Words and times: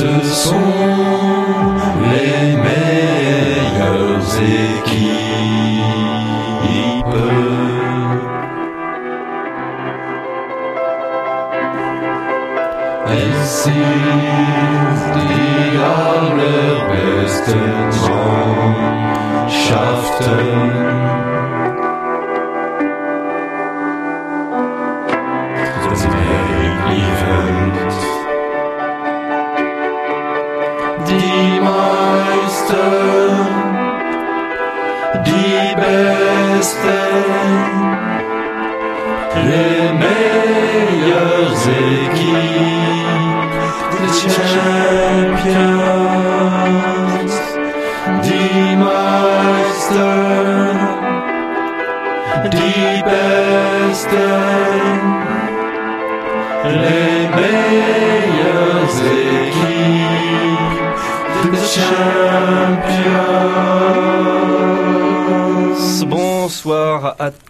Ce 0.00 0.24
sont 0.24 0.54
les 2.10 2.56
meilleures 2.56 4.32
équipes. 4.40 5.20
Es 13.08 13.64
sind 13.64 13.74
die 15.16 15.76
allerbesten 15.76 16.80
Mannschaften. 19.44 21.19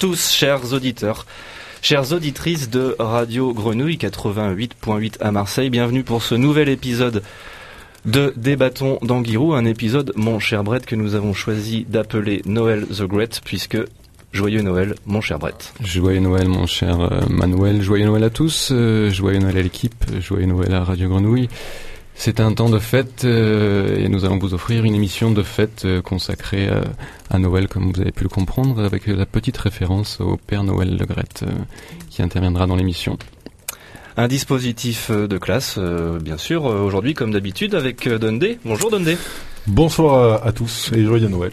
Tous, 0.01 0.33
chers 0.33 0.73
auditeurs. 0.73 1.27
Chères 1.83 2.13
auditrices 2.13 2.71
de 2.71 2.97
Radio 2.99 3.53
Grenouille 3.53 3.97
88.8 3.99 5.15
à 5.21 5.31
Marseille, 5.31 5.69
bienvenue 5.69 6.05
pour 6.05 6.23
ce 6.23 6.35
nouvel 6.35 6.71
épisode 6.71 7.23
de 8.07 8.33
Débattons 8.37 8.99
d'Anguirou, 9.03 9.53
un 9.53 9.67
épisode, 9.67 10.13
mon 10.17 10.39
cher 10.39 10.65
Brett, 10.65 10.87
que 10.87 10.95
nous 10.97 11.15
avons 11.15 11.35
choisi 11.35 11.85
d'appeler 11.87 12.41
Noël 12.47 12.87
the 12.87 13.03
Great, 13.03 13.43
puisque 13.45 13.77
joyeux 14.33 14.63
Noël, 14.63 14.95
mon 15.05 15.21
cher 15.21 15.39
Brett. 15.39 15.75
Joyeux 15.83 16.21
Noël, 16.21 16.49
mon 16.49 16.67
cher 16.67 16.99
euh, 17.01 17.21
Manuel. 17.29 17.83
Joyeux 17.83 18.07
Noël 18.07 18.25
à 18.25 18.31
tous. 18.31 18.71
euh, 18.73 19.11
joyeux 19.11 19.39
Noël 19.39 19.59
à 19.59 19.63
l'équipe. 19.63 20.03
Joyeux 20.19 20.47
Noël 20.47 20.73
à 20.73 20.83
Radio 20.83 21.11
Grenouille. 21.11 21.49
C'est 22.23 22.39
un 22.39 22.53
temps 22.53 22.69
de 22.69 22.79
fête 22.79 23.25
euh, 23.25 23.97
et 23.97 24.07
nous 24.11 24.27
allons 24.27 24.39
vous 24.39 24.53
offrir 24.53 24.85
une 24.85 24.95
émission 24.95 25.31
de 25.31 25.43
fête 25.43 25.87
euh, 25.87 26.03
consacrée 26.03 26.69
euh, 26.69 26.83
à 27.31 27.39
Noël, 27.39 27.67
comme 27.67 27.91
vous 27.91 27.99
avez 27.99 28.13
pu 28.13 28.25
le 28.25 28.29
comprendre, 28.29 28.85
avec 28.85 29.07
la 29.07 29.25
petite 29.25 29.57
référence 29.57 30.21
au 30.21 30.37
Père 30.37 30.63
Noël 30.63 30.99
Le 30.99 31.07
Gret 31.07 31.25
euh, 31.41 31.47
qui 32.11 32.21
interviendra 32.21 32.67
dans 32.67 32.77
l'émission. 32.77 33.17
Un 34.19 34.29
dispositif 34.29 35.11
de 35.11 35.39
classe, 35.39 35.77
euh, 35.79 36.19
bien 36.19 36.37
sûr, 36.37 36.67
euh, 36.67 36.83
aujourd'hui 36.83 37.15
comme 37.15 37.31
d'habitude 37.31 37.75
avec 37.75 38.07
Dundee. 38.07 38.59
Bonjour 38.67 38.91
Dundee. 38.91 39.17
Bonsoir 39.67 40.43
à, 40.43 40.47
à 40.47 40.53
tous 40.53 40.91
et 40.95 41.03
joyeux 41.03 41.29
Noël. 41.29 41.53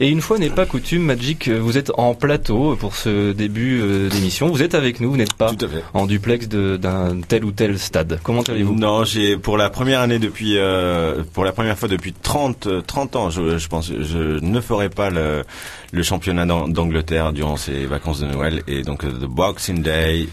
Et 0.00 0.08
une 0.08 0.20
fois 0.20 0.38
n'est 0.38 0.50
pas 0.50 0.66
coutume, 0.66 1.02
Magic, 1.04 1.48
euh, 1.48 1.58
vous 1.58 1.78
êtes 1.78 1.92
en 1.96 2.14
plateau 2.14 2.76
pour 2.76 2.96
ce 2.96 3.32
début 3.32 3.80
euh, 3.80 4.08
d'émission. 4.08 4.48
Vous 4.48 4.62
êtes 4.62 4.74
avec 4.74 5.00
nous, 5.00 5.10
vous 5.10 5.16
n'êtes 5.16 5.34
pas 5.34 5.52
en 5.94 6.06
duplex 6.06 6.48
d'un 6.48 7.20
tel 7.26 7.44
ou 7.44 7.52
tel 7.52 7.78
stade. 7.78 8.18
Comment 8.22 8.42
allez-vous? 8.42 8.74
Non, 8.74 9.04
j'ai 9.04 9.36
pour 9.36 9.56
la 9.56 9.70
première 9.70 10.00
année 10.00 10.18
depuis 10.18 10.56
euh, 10.58 11.22
pour 11.32 11.44
la 11.44 11.52
première 11.52 11.78
fois 11.78 11.88
depuis 11.88 12.12
30 12.12 12.66
euh, 12.66 12.80
30 12.80 13.16
ans, 13.16 13.30
je, 13.30 13.58
je 13.58 13.68
pense 13.68 13.90
je 13.92 14.38
ne 14.44 14.60
ferai 14.60 14.88
pas 14.88 15.10
le, 15.10 15.44
le 15.92 16.02
championnat 16.02 16.46
d'An- 16.46 16.68
d'Angleterre 16.68 17.32
durant 17.32 17.56
ces 17.56 17.86
vacances 17.86 18.20
de 18.20 18.26
Noël 18.26 18.62
et 18.66 18.82
donc 18.82 19.04
euh, 19.04 19.10
the 19.12 19.24
Boxing 19.26 19.82
Day, 19.82 20.28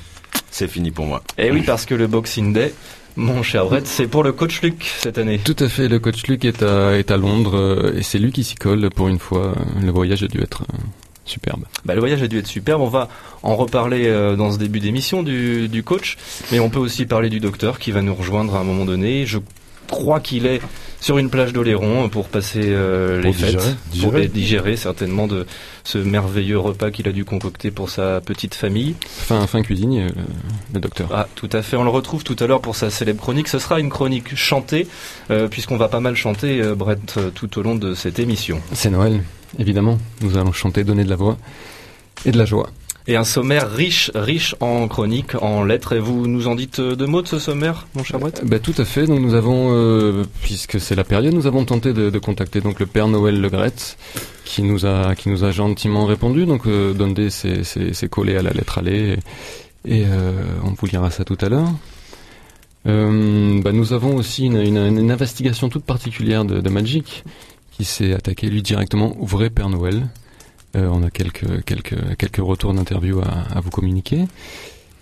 c'est 0.49 0.67
fini 0.69 0.91
pour 0.91 1.05
moi. 1.05 1.21
Eh 1.37 1.51
oui, 1.51 1.61
parce 1.65 1.85
que 1.85 1.93
le 1.95 2.07
Boxing 2.07 2.53
Day, 2.53 2.73
mon 3.15 3.43
cher 3.43 3.65
Brett, 3.65 3.87
c'est 3.87 4.07
pour 4.07 4.23
le 4.23 4.31
coach 4.31 4.61
Luc 4.61 4.91
cette 4.97 5.17
année. 5.17 5.39
Tout 5.39 5.55
à 5.59 5.67
fait, 5.67 5.87
le 5.87 5.99
coach 5.99 6.27
Luc 6.27 6.45
est 6.45 6.63
à, 6.63 6.97
est 6.97 7.11
à 7.11 7.17
Londres 7.17 7.57
euh, 7.57 7.97
et 7.97 8.03
c'est 8.03 8.19
lui 8.19 8.31
qui 8.31 8.43
s'y 8.43 8.55
colle 8.55 8.89
pour 8.89 9.07
une 9.07 9.19
fois. 9.19 9.53
Le 9.81 9.91
voyage 9.91 10.23
a 10.23 10.27
dû 10.27 10.41
être 10.41 10.63
euh, 10.63 10.77
superbe. 11.25 11.63
Bah, 11.85 11.93
le 11.93 11.99
voyage 11.99 12.21
a 12.23 12.27
dû 12.27 12.39
être 12.39 12.47
superbe. 12.47 12.81
On 12.81 12.87
va 12.87 13.09
en 13.43 13.55
reparler 13.55 14.07
euh, 14.07 14.35
dans 14.35 14.51
ce 14.51 14.57
début 14.57 14.79
d'émission 14.79 15.23
du, 15.23 15.67
du 15.67 15.83
coach, 15.83 16.17
mais 16.51 16.59
on 16.59 16.69
peut 16.69 16.79
aussi 16.79 17.05
parler 17.05 17.29
du 17.29 17.39
docteur 17.39 17.79
qui 17.79 17.91
va 17.91 18.01
nous 18.01 18.15
rejoindre 18.15 18.55
à 18.55 18.59
un 18.59 18.63
moment 18.63 18.85
donné. 18.85 19.25
Je 19.25 19.39
crois 19.87 20.19
qu'il 20.19 20.45
est 20.45 20.61
sur 20.99 21.17
une 21.17 21.29
plage 21.29 21.51
d'Oléron 21.51 22.09
pour 22.09 22.27
passer 22.27 22.61
euh, 22.63 23.21
les 23.21 23.31
digérer, 23.31 23.51
fêtes, 23.53 23.77
digérer. 23.91 24.21
pour 24.21 24.33
digérer 24.33 24.75
certainement 24.75 25.27
de 25.27 25.47
ce 25.83 25.97
merveilleux 25.97 26.59
repas 26.59 26.91
qu'il 26.91 27.07
a 27.07 27.11
dû 27.11 27.25
concocter 27.25 27.71
pour 27.71 27.89
sa 27.89 28.21
petite 28.21 28.53
famille. 28.53 28.95
Fin, 29.07 29.47
fin 29.47 29.63
cuisinier, 29.63 30.03
euh, 30.03 30.09
le, 30.15 30.21
le 30.75 30.79
docteur. 30.79 31.09
Ah, 31.11 31.27
tout 31.35 31.49
à 31.51 31.61
fait. 31.63 31.75
On 31.75 31.83
le 31.83 31.89
retrouve 31.89 32.23
tout 32.23 32.35
à 32.39 32.45
l'heure 32.47 32.61
pour 32.61 32.75
sa 32.75 32.89
célèbre 32.89 33.19
chronique. 33.21 33.47
Ce 33.47 33.57
sera 33.59 33.79
une 33.79 33.89
chronique 33.89 34.35
chantée, 34.35 34.87
euh, 35.31 35.47
puisqu'on 35.47 35.77
va 35.77 35.87
pas 35.87 35.99
mal 35.99 36.15
chanter, 36.15 36.61
euh, 36.61 36.75
Brett, 36.75 37.19
tout 37.33 37.59
au 37.59 37.63
long 37.63 37.75
de 37.75 37.95
cette 37.95 38.19
émission. 38.19 38.61
C'est 38.73 38.91
Noël, 38.91 39.23
évidemment. 39.57 39.97
Nous 40.21 40.37
allons 40.37 40.51
chanter, 40.51 40.83
donner 40.83 41.03
de 41.03 41.09
la 41.09 41.15
voix 41.15 41.37
et 42.25 42.31
de 42.31 42.37
la 42.37 42.45
joie. 42.45 42.69
Et 43.07 43.15
un 43.15 43.23
sommaire 43.23 43.71
riche, 43.71 44.11
riche 44.13 44.55
en 44.59 44.87
chroniques, 44.87 45.35
en 45.41 45.63
lettres. 45.63 45.93
Et 45.93 45.99
vous 45.99 46.27
nous 46.27 46.47
en 46.47 46.55
dites 46.55 46.79
euh, 46.79 46.95
deux 46.95 47.07
mots 47.07 47.21
de 47.21 47.27
ce 47.27 47.39
sommaire, 47.39 47.87
mon 47.95 48.03
cher 48.03 48.19
Brett 48.19 48.41
Bah, 48.45 48.59
tout 48.59 48.75
à 48.77 48.85
fait. 48.85 49.07
Donc 49.07 49.19
nous 49.19 49.33
avons, 49.33 49.69
euh, 49.71 50.23
puisque 50.41 50.79
c'est 50.79 50.95
la 50.95 51.03
période, 51.03 51.33
nous 51.33 51.47
avons 51.47 51.65
tenté 51.65 51.93
de, 51.93 52.19
contacter 52.19 52.61
donc 52.61 52.79
le 52.79 52.85
Père 52.85 53.07
Noël 53.07 53.41
Le 53.41 53.49
Gret, 53.49 53.73
qui 54.45 54.61
nous 54.61 54.85
a 54.85 55.15
qui 55.15 55.29
nous 55.29 55.43
a 55.43 55.51
gentiment 55.51 56.05
répondu. 56.05 56.45
Donc 56.45 56.67
euh, 56.67 56.93
Dondé 56.93 57.29
s'est 57.29 58.09
collé 58.09 58.37
à 58.37 58.41
la 58.43 58.51
lettre 58.51 58.77
allée 58.77 59.17
et, 59.85 60.05
euh, 60.05 60.31
on 60.63 60.71
vous 60.71 60.85
lira 60.85 61.09
ça 61.09 61.23
tout 61.23 61.37
à 61.41 61.49
l'heure. 61.49 61.69
Euh, 62.87 63.61
bah, 63.61 63.71
nous 63.71 63.93
avons 63.93 64.15
aussi 64.15 64.45
une, 64.45 65.11
investigation 65.11 65.69
toute 65.69 65.85
particulière 65.85 66.45
de, 66.45 66.61
de 66.61 66.69
Magic 66.69 67.23
qui 67.71 67.85
s'est 67.85 68.13
attaqué 68.13 68.47
lui 68.47 68.61
directement 68.61 69.15
au 69.19 69.25
vrai 69.25 69.49
Père 69.49 69.69
Noël. 69.69 70.07
Euh, 70.75 70.87
on 70.91 71.03
a 71.03 71.09
quelques 71.09 71.63
quelques 71.65 72.17
quelques 72.17 72.37
retours 72.37 72.73
d'interview 72.73 73.19
à, 73.19 73.57
à 73.57 73.59
vous 73.59 73.69
communiquer. 73.69 74.25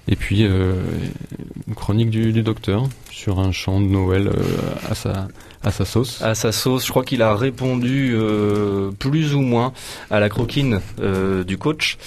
Et 0.07 0.16
puis 0.16 0.44
euh, 0.44 0.74
une 1.68 1.75
chronique 1.75 2.09
du, 2.09 2.34
du 2.34 2.41
docteur 2.41 2.90
sur 3.12 3.40
un 3.40 3.52
chant 3.52 3.80
de 3.80 3.85
Noël 3.85 4.28
euh, 4.28 4.31
à 4.90 4.96
sa 4.96 5.28
à 5.64 5.72
sa 5.72 5.86
sauce. 5.86 6.22
À 6.22 6.36
sa 6.36 6.52
sauce, 6.52 6.86
je 6.86 6.92
crois 6.92 7.03
qu'il 7.03 7.22
a 7.22 7.36
répondu 7.36 8.14
euh, 8.14 8.92
plus 8.97 9.36
ou 9.36 9.42
moins 9.42 9.74
à 10.09 10.20
la 10.20 10.30
croquine 10.30 10.80
euh, 11.02 11.44
du 11.44 11.58
coach. 11.58 11.97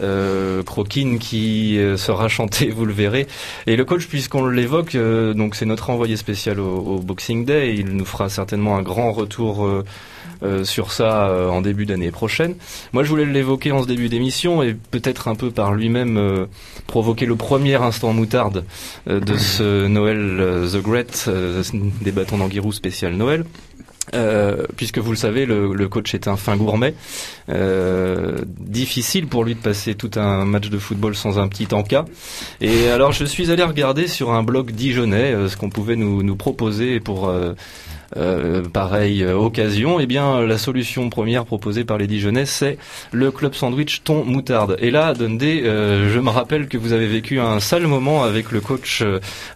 Euh, 0.00 0.62
croquine 0.62 1.18
qui 1.18 1.78
sera 1.96 2.28
chantée, 2.28 2.70
vous 2.74 2.86
le 2.86 2.92
verrez. 2.92 3.26
Et 3.66 3.76
le 3.76 3.84
coach, 3.84 4.06
puisqu'on 4.06 4.46
l'évoque, 4.46 4.96
donc 4.96 5.56
c'est 5.56 5.66
notre 5.66 5.90
envoyé 5.90 6.16
spécial 6.16 6.60
au, 6.60 6.78
au 6.78 6.98
Boxing 6.98 7.44
Day. 7.44 7.74
Il 7.76 7.96
nous 7.96 8.04
fera 8.04 8.28
certainement 8.28 8.76
un 8.76 8.82
grand 8.82 9.12
retour 9.12 9.68
euh, 10.42 10.64
sur 10.64 10.90
ça 10.90 11.28
euh, 11.28 11.50
en 11.50 11.60
début 11.60 11.84
d'année 11.84 12.10
prochaine. 12.10 12.54
Moi, 12.94 13.04
je 13.04 13.10
voulais 13.10 13.26
l'évoquer 13.26 13.72
en 13.72 13.82
ce 13.82 13.86
début 13.86 14.08
d'émission 14.08 14.62
et 14.62 14.74
peut-être 14.90 15.28
un 15.28 15.34
peu 15.34 15.50
par 15.50 15.74
lui-même 15.74 16.16
euh, 16.16 16.46
provoquer 16.86 17.26
le 17.26 17.36
premier 17.36 17.74
instant 17.74 18.14
moutarde 18.14 18.64
de 19.06 19.36
ce 19.36 19.86
Noël 19.88 20.66
The 20.72 20.78
Great, 20.78 21.28
des 22.00 22.12
bâtons 22.12 22.38
d'Anguirou 22.38 22.72
spécial 22.72 22.99
Noël. 23.08 23.44
Euh, 24.14 24.64
puisque 24.76 24.98
vous 24.98 25.10
le 25.10 25.16
savez, 25.16 25.46
le, 25.46 25.88
coach 25.88 26.14
est 26.14 26.26
un 26.26 26.36
fin 26.36 26.56
gourmet. 26.56 26.94
Euh, 27.48 28.38
difficile 28.58 29.26
pour 29.26 29.44
lui 29.44 29.54
de 29.54 29.60
passer 29.60 29.94
tout 29.94 30.10
un 30.16 30.44
match 30.44 30.68
de 30.68 30.78
football 30.78 31.14
sans 31.14 31.38
un 31.38 31.48
petit 31.48 31.68
encas. 31.72 32.04
Et 32.60 32.88
alors, 32.88 33.12
je 33.12 33.24
suis 33.24 33.50
allé 33.50 33.62
regarder 33.62 34.08
sur 34.08 34.32
un 34.32 34.42
blog 34.42 34.72
dijonnais 34.72 35.32
euh, 35.32 35.48
ce 35.48 35.56
qu'on 35.56 35.70
pouvait 35.70 35.96
nous 35.96 36.36
proposer 36.36 37.00
pour 37.00 37.32
euh, 38.16 38.62
pareille 38.62 39.22
euh, 39.22 39.34
occasion. 39.34 40.00
Eh 40.00 40.06
bien, 40.06 40.40
la 40.40 40.58
solution 40.58 41.08
première 41.10 41.44
proposée 41.44 41.84
par 41.84 41.98
les 41.98 42.06
Dijonnais, 42.06 42.46
c'est 42.46 42.78
le 43.12 43.30
club 43.30 43.54
sandwich 43.54 44.02
thon 44.02 44.24
moutarde. 44.24 44.76
Et 44.80 44.90
là, 44.90 45.14
Dundee, 45.14 45.62
euh, 45.64 46.12
je 46.12 46.18
me 46.18 46.30
rappelle 46.30 46.68
que 46.68 46.76
vous 46.76 46.92
avez 46.92 47.06
vécu 47.06 47.40
un 47.40 47.60
sale 47.60 47.86
moment 47.86 48.24
avec 48.24 48.50
le 48.50 48.60
coach 48.60 49.04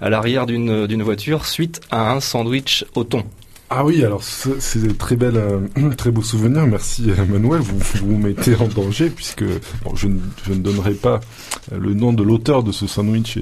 à 0.01 0.11
l'arrière 0.11 0.47
d'une 0.47 1.03
voiture 1.03 1.47
suite 1.47 1.81
à 1.91 2.13
un 2.13 2.21
sandwich 2.21 2.85
au 2.95 3.05
thon. 3.05 3.25
Ah 3.71 3.85
oui, 3.85 4.05
alors 4.05 4.23
c'est 4.23 4.79
des 4.79 4.95
très 4.95 5.17
belle, 5.17 5.37
euh, 5.37 5.91
très 5.97 6.11
beau 6.11 6.23
souvenir. 6.23 6.67
Merci 6.67 7.11
euh, 7.11 7.25
Manuel, 7.27 7.61
vous 7.61 7.79
vous 8.07 8.17
mettez 8.19 8.55
en 8.57 8.69
danger 8.69 9.11
puisque 9.11 9.45
bon, 9.85 9.95
je, 9.95 10.09
ne, 10.09 10.21
je 10.47 10.53
ne 10.53 10.59
donnerai 10.59 10.93
pas 10.93 11.21
euh, 11.73 11.79
le 11.79 11.95
nom 11.95 12.13
de 12.13 12.23
l'auteur 12.23 12.63
de 12.63 12.73
ce 12.73 12.87
sandwich 12.87 13.39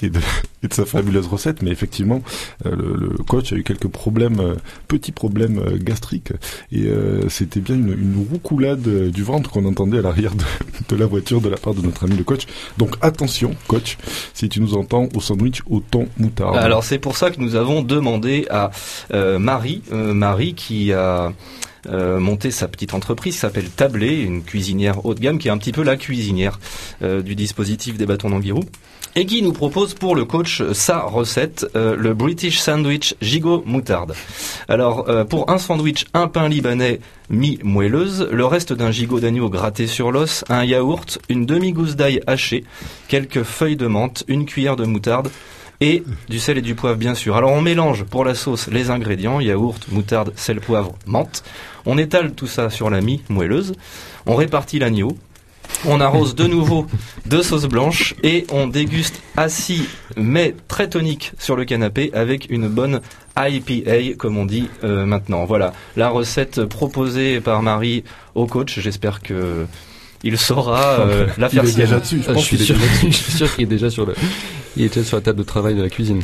et, 0.00 0.08
de, 0.08 0.20
et 0.62 0.68
de 0.68 0.74
sa 0.74 0.86
fabuleuse 0.86 1.26
recette, 1.26 1.62
mais 1.62 1.70
effectivement, 1.70 2.22
le, 2.64 2.96
le 2.96 3.08
coach 3.24 3.52
a 3.52 3.56
eu 3.56 3.64
quelques 3.64 3.88
problèmes, 3.88 4.56
petits 4.88 5.12
problèmes 5.12 5.60
gastriques 5.78 6.32
et 6.72 6.86
euh, 6.86 7.28
c'était 7.28 7.60
bien 7.60 7.74
une, 7.74 7.92
une 7.92 8.26
roucoulade 8.30 9.10
du 9.10 9.22
ventre 9.22 9.50
qu'on 9.50 9.64
entendait 9.64 9.98
à 9.98 10.02
l'arrière 10.02 10.34
de, 10.34 10.44
de 10.94 10.96
la 10.96 11.06
voiture 11.06 11.40
de 11.40 11.48
la 11.48 11.56
part 11.56 11.74
de 11.74 11.82
notre 11.82 12.04
ami 12.04 12.16
le 12.16 12.24
coach. 12.24 12.46
Donc 12.78 12.96
attention, 13.00 13.54
coach, 13.66 13.98
si 14.32 14.48
tu 14.48 14.60
nous 14.60 14.74
entends 14.76 15.08
au 15.14 15.20
sandwich 15.20 15.62
au 15.68 15.80
thon 15.80 16.08
moutarde. 16.18 16.56
Alors 16.56 16.84
c'est 16.84 16.98
pour 16.98 17.16
ça 17.16 17.30
que 17.30 17.40
nous 17.40 17.56
avons 17.56 17.82
demandé 17.82 18.46
à 18.50 18.70
euh, 19.12 19.38
Marie, 19.56 19.80
euh, 19.90 20.12
Marie 20.12 20.52
qui 20.52 20.92
a 20.92 21.32
euh, 21.88 22.20
monté 22.20 22.50
sa 22.50 22.68
petite 22.68 22.92
entreprise 22.92 23.38
s'appelle 23.38 23.70
Tablé, 23.70 24.20
une 24.20 24.42
cuisinière 24.42 25.06
haut 25.06 25.14
de 25.14 25.20
gamme 25.20 25.38
qui 25.38 25.48
est 25.48 25.50
un 25.50 25.56
petit 25.56 25.72
peu 25.72 25.82
la 25.82 25.96
cuisinière 25.96 26.60
euh, 27.00 27.22
du 27.22 27.34
dispositif 27.34 27.96
des 27.96 28.04
bâtons 28.04 28.28
d'Anguirou 28.28 28.64
et 29.14 29.24
qui 29.24 29.40
nous 29.40 29.54
propose 29.54 29.94
pour 29.94 30.14
le 30.14 30.26
coach 30.26 30.62
sa 30.72 31.00
recette, 31.00 31.66
le 31.74 32.12
British 32.12 32.58
Sandwich 32.58 33.14
Gigot 33.22 33.62
Moutarde. 33.64 34.12
Alors, 34.68 35.06
pour 35.30 35.50
un 35.50 35.56
sandwich, 35.56 36.04
un 36.12 36.28
pain 36.28 36.50
libanais 36.50 37.00
mi-moelleuse, 37.30 38.28
le 38.30 38.44
reste 38.44 38.74
d'un 38.74 38.90
gigot 38.90 39.18
d'agneau 39.18 39.48
gratté 39.48 39.86
sur 39.86 40.12
l'os, 40.12 40.44
un 40.50 40.66
yaourt, 40.66 41.18
une 41.30 41.46
demi-gousse 41.46 41.96
d'ail 41.96 42.20
hachée, 42.26 42.64
quelques 43.08 43.42
feuilles 43.42 43.76
de 43.76 43.86
menthe, 43.86 44.22
une 44.28 44.44
cuillère 44.44 44.76
de 44.76 44.84
moutarde, 44.84 45.30
et 45.80 46.02
du 46.28 46.38
sel 46.38 46.58
et 46.58 46.62
du 46.62 46.74
poivre 46.74 46.96
bien 46.96 47.14
sûr. 47.14 47.36
Alors 47.36 47.52
on 47.52 47.60
mélange 47.62 48.04
pour 48.04 48.24
la 48.24 48.34
sauce 48.34 48.68
les 48.68 48.90
ingrédients, 48.90 49.40
yaourt, 49.40 49.86
moutarde, 49.90 50.32
sel, 50.36 50.60
poivre, 50.60 50.94
menthe. 51.06 51.42
On 51.84 51.98
étale 51.98 52.32
tout 52.32 52.46
ça 52.46 52.70
sur 52.70 52.90
la 52.90 53.00
mie 53.00 53.22
moelleuse. 53.28 53.74
On 54.26 54.34
répartit 54.34 54.78
l'agneau. 54.78 55.16
On 55.84 56.00
arrose 56.00 56.34
de 56.36 56.44
nouveau 56.44 56.86
de 57.26 57.42
sauce 57.42 57.66
blanche 57.66 58.14
et 58.22 58.46
on 58.52 58.68
déguste 58.68 59.20
assis 59.36 59.82
mais 60.16 60.54
très 60.68 60.88
tonique 60.88 61.32
sur 61.38 61.56
le 61.56 61.64
canapé 61.64 62.10
avec 62.14 62.46
une 62.50 62.68
bonne 62.68 63.00
IPA 63.36 64.14
comme 64.16 64.36
on 64.38 64.46
dit 64.46 64.68
euh, 64.84 65.04
maintenant. 65.06 65.44
Voilà 65.44 65.72
la 65.96 66.08
recette 66.08 66.64
proposée 66.64 67.40
par 67.40 67.62
Marie 67.62 68.04
au 68.36 68.46
coach. 68.46 68.78
J'espère 68.78 69.20
que 69.22 69.66
il 70.22 70.38
saura 70.38 71.00
euh, 71.00 71.26
la 71.36 71.48
Il 71.48 71.50
faire 71.50 71.64
est 71.64 71.66
sienne. 71.66 71.80
déjà 71.84 72.00
dessus, 72.00 72.22
je 72.22 72.30
Ah, 72.30 72.32
pense 72.32 72.42
je 72.42 72.46
suis 72.46 72.56
qu'il 72.56 72.62
est 72.62 72.66
sûr, 72.66 72.76
déjà 72.76 72.92
dessus. 72.94 73.06
je 73.10 73.16
suis 73.16 73.32
sûr 73.32 73.54
qu'il 73.54 73.64
est 73.64 73.66
déjà 73.66 73.90
sur 73.90 74.06
le, 74.06 74.14
il 74.76 74.88
déjà 74.88 75.04
sur 75.04 75.16
la 75.16 75.22
table 75.22 75.38
de 75.38 75.44
travail 75.44 75.74
de 75.74 75.82
la 75.82 75.90
cuisine. 75.90 76.22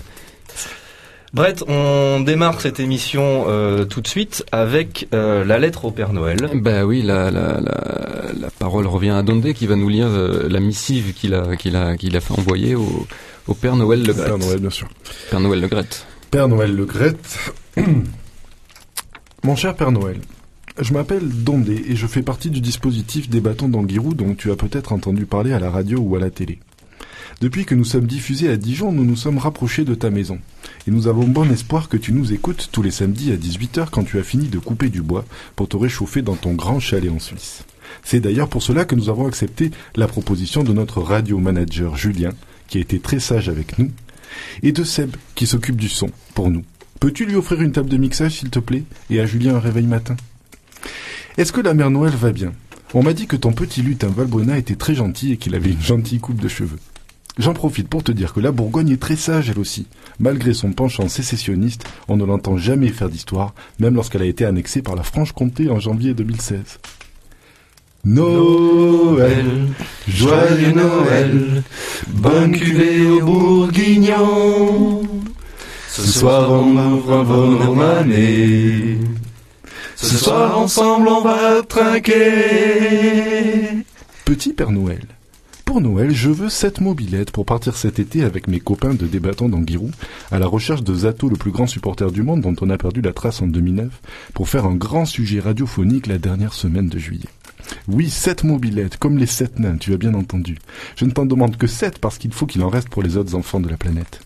Brett, 1.34 1.64
on 1.66 2.20
démarre 2.20 2.60
cette 2.60 2.78
émission 2.78 3.44
euh, 3.48 3.86
tout 3.86 4.02
de 4.02 4.06
suite 4.06 4.44
avec 4.52 5.08
euh, 5.14 5.44
la 5.46 5.58
lettre 5.58 5.86
au 5.86 5.90
Père 5.90 6.12
Noël. 6.12 6.50
Bah 6.54 6.84
oui, 6.84 7.00
la, 7.00 7.30
la, 7.30 7.58
la, 7.58 8.32
la 8.38 8.50
parole 8.58 8.86
revient 8.86 9.10
à 9.10 9.22
Dondé 9.22 9.54
qui 9.54 9.66
va 9.66 9.74
nous 9.76 9.88
lire 9.88 10.08
euh, 10.08 10.46
la 10.50 10.60
missive 10.60 11.14
qu'il 11.14 11.32
a, 11.32 11.56
qu'il 11.56 11.74
a, 11.74 11.96
qu'il 11.96 12.14
a 12.18 12.20
fait 12.20 12.38
envoyer 12.38 12.74
au, 12.74 13.06
au 13.48 13.54
Père 13.54 13.76
Noël 13.76 14.02
Le 14.04 14.12
Gret. 14.12 14.26
Père 14.26 14.38
Noël, 14.38 14.58
bien 14.60 14.68
sûr. 14.70 14.88
Père 15.30 15.40
Noël 15.40 15.60
Le 15.62 15.68
Gret. 15.68 15.86
Père 16.30 16.48
Noël 16.48 16.76
Le 16.76 16.84
Grette. 16.84 17.54
Mon 19.42 19.56
cher 19.56 19.74
Père 19.74 19.90
Noël, 19.90 20.20
je 20.78 20.92
m'appelle 20.92 21.26
Dondé 21.28 21.82
et 21.88 21.96
je 21.96 22.06
fais 22.06 22.22
partie 22.22 22.50
du 22.50 22.60
dispositif 22.60 23.30
des 23.30 23.40
bâtons 23.40 23.68
d'Anguirou 23.68 24.12
dont 24.12 24.34
tu 24.34 24.50
as 24.50 24.56
peut-être 24.56 24.92
entendu 24.92 25.24
parler 25.24 25.54
à 25.54 25.58
la 25.58 25.70
radio 25.70 25.98
ou 25.98 26.14
à 26.14 26.20
la 26.20 26.28
télé. 26.30 26.58
Depuis 27.42 27.64
que 27.64 27.74
nous 27.74 27.84
sommes 27.84 28.06
diffusés 28.06 28.48
à 28.48 28.56
Dijon, 28.56 28.92
nous 28.92 29.04
nous 29.04 29.16
sommes 29.16 29.38
rapprochés 29.38 29.84
de 29.84 29.96
ta 29.96 30.10
maison. 30.10 30.38
Et 30.86 30.92
nous 30.92 31.08
avons 31.08 31.26
bon 31.26 31.50
espoir 31.50 31.88
que 31.88 31.96
tu 31.96 32.12
nous 32.12 32.32
écoutes 32.32 32.68
tous 32.70 32.82
les 32.82 32.92
samedis 32.92 33.32
à 33.32 33.36
18h 33.36 33.90
quand 33.90 34.04
tu 34.04 34.20
as 34.20 34.22
fini 34.22 34.46
de 34.46 34.60
couper 34.60 34.90
du 34.90 35.02
bois 35.02 35.24
pour 35.56 35.66
te 35.68 35.76
réchauffer 35.76 36.22
dans 36.22 36.36
ton 36.36 36.52
grand 36.52 36.78
chalet 36.78 37.10
en 37.10 37.18
Suisse. 37.18 37.64
C'est 38.04 38.20
d'ailleurs 38.20 38.46
pour 38.46 38.62
cela 38.62 38.84
que 38.84 38.94
nous 38.94 39.08
avons 39.08 39.26
accepté 39.26 39.72
la 39.96 40.06
proposition 40.06 40.62
de 40.62 40.72
notre 40.72 41.02
radio 41.02 41.38
manager 41.38 41.96
Julien, 41.96 42.30
qui 42.68 42.78
a 42.78 42.80
été 42.80 43.00
très 43.00 43.18
sage 43.18 43.48
avec 43.48 43.76
nous, 43.76 43.90
et 44.62 44.70
de 44.70 44.84
Seb, 44.84 45.16
qui 45.34 45.48
s'occupe 45.48 45.80
du 45.80 45.88
son, 45.88 46.12
pour 46.34 46.48
nous. 46.48 46.62
Peux-tu 47.00 47.26
lui 47.26 47.34
offrir 47.34 47.60
une 47.60 47.72
table 47.72 47.90
de 47.90 47.96
mixage, 47.96 48.38
s'il 48.38 48.50
te 48.50 48.60
plaît, 48.60 48.84
et 49.10 49.18
à 49.18 49.26
Julien 49.26 49.56
un 49.56 49.58
réveil 49.58 49.86
matin 49.86 50.14
Est-ce 51.38 51.52
que 51.52 51.60
la 51.60 51.74
mère 51.74 51.90
Noël 51.90 52.14
va 52.14 52.30
bien? 52.30 52.52
On 52.94 53.02
m'a 53.02 53.14
dit 53.14 53.26
que 53.26 53.34
ton 53.34 53.52
petit 53.52 53.82
lutin 53.82 54.06
Valbuena 54.06 54.58
était 54.58 54.76
très 54.76 54.94
gentil 54.94 55.32
et 55.32 55.38
qu'il 55.38 55.56
avait 55.56 55.72
une 55.72 55.82
gentille 55.82 56.20
coupe 56.20 56.40
de 56.40 56.46
cheveux. 56.46 56.78
J'en 57.38 57.54
profite 57.54 57.88
pour 57.88 58.02
te 58.02 58.12
dire 58.12 58.34
que 58.34 58.40
la 58.40 58.52
Bourgogne 58.52 58.90
est 58.90 59.00
très 59.00 59.16
sage 59.16 59.48
elle 59.48 59.58
aussi. 59.58 59.86
Malgré 60.20 60.52
son 60.52 60.72
penchant 60.72 61.08
sécessionniste, 61.08 61.84
on 62.08 62.16
ne 62.16 62.24
l'entend 62.24 62.58
jamais 62.58 62.88
faire 62.88 63.08
d'histoire, 63.08 63.54
même 63.78 63.94
lorsqu'elle 63.94 64.22
a 64.22 64.26
été 64.26 64.44
annexée 64.44 64.82
par 64.82 64.96
la 64.96 65.02
Franche-Comté 65.02 65.70
en 65.70 65.80
janvier 65.80 66.12
2016. 66.12 66.78
Noël, 68.04 69.68
Joyeux 70.08 70.72
Noël, 70.72 71.62
bonne 72.08 72.52
cuvée 72.52 73.06
au 73.06 73.24
bourguignon. 73.24 75.02
Ce 75.88 76.06
soir 76.06 76.50
on 76.50 76.76
ouvre 76.76 77.78
un 77.78 77.98
année. 78.00 78.98
Ce 79.94 80.18
soir 80.18 80.58
ensemble 80.58 81.08
on 81.08 81.20
va 81.20 81.62
trinquer. 81.62 82.12
Petit 84.24 84.52
Père 84.52 84.72
Noël. 84.72 85.06
Pour 85.72 85.80
Noël, 85.80 86.10
je 86.10 86.28
veux 86.28 86.50
sept 86.50 86.82
mobilettes 86.82 87.30
pour 87.30 87.46
partir 87.46 87.76
cet 87.76 87.98
été 87.98 88.24
avec 88.24 88.46
mes 88.46 88.60
copains 88.60 88.92
de 88.92 89.06
débattants 89.06 89.48
d'Anguirou 89.48 89.90
à 90.30 90.38
la 90.38 90.46
recherche 90.46 90.82
de 90.82 90.92
Zato, 90.92 91.30
le 91.30 91.36
plus 91.36 91.50
grand 91.50 91.66
supporter 91.66 92.12
du 92.12 92.22
monde 92.22 92.42
dont 92.42 92.54
on 92.60 92.68
a 92.68 92.76
perdu 92.76 93.00
la 93.00 93.14
trace 93.14 93.40
en 93.40 93.46
2009, 93.46 93.88
pour 94.34 94.50
faire 94.50 94.66
un 94.66 94.74
grand 94.74 95.06
sujet 95.06 95.40
radiophonique 95.40 96.08
la 96.08 96.18
dernière 96.18 96.52
semaine 96.52 96.90
de 96.90 96.98
juillet. 96.98 97.30
Oui, 97.88 98.10
sept 98.10 98.44
mobilettes, 98.44 98.98
comme 98.98 99.16
les 99.16 99.24
sept 99.24 99.60
nains, 99.60 99.78
tu 99.78 99.94
as 99.94 99.96
bien 99.96 100.12
entendu. 100.12 100.58
Je 100.94 101.06
ne 101.06 101.10
t'en 101.10 101.24
demande 101.24 101.56
que 101.56 101.66
sept 101.66 101.98
parce 101.98 102.18
qu'il 102.18 102.34
faut 102.34 102.44
qu'il 102.44 102.62
en 102.62 102.68
reste 102.68 102.90
pour 102.90 103.02
les 103.02 103.16
autres 103.16 103.34
enfants 103.34 103.60
de 103.60 103.70
la 103.70 103.78
planète. 103.78 104.20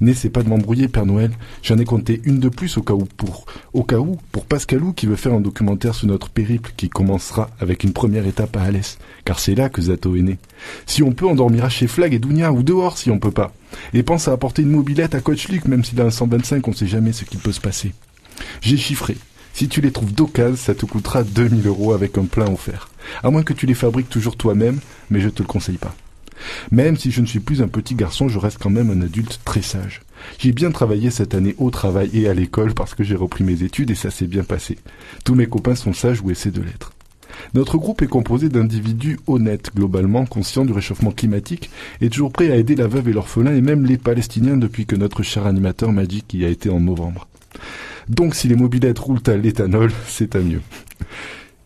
N'essaie 0.00 0.30
pas 0.30 0.42
de 0.42 0.48
m'embrouiller, 0.48 0.88
Père 0.88 1.06
Noël. 1.06 1.30
J'en 1.62 1.78
ai 1.78 1.84
compté 1.84 2.20
une 2.24 2.40
de 2.40 2.48
plus 2.48 2.76
au 2.76 2.82
cas 2.82 2.94
où 2.94 3.04
pour, 3.04 3.46
au 3.72 3.82
cas 3.82 3.98
où, 3.98 4.18
pour 4.32 4.44
Pascalou 4.44 4.92
qui 4.92 5.06
veut 5.06 5.16
faire 5.16 5.34
un 5.34 5.40
documentaire 5.40 5.94
sur 5.94 6.06
notre 6.06 6.30
périple 6.30 6.72
qui 6.76 6.88
commencera 6.88 7.50
avec 7.60 7.84
une 7.84 7.92
première 7.92 8.26
étape 8.26 8.56
à 8.56 8.62
Alès. 8.62 8.98
Car 9.24 9.38
c'est 9.38 9.54
là 9.54 9.68
que 9.68 9.82
Zato 9.82 10.16
est 10.16 10.22
né. 10.22 10.38
Si 10.86 11.02
on 11.02 11.12
peut, 11.12 11.26
on 11.26 11.34
dormira 11.34 11.68
chez 11.68 11.86
Flag 11.86 12.14
et 12.14 12.18
Dounia 12.18 12.52
ou 12.52 12.62
dehors 12.62 12.98
si 12.98 13.10
on 13.10 13.18
peut 13.18 13.30
pas. 13.30 13.52
Et 13.92 14.02
pense 14.02 14.28
à 14.28 14.32
apporter 14.32 14.62
une 14.62 14.70
mobilette 14.70 15.14
à 15.14 15.20
Coach 15.20 15.48
Luc, 15.48 15.66
même 15.66 15.84
s'il 15.84 16.00
a 16.00 16.04
un 16.04 16.10
125, 16.10 16.66
on 16.68 16.72
sait 16.72 16.86
jamais 16.86 17.12
ce 17.12 17.24
qui 17.24 17.36
peut 17.36 17.52
se 17.52 17.60
passer. 17.60 17.92
J'ai 18.60 18.76
chiffré. 18.76 19.16
Si 19.52 19.68
tu 19.68 19.80
les 19.80 19.92
trouves 19.92 20.12
d'occasion, 20.12 20.56
ça 20.56 20.74
te 20.74 20.84
coûtera 20.84 21.22
2000 21.22 21.66
euros 21.68 21.92
avec 21.92 22.18
un 22.18 22.24
plein 22.24 22.50
offert. 22.50 22.90
À 23.22 23.30
moins 23.30 23.44
que 23.44 23.52
tu 23.52 23.66
les 23.66 23.74
fabriques 23.74 24.08
toujours 24.08 24.36
toi-même, 24.36 24.80
mais 25.10 25.20
je 25.20 25.28
te 25.28 25.42
le 25.42 25.48
conseille 25.48 25.78
pas. 25.78 25.94
Même 26.70 26.96
si 26.96 27.10
je 27.10 27.20
ne 27.20 27.26
suis 27.26 27.40
plus 27.40 27.62
un 27.62 27.68
petit 27.68 27.94
garçon, 27.94 28.28
je 28.28 28.38
reste 28.38 28.58
quand 28.60 28.70
même 28.70 28.90
un 28.90 29.02
adulte 29.02 29.40
très 29.44 29.62
sage. 29.62 30.02
J'ai 30.38 30.52
bien 30.52 30.70
travaillé 30.70 31.10
cette 31.10 31.34
année 31.34 31.54
au 31.58 31.70
travail 31.70 32.10
et 32.12 32.28
à 32.28 32.34
l'école 32.34 32.74
parce 32.74 32.94
que 32.94 33.04
j'ai 33.04 33.16
repris 33.16 33.44
mes 33.44 33.62
études 33.62 33.90
et 33.90 33.94
ça 33.94 34.10
s'est 34.10 34.26
bien 34.26 34.44
passé. 34.44 34.78
Tous 35.24 35.34
mes 35.34 35.46
copains 35.46 35.74
sont 35.74 35.92
sages 35.92 36.20
ou 36.22 36.30
essaient 36.30 36.50
de 36.50 36.62
l'être. 36.62 36.92
Notre 37.54 37.78
groupe 37.78 38.02
est 38.02 38.08
composé 38.08 38.48
d'individus 38.48 39.18
honnêtes, 39.26 39.70
globalement 39.74 40.24
conscients 40.24 40.64
du 40.64 40.72
réchauffement 40.72 41.10
climatique 41.10 41.70
et 42.00 42.08
toujours 42.08 42.32
prêts 42.32 42.50
à 42.50 42.56
aider 42.56 42.74
la 42.74 42.86
veuve 42.86 43.08
et 43.08 43.12
l'orphelin 43.12 43.54
et 43.54 43.60
même 43.60 43.84
les 43.84 43.98
Palestiniens 43.98 44.56
depuis 44.56 44.86
que 44.86 44.96
notre 44.96 45.22
cher 45.22 45.46
animateur 45.46 45.92
m'a 45.92 46.06
dit 46.06 46.22
qu'il 46.22 46.40
y 46.40 46.44
a 46.44 46.48
été 46.48 46.70
en 46.70 46.80
novembre. 46.80 47.28
Donc 48.08 48.34
si 48.34 48.48
les 48.48 48.56
mobilettes 48.56 48.98
roulent 48.98 49.22
à 49.26 49.36
l'éthanol, 49.36 49.90
c'est 50.08 50.36
à 50.36 50.40
mieux. 50.40 50.62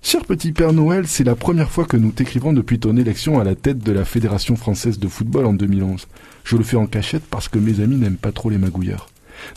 Cher 0.01 0.25
petit 0.25 0.53
Père 0.53 0.73
Noël, 0.73 1.07
c'est 1.07 1.25
la 1.25 1.35
première 1.35 1.71
fois 1.71 1.85
que 1.85 1.97
nous 1.97 2.13
t'écrivons 2.13 2.53
depuis 2.53 2.79
ton 2.79 2.97
élection 2.97 3.41
à 3.41 3.45
la 3.45 3.55
tête 3.55 3.79
de 3.79 3.93
la 3.93 4.05
Fédération 4.05 4.57
française 4.57 4.99
de 4.99 5.09
football 5.09 5.45
en 5.45 5.53
2011. 5.53 6.07
Je 6.45 6.57
le 6.57 6.65
fais 6.65 6.77
en 6.77 6.87
cachette 6.87 7.25
parce 7.29 7.49
que 7.49 7.59
mes 7.59 7.81
amis 7.81 7.97
n'aiment 7.97 8.17
pas 8.17 8.33
trop 8.33 8.49
les 8.49 8.59
magouilleurs. 8.59 9.09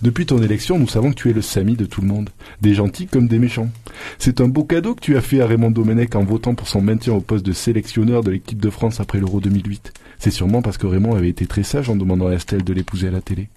Depuis 0.01 0.25
ton 0.25 0.41
élection, 0.41 0.77
nous 0.77 0.87
savons 0.87 1.11
que 1.11 1.15
tu 1.15 1.29
es 1.29 1.33
le 1.33 1.41
Sami 1.41 1.75
de 1.75 1.85
tout 1.85 2.01
le 2.01 2.07
monde, 2.07 2.29
des 2.59 2.73
gentils 2.73 3.07
comme 3.07 3.27
des 3.27 3.39
méchants. 3.39 3.69
C'est 4.19 4.41
un 4.41 4.47
beau 4.47 4.63
cadeau 4.63 4.95
que 4.95 5.01
tu 5.01 5.15
as 5.15 5.21
fait 5.21 5.41
à 5.41 5.47
Raymond 5.47 5.71
Domenech 5.71 6.15
en 6.15 6.23
votant 6.23 6.55
pour 6.55 6.67
son 6.67 6.81
maintien 6.81 7.13
au 7.13 7.21
poste 7.21 7.45
de 7.45 7.53
sélectionneur 7.53 8.23
de 8.23 8.31
l'équipe 8.31 8.59
de 8.59 8.69
France 8.69 8.99
après 8.99 9.19
l'Euro 9.19 9.39
2008. 9.39 9.93
C'est 10.19 10.31
sûrement 10.31 10.61
parce 10.61 10.77
que 10.77 10.87
Raymond 10.87 11.15
avait 11.15 11.29
été 11.29 11.45
très 11.45 11.63
sage 11.63 11.89
en 11.89 11.95
demandant 11.95 12.27
à 12.27 12.33
Estelle 12.33 12.63
de 12.63 12.73
l'épouser 12.73 13.07
à 13.07 13.11
la 13.11 13.21
télé. 13.21 13.47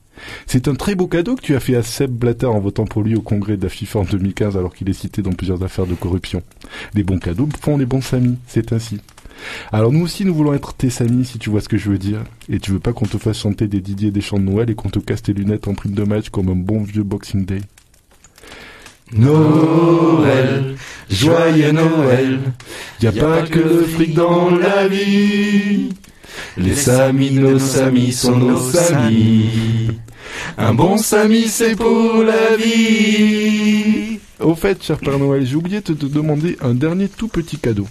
C'est 0.47 0.69
un 0.69 0.75
très 0.75 0.95
beau 0.95 1.07
cadeau 1.07 1.37
que 1.37 1.43
tu 1.43 1.55
as 1.55 1.61
fait 1.61 1.77
à 1.77 1.83
Seb 1.83 2.11
Blatter 2.11 2.47
en 2.47 2.61
votant 2.61 2.85
pour 2.85 3.03
lui 3.03 3.17
au 3.17 3.23
congrès 3.23 3.57
de 3.57 3.63
la 3.63 3.69
FIFA 3.69 4.01
en 4.01 4.05
2015 4.05 4.57
alors 4.57 4.75
qu'il 4.75 4.89
est 4.89 4.95
cité 4.95 5.23
dans 5.23 5.33
plusieurs 5.33 5.63
affaires 5.63 5.87
de 5.87 5.95
corruption. 5.95 6.43
Les 6.95 7.03
bons 7.03 7.19
cadeaux 7.19 7.49
font 7.61 7.77
les 7.77 7.87
bons 7.87 8.01
samis, 8.01 8.39
c'est 8.47 8.73
ainsi. 8.73 9.01
Alors 9.73 9.93
nous 9.93 10.03
aussi 10.03 10.25
nous 10.25 10.35
voulons 10.35 10.55
être 10.55 10.75
tes 10.75 10.91
samis 10.91 11.25
si 11.25 11.39
tu 11.39 11.51
vois 11.51 11.61
ce 11.61 11.69
que 11.69 11.77
je 11.77 11.91
veux 11.91 11.99
dire. 11.99 12.21
Et 12.49 12.59
tu 12.59 12.71
veux 12.71 12.81
pas 12.81 12.93
qu'on 12.93 13.07
te 13.07 13.19
fasse 13.19 13.39
chanter 13.39 13.67
des 13.67 13.81
Didier 13.81 14.11
des 14.11 14.21
chants 14.21 14.39
de 14.39 14.45
Noël 14.45 14.71
et 14.71 14.75
qu'on 14.75 14.91
te 14.91 14.99
casse 14.99 15.23
tes 15.23 15.33
lunettes 15.33 15.69
en 15.69 15.75
prime 15.75 15.95
de 15.95 16.05
match 16.05 16.31
comme 16.31 16.49
un 16.49 16.57
bon 16.57 16.83
vieux 16.83 17.03
Boxing 17.03 17.45
Day? 17.45 17.61
Noël, 19.13 20.75
joyeux 21.11 21.73
Noël. 21.73 22.41
Y 23.03 23.07
a 23.07 23.11
Y 23.11 23.21
a 23.21 23.25
pas 23.25 23.43
que 23.43 23.59
le 23.59 23.85
fric 23.85 24.15
dans 24.15 24.51
la 24.51 24.89
vie. 24.89 25.91
Les 26.57 26.75
samis, 26.75 27.33
nos 27.33 27.59
samis 27.59 28.13
sont 28.13 28.37
nos 28.37 28.59
samis. 28.59 29.99
Un 30.59 30.75
bon 30.75 30.99
sami, 30.99 31.49
c'est 31.49 31.77
pour 31.77 32.23
la 32.23 32.57
vie. 32.57 34.19
Au 34.41 34.55
fait, 34.55 34.83
cher 34.83 34.99
Père 34.99 35.19
Noël, 35.19 35.47
j'ai 35.47 35.57
oublié 35.57 35.81
de 35.81 35.95
te 35.95 36.07
demander 36.07 36.57
un 36.61 36.75
dernier 36.75 37.09
tout 37.09 37.29
petit 37.29 37.57
cadeau. 37.57 37.87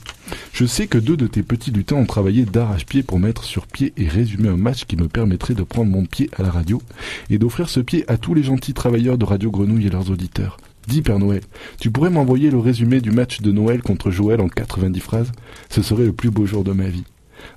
Je 0.51 0.65
sais 0.65 0.87
que 0.87 0.97
deux 0.97 1.17
de 1.17 1.27
tes 1.27 1.41
petits 1.41 1.71
lutins 1.71 1.95
ont 1.95 2.05
travaillé 2.05 2.45
d'arrache-pied 2.45 3.01
pour 3.01 3.19
mettre 3.19 3.43
sur 3.43 3.65
pied 3.65 3.93
et 3.97 4.07
résumer 4.07 4.49
un 4.49 4.57
match 4.57 4.85
qui 4.85 4.95
me 4.95 5.07
permettrait 5.07 5.55
de 5.55 5.63
prendre 5.63 5.89
mon 5.89 6.05
pied 6.05 6.29
à 6.37 6.43
la 6.43 6.51
radio 6.51 6.81
et 7.29 7.37
d'offrir 7.37 7.69
ce 7.69 7.79
pied 7.79 8.05
à 8.07 8.17
tous 8.17 8.33
les 8.33 8.43
gentils 8.43 8.73
travailleurs 8.73 9.17
de 9.17 9.25
Radio 9.25 9.51
Grenouille 9.51 9.87
et 9.87 9.89
leurs 9.89 10.11
auditeurs. 10.11 10.57
Dis 10.87 11.01
Père 11.01 11.19
Noël, 11.19 11.41
tu 11.79 11.91
pourrais 11.91 12.09
m'envoyer 12.09 12.51
le 12.51 12.59
résumé 12.59 12.99
du 12.99 13.11
match 13.11 13.41
de 13.41 13.51
Noël 13.51 13.81
contre 13.81 14.11
Joël 14.11 14.41
en 14.41 14.49
90 14.49 14.99
phrases? 14.99 15.31
Ce 15.69 15.81
serait 15.81 16.05
le 16.05 16.13
plus 16.13 16.29
beau 16.29 16.45
jour 16.45 16.63
de 16.63 16.73
ma 16.73 16.87
vie. 16.87 17.05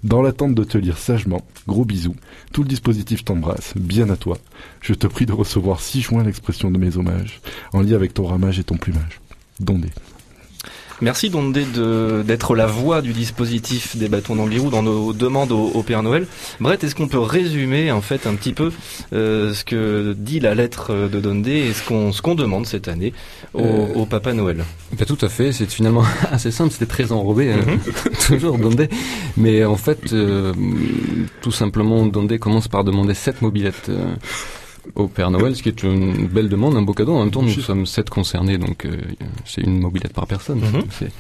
Dans 0.05 0.23
l'attente 0.23 0.55
de 0.55 0.64
te 0.64 0.78
lire 0.78 0.99
sagement, 0.99 1.45
gros 1.66 1.85
bisous. 1.85 2.16
Tout 2.52 2.62
le 2.62 2.69
dispositif 2.69 3.25
t'embrasse, 3.25 3.75
bien 3.76 4.11
à 4.11 4.16
toi. 4.16 4.38
Je 4.81 4.95
te 4.95 5.07
prie 5.07 5.26
de 5.26 5.33
recevoir 5.33 5.81
6 5.81 6.00
juin 6.02 6.25
l'expression 6.25 6.71
de 6.71 6.78
mes 6.78 6.97
hommages, 6.97 7.40
en 7.73 7.83
lien 7.83 7.97
avec 7.97 8.14
ton 8.14 8.26
ramage 8.26 8.59
et 8.59 8.64
ton 8.64 8.76
plumage. 8.76 9.21
Dondé. 9.61 9.88
Merci 11.02 11.28
Dondé 11.28 11.64
de- 11.66 12.22
d'être 12.26 12.54
la 12.54 12.66
voix 12.66 13.02
du 13.02 13.12
dispositif 13.12 13.96
des 13.98 14.08
bâtons 14.08 14.34
d'Anglirou 14.34 14.70
dans 14.70 14.82
nos 14.82 15.12
demandes 15.12 15.52
au, 15.52 15.66
au 15.74 15.82
Père 15.82 16.02
Noël. 16.02 16.26
Brett, 16.58 16.82
est-ce 16.84 16.94
qu'on 16.94 17.06
peut 17.08 17.18
résumer 17.18 17.92
en 17.92 18.00
fait 18.00 18.26
un 18.26 18.34
petit 18.34 18.54
peu 18.54 18.72
euh, 19.12 19.52
ce 19.52 19.62
que 19.64 20.14
dit 20.18 20.40
la 20.40 20.54
lettre 20.54 21.08
de 21.12 21.20
Dondé 21.20 21.50
et 21.52 21.72
ce 21.74 21.82
qu'on 21.86 22.12
ce 22.12 22.22
qu'on 22.22 22.34
demande 22.34 22.64
cette 22.66 22.88
année 22.88 23.12
au, 23.52 23.60
Euh, 23.60 23.86
au 23.94 24.06
Papa 24.06 24.32
Noël? 24.32 24.64
Bah, 24.98 25.04
tout 25.04 25.18
à 25.20 25.28
fait, 25.28 25.52
c'est 25.52 25.70
finalement 25.70 26.02
assez 26.32 26.50
simple, 26.50 26.72
c'était 26.72 26.86
très 26.86 27.12
enrobé, 27.12 27.52
hein, 27.52 27.60
toujours 28.26 28.56
Dondé. 28.56 28.88
Mais 29.36 29.64
en 29.66 29.76
fait, 29.76 30.14
euh, 30.14 30.54
tout 31.42 31.52
simplement, 31.52 32.06
Dondé 32.06 32.38
commence 32.38 32.68
par 32.68 32.84
demander 32.84 33.12
sept 33.12 33.42
mobilettes 33.42 33.90
euh, 33.90 34.14
au 34.95 35.09
Père 35.09 35.31
Noël, 35.31 35.55
ce 35.57 35.62
qui 35.62 35.69
est 35.69 35.83
une 35.83 36.26
belle 36.26 36.49
demande, 36.49 36.76
un 36.76 36.83
beau 36.83 36.93
cadeau. 36.95 37.14
En 37.14 37.21
même 37.21 37.31
temps, 37.31 37.43
nous 37.43 37.50
sommes 37.50 37.87
sept 37.87 38.09
concernés, 38.11 38.59
donc 38.59 38.85
euh, 38.85 38.97
c'est 39.45 39.62
une 39.62 39.78
mobilette 39.81 40.12
par 40.12 40.26
personne. 40.26 40.61
Mhm. 40.61 40.83
C'est 40.90 41.11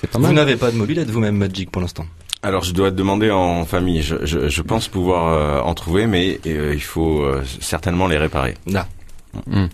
c'est 0.00 0.10
pas 0.10 0.18
Vous 0.18 0.24
mal. 0.26 0.34
n'avez 0.34 0.56
pas 0.56 0.70
de 0.70 0.76
mobilette 0.76 1.08
vous-même 1.10 1.36
Magic 1.36 1.70
pour 1.70 1.80
l'instant? 1.80 2.04
Alors 2.42 2.62
je 2.62 2.74
dois 2.74 2.90
te 2.90 2.96
demander 2.96 3.30
en 3.30 3.64
famille. 3.64 4.02
Je, 4.02 4.16
je, 4.26 4.48
je 4.48 4.62
pense 4.62 4.88
pouvoir 4.88 5.28
euh, 5.32 5.60
en 5.62 5.72
trouver, 5.74 6.06
mais 6.06 6.40
euh, 6.46 6.72
il 6.74 6.82
faut 6.82 7.22
euh, 7.22 7.42
certainement 7.60 8.06
les 8.06 8.18
réparer. 8.18 8.54
Là. 8.66 8.86
Hmm. 9.46 9.66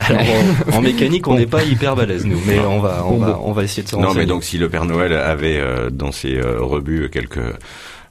Alors 0.00 0.22
en, 0.72 0.76
en 0.76 0.80
mécanique, 0.82 1.26
on 1.28 1.36
n'est 1.36 1.46
pas 1.46 1.62
hyper 1.64 1.96
balèze 1.96 2.26
nous, 2.26 2.40
mais 2.46 2.58
on 2.58 2.80
va 2.80 3.04
on 3.06 3.16
va 3.16 3.38
on 3.42 3.52
va 3.52 3.62
essayer 3.64 3.82
de 3.84 3.88
se 3.88 3.96
Non, 3.96 4.12
mais 4.12 4.26
donc 4.26 4.44
si 4.44 4.58
le 4.58 4.68
Père 4.68 4.84
Noël 4.84 5.12
avait 5.14 5.56
euh, 5.58 5.88
dans 5.90 6.12
ses 6.12 6.36
euh, 6.36 6.60
rebuts 6.60 7.08
quelques 7.10 7.40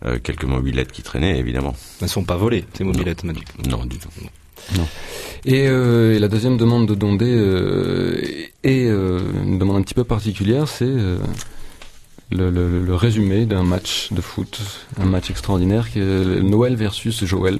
euh, 0.06 0.20
quelques 0.22 0.44
mobilettes 0.46 0.92
qui 0.92 1.02
traînaient, 1.02 1.38
évidemment. 1.40 1.76
elles 2.02 2.10
sont 2.10 2.24
pas 2.24 2.36
volées 2.38 2.66
ces 2.74 2.84
mobilettes 2.84 3.24
Magic. 3.24 3.46
Non, 3.68 3.86
du 3.86 3.98
tout. 3.98 4.10
Et, 5.46 5.68
euh, 5.68 6.16
et 6.16 6.20
la 6.20 6.28
deuxième 6.30 6.56
demande 6.58 6.88
de 6.88 6.96
Dondé 6.96 7.26
euh, 7.30 8.22
est 8.64 8.86
euh, 8.88 9.20
une 9.44 9.60
demande 9.60 9.78
un 9.78 9.82
petit 9.82 9.94
peu 9.94 10.04
particulière, 10.06 10.68
c'est 10.70 10.86
le, 10.86 11.20
le- 12.50 12.84
le 12.84 12.96
résumé 12.96 13.46
d'un 13.46 13.64
match 13.64 14.08
de 14.12 14.22
foot, 14.22 14.60
un 15.00 15.06
match 15.06 15.30
extraordinaire 15.30 15.90
qui 15.92 16.00
est 16.00 16.42
Noël 16.42 16.76
versus 16.76 17.24
Joël, 17.26 17.60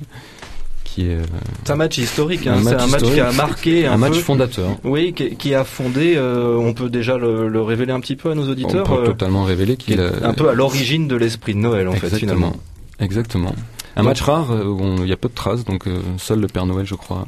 qui 0.94 1.08
est 1.10 1.16
euh, 1.16 1.24
C'est 1.66 1.72
un 1.72 1.76
match 1.76 1.98
historique, 1.98 2.46
hein. 2.48 2.58
C'est 2.64 2.74
un 2.76 2.88
match 2.88 3.04
qui 3.04 3.20
a 3.20 3.32
marqué 3.32 3.86
un, 3.88 3.94
un 3.94 3.98
match 3.98 4.14
peu- 4.14 4.20
fondateur. 4.20 4.70
Oui, 4.84 5.14
qui, 5.14 5.36
qui 5.36 5.56
a 5.56 5.64
fondé. 5.64 6.14
euh, 6.18 6.56
on 6.58 6.74
peut 6.74 6.90
déjà 6.90 7.18
le, 7.18 7.48
le 7.48 7.62
révéler 7.62 7.92
un 7.94 8.00
petit 8.00 8.16
peu 8.16 8.32
à 8.32 8.36
nos 8.36 8.48
auditeurs. 8.50 8.86
On 8.92 8.96
peut 8.96 9.02
euh, 9.04 9.06
totalement 9.08 9.44
révéler 9.44 9.76
qui 9.78 9.92
qu'il 9.92 10.00
est 10.00 10.24
a 10.24 10.28
un 10.28 10.34
peu 10.34 10.50
à 10.50 10.54
l'origine 10.54 11.08
de 11.08 11.16
l'esprit 11.16 11.54
de 11.54 11.60
Noël 11.60 11.88
en 11.88 11.94
fait 11.94 12.16
finalement. 12.16 12.54
Exactement. 13.00 13.56
Un 13.96 14.02
Donc- 14.02 14.10
match 14.10 14.22
rare 14.22 14.50
où 14.52 15.04
il 15.04 15.08
y 15.08 15.14
a 15.14 15.18
peu 15.18 15.30
de 15.30 15.34
traces, 15.36 15.66
donc 15.66 15.86
seul 16.18 16.40
le 16.40 16.48
Père 16.48 16.66
Noël, 16.66 16.86
je 16.86 16.96
crois, 16.96 17.26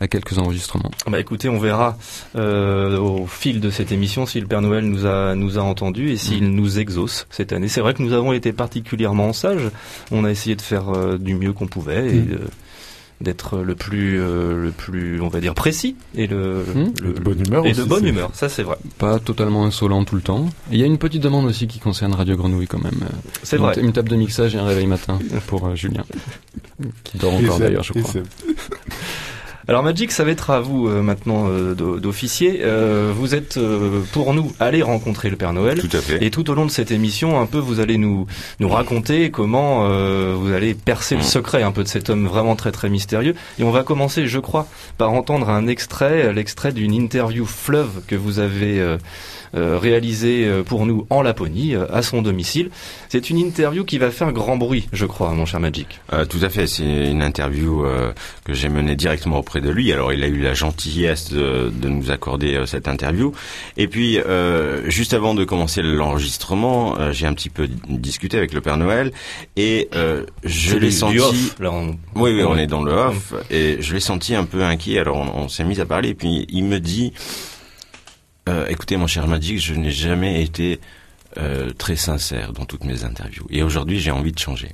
a 0.00 0.08
quelques 0.08 0.38
enregistrements. 0.38 0.90
Bah 1.08 1.20
écoutez, 1.20 1.48
on 1.48 1.58
verra 1.58 1.96
euh, 2.36 2.98
au 2.98 3.26
fil 3.26 3.60
de 3.60 3.70
cette 3.70 3.92
émission 3.92 4.26
si 4.26 4.40
le 4.40 4.46
Père 4.46 4.60
Noël 4.62 4.84
nous 4.84 5.06
a 5.06 5.34
nous 5.34 5.58
a 5.58 5.62
entendus 5.62 6.10
et 6.10 6.16
s'il 6.16 6.44
Mm. 6.48 6.54
nous 6.54 6.78
exauce 6.80 7.26
cette 7.30 7.52
année. 7.52 7.68
C'est 7.68 7.80
vrai 7.80 7.94
que 7.94 8.02
nous 8.02 8.12
avons 8.12 8.32
été 8.32 8.52
particulièrement 8.52 9.32
sages. 9.32 9.70
On 10.10 10.24
a 10.24 10.30
essayé 10.30 10.56
de 10.56 10.62
faire 10.62 10.88
euh, 10.94 11.16
du 11.18 11.34
mieux 11.34 11.52
qu'on 11.52 11.66
pouvait 11.68 12.08
et 12.08 12.12
Mm. 12.22 12.32
euh, 12.32 12.38
d'être 13.20 13.58
le 13.58 13.74
plus 13.74 14.18
euh, 14.18 14.62
le 14.64 14.70
plus 14.70 15.20
on 15.20 15.28
va 15.28 15.40
dire 15.40 15.54
précis 15.54 15.94
et 16.14 16.26
le, 16.26 16.64
Mm. 16.74 16.92
le- 17.02 17.12
de 17.12 17.20
bonne 17.20 17.40
humeur 17.46 17.66
et 17.66 17.70
aussi, 17.72 17.80
de 17.80 17.84
bonne 17.84 18.06
humeur. 18.06 18.30
Ça 18.32 18.48
c'est 18.48 18.62
vrai. 18.62 18.76
Pas 18.98 19.18
totalement 19.18 19.64
insolent 19.66 20.04
tout 20.04 20.14
le 20.16 20.22
temps. 20.22 20.46
Et 20.70 20.74
il 20.76 20.78
y 20.80 20.82
a 20.82 20.86
une 20.86 20.98
petite 20.98 21.22
demande 21.22 21.44
aussi 21.46 21.66
qui 21.66 21.78
concerne 21.80 22.14
Radio 22.14 22.36
Grenouille 22.36 22.66
quand 22.66 22.82
même. 22.82 23.00
C'est 23.42 23.56
une, 23.56 23.62
vrai. 23.62 23.78
Une 23.80 23.92
table 23.92 24.08
de 24.08 24.16
mixage 24.16 24.54
et 24.54 24.58
un 24.58 24.64
réveil 24.66 24.86
matin 24.86 25.18
pour 25.48 25.66
euh, 25.66 25.74
Julien, 25.74 26.04
qui 27.04 27.18
dort 27.18 27.34
encore 27.34 27.58
d'ailleurs, 27.58 27.82
je 27.82 27.92
crois. 27.92 28.22
Alors 29.70 29.84
Magic, 29.84 30.10
ça 30.10 30.24
va 30.24 30.32
être 30.32 30.50
à 30.50 30.58
vous 30.58 30.88
euh, 30.88 31.00
maintenant 31.00 31.46
euh, 31.48 31.74
d'o- 31.76 32.00
d'officier. 32.00 32.62
Euh, 32.64 33.12
vous 33.14 33.36
êtes 33.36 33.56
euh, 33.56 34.00
pour 34.12 34.34
nous 34.34 34.52
allez 34.58 34.82
rencontrer 34.82 35.30
le 35.30 35.36
Père 35.36 35.52
Noël. 35.52 35.78
Tout 35.78 35.96
à 35.96 36.00
fait. 36.00 36.24
Et 36.24 36.32
tout 36.32 36.50
au 36.50 36.54
long 36.54 36.66
de 36.66 36.72
cette 36.72 36.90
émission, 36.90 37.40
un 37.40 37.46
peu, 37.46 37.58
vous 37.58 37.78
allez 37.78 37.96
nous 37.96 38.26
nous 38.58 38.68
raconter 38.68 39.30
comment 39.30 39.86
euh, 39.88 40.34
vous 40.36 40.50
allez 40.52 40.74
percer 40.74 41.14
le 41.14 41.20
Mm. 41.20 41.24
secret 41.24 41.62
un 41.62 41.70
peu 41.70 41.84
de 41.84 41.88
cet 41.88 42.10
homme 42.10 42.26
vraiment 42.26 42.56
très 42.56 42.72
très 42.72 42.88
mystérieux. 42.88 43.36
Et 43.60 43.62
on 43.62 43.70
va 43.70 43.84
commencer, 43.84 44.26
je 44.26 44.40
crois, 44.40 44.66
par 44.98 45.12
entendre 45.12 45.48
un 45.48 45.68
extrait, 45.68 46.32
l'extrait 46.32 46.72
d'une 46.72 46.92
interview 46.92 47.46
fleuve 47.46 48.00
que 48.08 48.16
vous 48.16 48.40
avez 48.40 48.84
réalisée 49.54 50.44
euh, 50.46 50.62
pour 50.62 50.86
nous 50.86 51.06
en 51.10 51.22
Laponie, 51.22 51.74
euh, 51.74 51.86
à 51.92 52.02
son 52.02 52.22
domicile. 52.22 52.70
C'est 53.08 53.30
une 53.30 53.38
interview 53.38 53.84
qui 53.84 53.98
va 53.98 54.10
faire 54.10 54.32
grand 54.32 54.56
bruit, 54.56 54.88
je 54.92 55.06
crois, 55.06 55.30
mon 55.32 55.46
cher 55.46 55.60
Magic. 55.60 56.00
Euh, 56.12 56.24
tout 56.24 56.38
à 56.42 56.48
fait, 56.48 56.66
c'est 56.66 57.10
une 57.10 57.22
interview 57.22 57.84
euh, 57.84 58.12
que 58.44 58.54
j'ai 58.54 58.68
menée 58.68 58.94
directement 58.96 59.38
auprès 59.38 59.60
de 59.60 59.70
lui. 59.70 59.92
Alors 59.92 60.12
il 60.12 60.22
a 60.22 60.28
eu 60.28 60.40
la 60.40 60.54
gentillesse 60.54 61.32
de, 61.32 61.70
de 61.74 61.88
nous 61.88 62.10
accorder 62.10 62.54
euh, 62.54 62.66
cette 62.66 62.86
interview. 62.88 63.32
Et 63.76 63.88
puis 63.88 64.18
euh, 64.18 64.88
juste 64.88 65.14
avant 65.14 65.34
de 65.34 65.44
commencer 65.44 65.82
l'enregistrement, 65.82 66.98
euh, 66.98 67.12
j'ai 67.12 67.26
un 67.26 67.34
petit 67.34 67.50
peu 67.50 67.68
discuté 67.88 68.36
avec 68.36 68.52
le 68.52 68.60
Père 68.60 68.76
Noël 68.76 69.12
et 69.56 69.88
euh, 69.94 70.24
je 70.44 70.76
l'ai 70.76 70.90
senti. 70.90 71.18
off, 71.18 71.56
là, 71.60 71.72
on- 71.72 71.96
Oui, 72.14 72.32
oui, 72.34 72.42
on 72.46 72.56
est 72.56 72.66
dans 72.66 72.82
le 72.82 72.92
off 72.92 73.34
et 73.50 73.78
je 73.80 73.94
l'ai 73.94 74.00
senti 74.00 74.34
un 74.34 74.44
peu 74.44 74.62
inquiet. 74.62 74.98
Alors 75.00 75.16
on, 75.16 75.42
on 75.44 75.48
s'est 75.48 75.64
mis 75.64 75.80
à 75.80 75.86
parler 75.86 76.10
et 76.10 76.14
puis 76.14 76.46
il 76.50 76.64
me 76.64 76.78
dit 76.78 77.12
euh, 78.48 78.66
"Écoutez, 78.68 78.96
mon 78.96 79.06
cher 79.06 79.26
Magic, 79.26 79.58
je 79.60 79.74
n'ai 79.74 79.90
jamais 79.90 80.42
été 80.42 80.80
euh, 81.38 81.70
très 81.78 81.94
sincère 81.96 82.52
dans 82.52 82.64
toutes 82.64 82.84
mes 82.84 83.04
interviews 83.04 83.46
et 83.50 83.62
aujourd'hui 83.62 84.00
j'ai 84.00 84.10
envie 84.10 84.32
de 84.32 84.38
changer." 84.38 84.70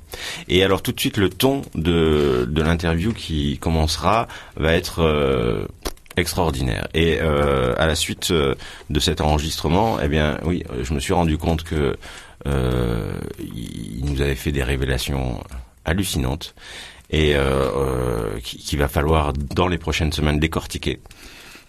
Et 0.47 0.63
alors 0.63 0.81
tout 0.81 0.91
de 0.91 0.99
suite 0.99 1.17
le 1.17 1.29
ton 1.29 1.61
de 1.75 2.47
de 2.49 2.61
l'interview 2.61 3.13
qui 3.13 3.57
commencera 3.59 4.27
va 4.55 4.73
être 4.73 4.99
euh, 5.03 5.67
extraordinaire. 6.15 6.87
Et 6.95 7.19
euh, 7.21 7.75
à 7.77 7.85
la 7.85 7.93
suite 7.95 8.31
euh, 8.31 8.55
de 8.89 8.99
cet 8.99 9.21
enregistrement, 9.21 9.99
eh 10.01 10.07
bien, 10.07 10.39
oui, 10.45 10.63
je 10.81 10.93
me 10.95 10.99
suis 10.99 11.13
rendu 11.13 11.37
compte 11.37 11.63
que 11.63 11.95
euh, 12.47 13.11
il 13.39 14.03
nous 14.05 14.21
avait 14.21 14.33
fait 14.35 14.51
des 14.51 14.63
révélations 14.63 15.43
hallucinantes 15.85 16.55
et 17.11 17.33
euh, 17.35 18.39
qui- 18.43 18.57
qu'il 18.57 18.79
va 18.79 18.87
falloir 18.87 19.31
dans 19.33 19.67
les 19.67 19.77
prochaines 19.77 20.11
semaines 20.11 20.39
décortiquer. 20.39 20.99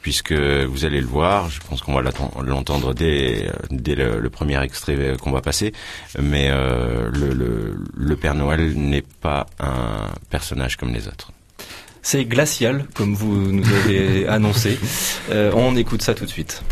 Puisque 0.02 0.32
vous 0.32 0.84
allez 0.84 1.00
le 1.00 1.06
voir, 1.06 1.50
je 1.50 1.60
pense 1.60 1.82
qu'on 1.82 1.92
va 1.92 2.02
l'entendre 2.42 2.94
dès, 2.94 3.50
dès 3.70 3.94
le, 3.94 4.20
le 4.20 4.30
premier 4.30 4.62
extrait 4.62 5.16
qu'on 5.20 5.32
va 5.32 5.40
passer, 5.42 5.72
mais 6.20 6.48
euh, 6.50 7.10
le, 7.12 7.34
le, 7.34 7.76
le 7.94 8.16
Père 8.16 8.34
Noël 8.34 8.74
n'est 8.74 9.04
pas 9.20 9.46
un 9.58 10.06
personnage 10.30 10.76
comme 10.76 10.92
les 10.94 11.08
autres. 11.08 11.32
C'est 12.00 12.24
glacial, 12.24 12.86
comme 12.94 13.14
vous 13.14 13.52
nous 13.52 13.68
avez 13.74 14.26
annoncé. 14.28 14.78
Euh, 15.30 15.52
on 15.54 15.76
écoute 15.76 16.00
ça 16.00 16.14
tout 16.14 16.24
de 16.24 16.30
suite. 16.30 16.62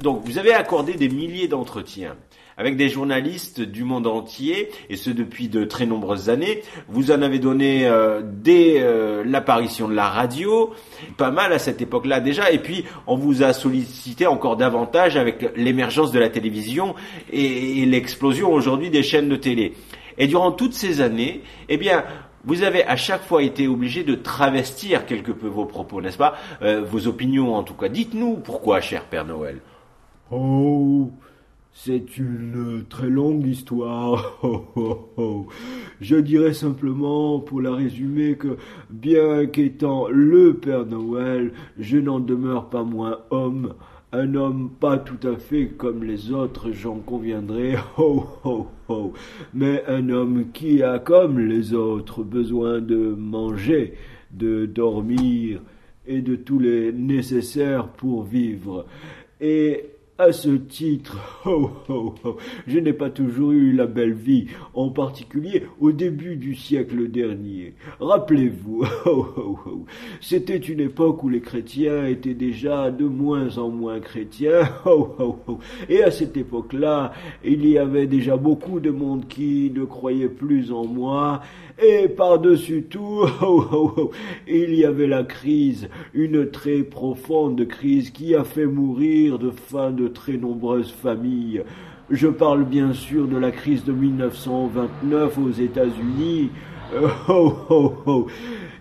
Donc, 0.00 0.22
vous 0.24 0.38
avez 0.38 0.54
accordé 0.54 0.94
des 0.94 1.08
milliers 1.08 1.48
d'entretiens 1.48 2.14
avec 2.60 2.76
des 2.76 2.90
journalistes 2.90 3.62
du 3.62 3.84
monde 3.84 4.06
entier, 4.06 4.68
et 4.90 4.96
ce 4.96 5.08
depuis 5.08 5.48
de 5.48 5.64
très 5.64 5.86
nombreuses 5.86 6.28
années. 6.28 6.60
Vous 6.88 7.10
en 7.10 7.22
avez 7.22 7.38
donné 7.38 7.86
euh, 7.86 8.20
dès 8.22 8.82
euh, 8.82 9.24
l'apparition 9.24 9.88
de 9.88 9.94
la 9.94 10.10
radio, 10.10 10.74
pas 11.16 11.30
mal 11.30 11.54
à 11.54 11.58
cette 11.58 11.80
époque-là 11.80 12.20
déjà, 12.20 12.50
et 12.50 12.58
puis 12.58 12.84
on 13.06 13.16
vous 13.16 13.42
a 13.42 13.54
sollicité 13.54 14.26
encore 14.26 14.58
davantage 14.58 15.16
avec 15.16 15.52
l'émergence 15.56 16.12
de 16.12 16.18
la 16.18 16.28
télévision 16.28 16.94
et, 17.32 17.86
l'explosion 17.86 18.52
aujourd'hui 18.52 18.90
des 18.90 19.02
chaînes 19.02 19.30
de 19.30 19.36
télé. 19.36 19.72
Et 20.18 20.26
durant 20.26 20.52
toutes 20.52 20.74
ces 20.74 21.00
années, 21.00 21.40
eh 21.70 21.78
bien, 21.78 22.04
vous 22.44 22.62
avez 22.62 22.84
à 22.84 22.96
chaque 22.96 23.22
fois 23.22 23.42
été 23.42 23.68
obligé 23.68 24.04
de 24.04 24.14
travestir 24.14 25.06
quelque 25.06 25.32
peu 25.32 25.46
vos 25.46 25.64
propos, 25.64 26.02
n'est-ce 26.02 26.18
pas? 26.18 26.34
Euh, 26.60 26.82
Vos 26.82 27.06
opinions 27.06 27.54
en 27.54 27.62
tout 27.62 27.72
cas. 27.74 27.88
Dites-nous 27.88 28.36
pourquoi, 28.36 28.82
cher 28.82 29.04
Père 29.04 29.24
Noël. 29.24 29.60
Oh, 30.30 31.10
c'est 31.72 32.18
une 32.18 32.84
très 32.88 33.08
longue 33.08 33.46
histoire. 33.46 34.40
Je 36.00 36.16
dirais 36.16 36.52
simplement, 36.52 37.40
pour 37.40 37.60
la 37.60 37.74
résumer, 37.74 38.36
que 38.36 38.56
bien 38.90 39.46
qu'étant 39.46 40.08
le 40.08 40.54
Père 40.54 40.86
Noël, 40.86 41.52
je 41.78 41.98
n'en 41.98 42.20
demeure 42.20 42.70
pas 42.70 42.82
moins 42.82 43.18
homme. 43.30 43.74
Un 44.12 44.34
homme 44.34 44.70
pas 44.80 44.98
tout 44.98 45.24
à 45.26 45.36
fait 45.36 45.68
comme 45.68 46.02
les 46.02 46.32
autres, 46.32 46.72
j'en 46.72 46.96
conviendrai. 46.96 47.76
Oh, 47.98 48.24
oh, 48.44 48.66
oh. 48.88 49.12
Mais 49.54 49.84
un 49.86 50.08
homme 50.08 50.46
qui 50.52 50.82
a, 50.82 50.98
comme 50.98 51.38
les 51.38 51.74
autres, 51.74 52.24
besoin 52.24 52.80
de 52.80 53.14
manger, 53.16 53.94
de 54.32 54.66
dormir 54.66 55.60
et 56.06 56.22
de 56.22 56.34
tous 56.34 56.58
les 56.58 56.92
nécessaires 56.92 57.86
pour 57.88 58.24
vivre. 58.24 58.86
Et 59.40 59.84
À 60.22 60.32
ce 60.32 60.50
titre, 60.50 61.16
ho, 61.46 61.70
ho, 61.88 62.14
ho, 62.22 62.36
je 62.66 62.78
n'ai 62.78 62.92
pas 62.92 63.08
toujours 63.08 63.52
eu 63.52 63.72
la 63.72 63.86
belle 63.86 64.12
vie, 64.12 64.48
en 64.74 64.90
particulier 64.90 65.62
au 65.80 65.92
début 65.92 66.36
du 66.36 66.54
siècle 66.54 67.10
dernier. 67.10 67.72
Rappelez-vous, 68.00 68.84
c'était 70.20 70.58
une 70.58 70.80
époque 70.80 71.24
où 71.24 71.30
les 71.30 71.40
chrétiens 71.40 72.04
étaient 72.04 72.34
déjà 72.34 72.90
de 72.90 73.06
moins 73.06 73.56
en 73.56 73.70
moins 73.70 73.98
chrétiens, 73.98 74.68
et 75.88 76.02
à 76.02 76.10
cette 76.10 76.36
époque-là, 76.36 77.14
il 77.42 77.66
y 77.66 77.78
avait 77.78 78.06
déjà 78.06 78.36
beaucoup 78.36 78.78
de 78.78 78.90
monde 78.90 79.26
qui 79.26 79.72
ne 79.74 79.84
croyait 79.84 80.28
plus 80.28 80.70
en 80.70 80.84
moi, 80.84 81.40
et 81.82 82.08
par-dessus 82.08 82.82
tout, 82.90 83.24
il 84.46 84.74
y 84.74 84.84
avait 84.84 85.06
la 85.06 85.24
crise, 85.24 85.88
une 86.12 86.50
très 86.50 86.82
profonde 86.82 87.66
crise 87.66 88.10
qui 88.10 88.34
a 88.34 88.44
fait 88.44 88.66
mourir 88.66 89.38
de 89.38 89.50
faim 89.50 89.92
de 89.92 90.09
très 90.12 90.36
nombreuses 90.36 90.92
familles. 90.92 91.62
Je 92.10 92.28
parle 92.28 92.64
bien 92.64 92.92
sûr 92.92 93.28
de 93.28 93.36
la 93.36 93.50
crise 93.50 93.84
de 93.84 93.92
1929 93.92 95.38
aux 95.38 95.50
États-Unis, 95.50 96.50
ho, 97.28 97.52
ho, 97.68 97.94
ho, 98.06 98.26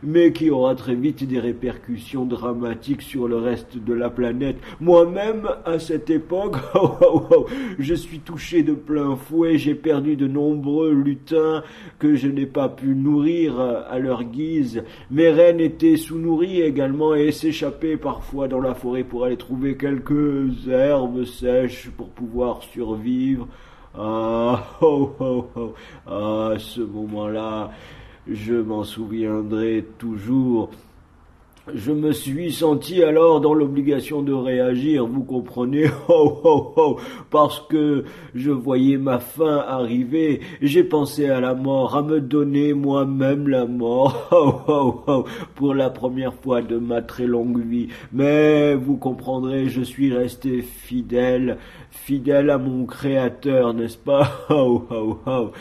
mais 0.03 0.31
qui 0.31 0.49
aura 0.49 0.75
très 0.75 0.95
vite 0.95 1.27
des 1.27 1.39
répercussions 1.39 2.25
dramatiques 2.25 3.01
sur 3.01 3.27
le 3.27 3.37
reste 3.37 3.77
de 3.77 3.93
la 3.93 4.09
planète. 4.09 4.57
Moi-même, 4.79 5.47
à 5.65 5.79
cette 5.79 6.09
époque, 6.09 6.55
ho, 6.75 6.91
ho, 7.01 7.23
ho, 7.31 7.45
je 7.77 7.93
suis 7.93 8.19
touché 8.19 8.63
de 8.63 8.73
plein 8.73 9.15
fouet, 9.15 9.57
j'ai 9.57 9.75
perdu 9.75 10.15
de 10.15 10.27
nombreux 10.27 10.93
lutins 10.93 11.63
que 11.97 12.15
je 12.15 12.27
n'ai 12.27 12.45
pas 12.45 12.69
pu 12.69 12.95
nourrir 12.95 13.59
à 13.59 13.99
leur 13.99 14.23
guise. 14.23 14.83
Mes 15.11 15.29
reines 15.29 15.59
étaient 15.59 15.97
sous-nourries 15.97 16.61
également 16.61 17.15
et 17.15 17.31
s'échappaient 17.31 17.97
parfois 17.97 18.47
dans 18.47 18.61
la 18.61 18.73
forêt 18.73 19.03
pour 19.03 19.25
aller 19.25 19.37
trouver 19.37 19.75
quelques 19.77 20.67
herbes 20.67 21.23
sèches 21.25 21.89
pour 21.95 22.09
pouvoir 22.09 22.61
survivre. 22.63 23.47
Ah, 23.97 24.63
ho, 24.81 25.15
ho, 25.19 25.45
ho, 25.55 25.73
à 26.07 26.53
ce 26.59 26.81
moment-là, 26.81 27.71
je 28.31 28.53
m'en 28.55 28.83
souviendrai 28.83 29.85
toujours. 29.97 30.71
Je 31.75 31.91
me 31.91 32.11
suis 32.11 32.51
senti 32.51 33.03
alors 33.03 33.41
dans 33.41 33.53
l'obligation 33.53 34.21
de 34.21 34.33
réagir, 34.33 35.05
vous 35.05 35.23
comprenez, 35.23 35.85
oh, 36.07 36.39
oh, 36.43 36.73
oh, 36.75 36.97
parce 37.29 37.59
que 37.69 38.05
je 38.33 38.51
voyais 38.51 38.97
ma 38.97 39.19
fin 39.19 39.57
arriver, 39.57 40.41
j'ai 40.61 40.83
pensé 40.83 41.27
à 41.27 41.39
la 41.39 41.53
mort, 41.53 41.95
à 41.95 42.01
me 42.01 42.21
donner 42.21 42.73
moi-même 42.73 43.47
la 43.47 43.65
mort, 43.65 44.27
oh, 44.31 44.53
oh, 44.67 45.03
oh, 45.07 45.25
pour 45.55 45.73
la 45.73 45.89
première 45.89 46.33
fois 46.33 46.61
de 46.61 46.77
ma 46.77 47.01
très 47.01 47.27
longue 47.27 47.63
vie. 47.63 47.89
Mais 48.13 48.75
vous 48.75 48.97
comprendrez, 48.97 49.69
je 49.69 49.81
suis 49.81 50.13
resté 50.13 50.61
fidèle, 50.61 51.57
fidèle 51.91 52.49
à 52.49 52.57
mon 52.57 52.85
Créateur, 52.85 53.73
n'est-ce 53.73 53.97
pas, 53.97 54.31
oh, 54.49 54.83
oh, 54.89 55.17
oh, 55.27 55.51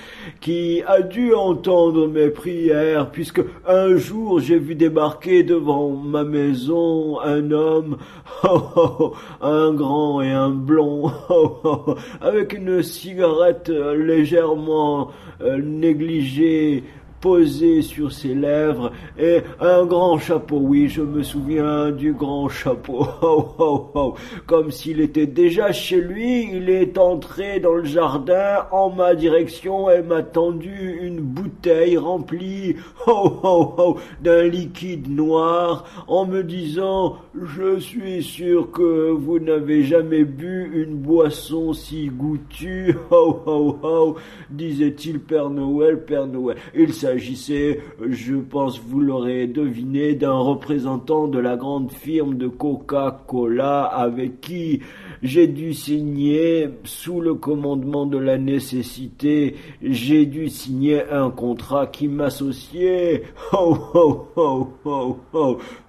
qui 0.40 0.82
a 0.86 1.02
dû 1.02 1.34
entendre 1.34 2.06
mes 2.08 2.28
prières, 2.30 3.10
puisque 3.10 3.42
un 3.66 3.96
jour 3.96 4.40
j'ai 4.40 4.58
vu 4.58 4.74
débarquer 4.74 5.42
devant 5.42 5.88
ma 6.04 6.24
maison 6.24 7.20
un 7.20 7.50
homme, 7.50 7.96
oh, 8.44 8.60
oh, 8.76 8.96
oh, 9.00 9.14
un 9.40 9.72
grand 9.72 10.22
et 10.22 10.30
un 10.30 10.50
blond, 10.50 11.10
oh, 11.30 11.94
avec 12.20 12.52
une 12.52 12.82
cigarette 12.82 13.68
légèrement 13.68 15.10
euh, 15.40 15.60
négligée 15.62 16.84
posée 17.20 17.82
sur 17.82 18.12
ses 18.12 18.34
lèvres 18.34 18.92
et 19.18 19.42
un 19.60 19.84
grand 19.86 20.18
chapeau. 20.18 20.58
Oui, 20.60 20.88
je 20.88 21.02
me 21.02 21.22
souviens 21.22 21.90
du 21.90 22.12
grand 22.12 22.48
chapeau. 22.48 23.06
Oh, 23.20 23.48
oh, 23.58 23.90
oh. 23.94 24.14
Comme 24.46 24.70
s'il 24.70 25.00
était 25.00 25.26
déjà 25.26 25.72
chez 25.72 26.00
lui, 26.00 26.50
il 26.52 26.70
est 26.70 26.96
entré 26.98 27.60
dans 27.60 27.74
le 27.74 27.84
jardin 27.84 28.66
en 28.70 28.90
ma 28.90 29.14
direction 29.14 29.90
et 29.90 30.02
m'a 30.02 30.22
tendu 30.22 30.98
une 31.02 31.20
bouteille 31.20 31.96
remplie 31.96 32.76
oh, 33.06 33.40
oh, 33.42 33.74
oh, 33.76 33.96
d'un 34.22 34.44
liquide 34.44 35.10
noir 35.10 35.84
en 36.06 36.26
me 36.26 36.42
disant 36.42 37.16
Je 37.34 37.78
suis 37.78 38.22
sûr 38.22 38.70
que 38.70 39.10
vous 39.10 39.38
n'avez 39.38 39.82
jamais 39.82 40.24
bu 40.24 40.70
une 40.74 40.96
boisson 40.96 41.72
si 41.72 42.08
goûtue. 42.08 42.94
Oh, 43.10 43.40
oh, 43.46 43.78
oh, 43.82 44.16
disait-il 44.50 45.20
Père 45.20 45.50
Noël, 45.50 46.04
Père 46.04 46.26
Noël. 46.26 46.56
Il 46.74 46.92
s'agissait, 47.08 47.80
je 48.06 48.34
pense 48.34 48.80
vous 48.80 49.00
l'aurez 49.00 49.46
deviné, 49.46 50.14
d'un 50.14 50.36
représentant 50.36 51.26
de 51.26 51.38
la 51.38 51.56
grande 51.56 51.90
firme 51.90 52.36
de 52.36 52.48
Coca-Cola 52.48 53.84
avec 53.84 54.42
qui 54.42 54.82
j'ai 55.22 55.46
dû 55.46 55.72
signer, 55.72 56.68
sous 56.84 57.22
le 57.22 57.32
commandement 57.34 58.04
de 58.04 58.18
la 58.18 58.36
nécessité, 58.36 59.56
j'ai 59.82 60.26
dû 60.26 60.50
signer 60.50 61.02
un 61.10 61.30
contrat 61.30 61.86
qui 61.86 62.08
m'associait, 62.08 63.22
oh, 63.54 64.26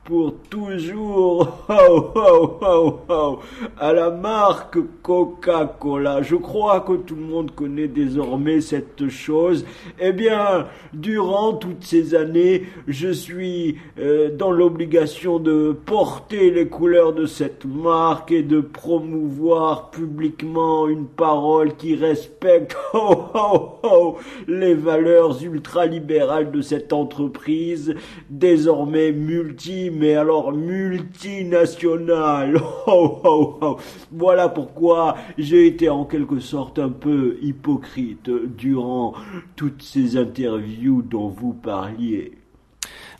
pour 0.04 0.34
toujours, 0.50 1.66
oh, 1.70 2.12
oh, 2.16 3.00
oh, 3.10 3.40
à 3.78 3.94
la 3.94 4.10
marque 4.10 4.78
Coca-Cola. 5.04 6.22
Je 6.22 6.36
crois 6.36 6.82
que 6.82 6.94
tout 6.94 7.16
le 7.16 7.22
monde 7.22 7.52
connaît 7.52 7.88
désormais 7.88 8.62
cette 8.62 9.08
chose. 9.10 9.66
Eh 10.00 10.12
bien, 10.12 10.66
durant 10.94 11.54
toutes 11.54 11.84
ces 11.84 12.16
années, 12.16 12.64
je 12.88 13.10
suis 13.10 13.78
euh, 14.00 14.36
dans 14.36 14.52
l'obligation 14.52 15.40
de 15.40 15.78
porter 15.86 16.50
les 16.50 16.68
couleurs 16.68 17.14
de 17.14 17.26
cette 17.26 17.66
marque 17.66 18.32
et 18.32 18.44
de 18.44 18.62
promouvoir 18.62 19.92
publiquement 19.92 20.88
une 20.88 21.06
parole 21.06 21.76
qui 21.76 21.96
respecte 21.96 22.76
les 24.48 24.74
valeurs 24.74 25.44
ultralibérales 25.44 26.52
de 26.52 26.62
cette 26.62 26.94
entreprise, 26.94 27.94
désormais 28.30 29.12
multi, 29.12 29.92
mais 30.00 30.16
alors 30.16 30.54
multinationale. 30.54 32.60
Oh, 32.92 33.22
oh, 33.24 33.60
oh. 33.62 33.78
Voilà 34.12 34.50
pourquoi 34.50 35.16
j'ai 35.38 35.68
été 35.68 35.90
en 35.90 36.06
quelque 36.06 36.40
sorte 36.40 36.80
un 36.80 36.90
peu 36.90 37.38
hypocrite 37.42 38.32
durant 38.58 39.14
toutes 39.56 39.84
ces 39.84 40.18
interviews 40.18 41.04
dont 41.04 41.28
vous 41.28 41.54
parliez. 41.54 42.32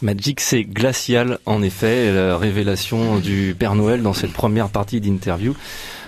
Magic, 0.02 0.40
c'est 0.40 0.64
glacial, 0.64 1.38
en 1.46 1.62
effet, 1.62 2.12
la 2.12 2.36
révélation 2.38 3.20
du 3.20 3.56
Père 3.58 3.76
Noël 3.76 4.02
dans 4.02 4.14
cette 4.14 4.34
première 4.34 4.70
partie 4.70 5.02
d'interview. 5.02 5.56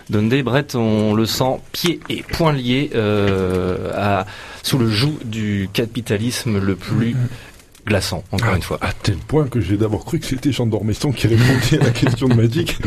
Dundee, 0.10 0.44
Brett, 0.44 0.76
on 0.76 1.14
le 1.14 1.26
sent 1.26 1.60
pieds 1.72 2.00
et 2.10 2.24
poings 2.24 2.54
liés 2.54 2.90
euh, 2.96 4.24
sous 4.64 4.78
le 4.78 4.90
joug 4.90 5.18
du 5.24 5.70
capitalisme 5.72 6.60
le 6.60 6.76
plus 6.76 7.16
glaçant, 7.86 8.24
encore 8.32 8.50
Ah, 8.54 8.56
une 8.56 8.62
fois. 8.62 8.78
À 8.82 8.92
tel 8.94 9.16
point 9.16 9.48
que 9.48 9.60
j'ai 9.62 9.78
d'abord 9.78 10.06
cru 10.06 10.20
que 10.20 10.26
c'était 10.26 10.52
Jean 10.52 10.66
Dormesson 10.68 11.12
qui 11.12 11.28
répondait 11.28 11.80
à 11.82 11.86
la 11.86 11.90
question 11.92 12.28
de 12.28 12.34
Magic. 12.36 12.78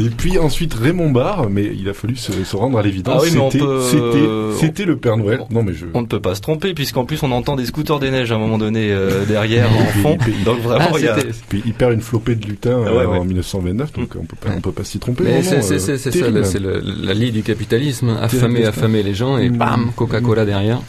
Et 0.00 0.08
puis 0.08 0.38
ensuite 0.38 0.72
Raymond 0.74 1.10
Barre, 1.10 1.50
mais 1.50 1.70
il 1.78 1.88
a 1.90 1.92
fallu 1.94 2.16
se, 2.16 2.32
se 2.44 2.56
rendre 2.56 2.78
à 2.78 2.82
l'évidence. 2.82 3.22
Ah 3.22 3.24
oui, 3.24 3.30
c'était, 3.30 3.58
peut- 3.64 3.82
c'était, 3.82 4.60
c'était 4.66 4.84
le 4.86 4.96
Père 4.96 5.16
Noël. 5.18 5.40
Non, 5.50 5.62
mais 5.62 5.74
je. 5.74 5.84
On 5.92 6.00
ne 6.00 6.06
peut 6.06 6.20
pas 6.20 6.34
se 6.34 6.40
tromper, 6.40 6.72
puisqu'en 6.72 7.04
plus 7.04 7.22
on 7.22 7.30
entend 7.32 7.54
des 7.54 7.66
scooters 7.66 7.98
des 7.98 8.10
neiges 8.10 8.32
à 8.32 8.36
un 8.36 8.38
moment 8.38 8.56
donné 8.56 8.90
euh, 8.90 9.24
derrière 9.28 9.68
en 9.70 9.84
fond. 10.02 10.16
Donc 10.46 10.60
vraiment, 10.60 10.86
Ah, 10.92 10.96
il 10.98 11.04
y 11.04 11.08
a... 11.08 11.16
c'était- 11.18 11.32
Puis 11.50 11.62
il 11.66 11.74
perd 11.74 11.92
une 11.92 12.00
flopée 12.00 12.34
de 12.34 12.46
lutins 12.46 12.82
Ah 12.86 12.92
ouais, 12.94 13.02
euh, 13.02 13.06
ouais. 13.08 13.18
en 13.18 13.24
1929, 13.24 13.92
donc 13.92 14.08
on 14.18 14.24
peut 14.24 14.36
pas, 14.40 14.48
on 14.56 14.60
peut 14.60 14.72
pas 14.72 14.84
s'y 14.84 14.98
tromper. 14.98 15.24
Mais 15.24 15.42
c'est 15.42 15.56
euh, 15.58 15.78
ça, 15.78 15.98
c'est 15.98 16.60
la 16.60 17.14
lie 17.14 17.30
du 17.32 17.42
capitalisme, 17.42 18.16
affamer, 18.20 18.64
affamer 18.64 19.02
les 19.02 19.14
gens 19.14 19.36
et 19.36 19.50
Mm. 19.50 19.56
bam, 19.58 19.90
Coca-Cola 19.94 20.46
derrière. 20.46 20.80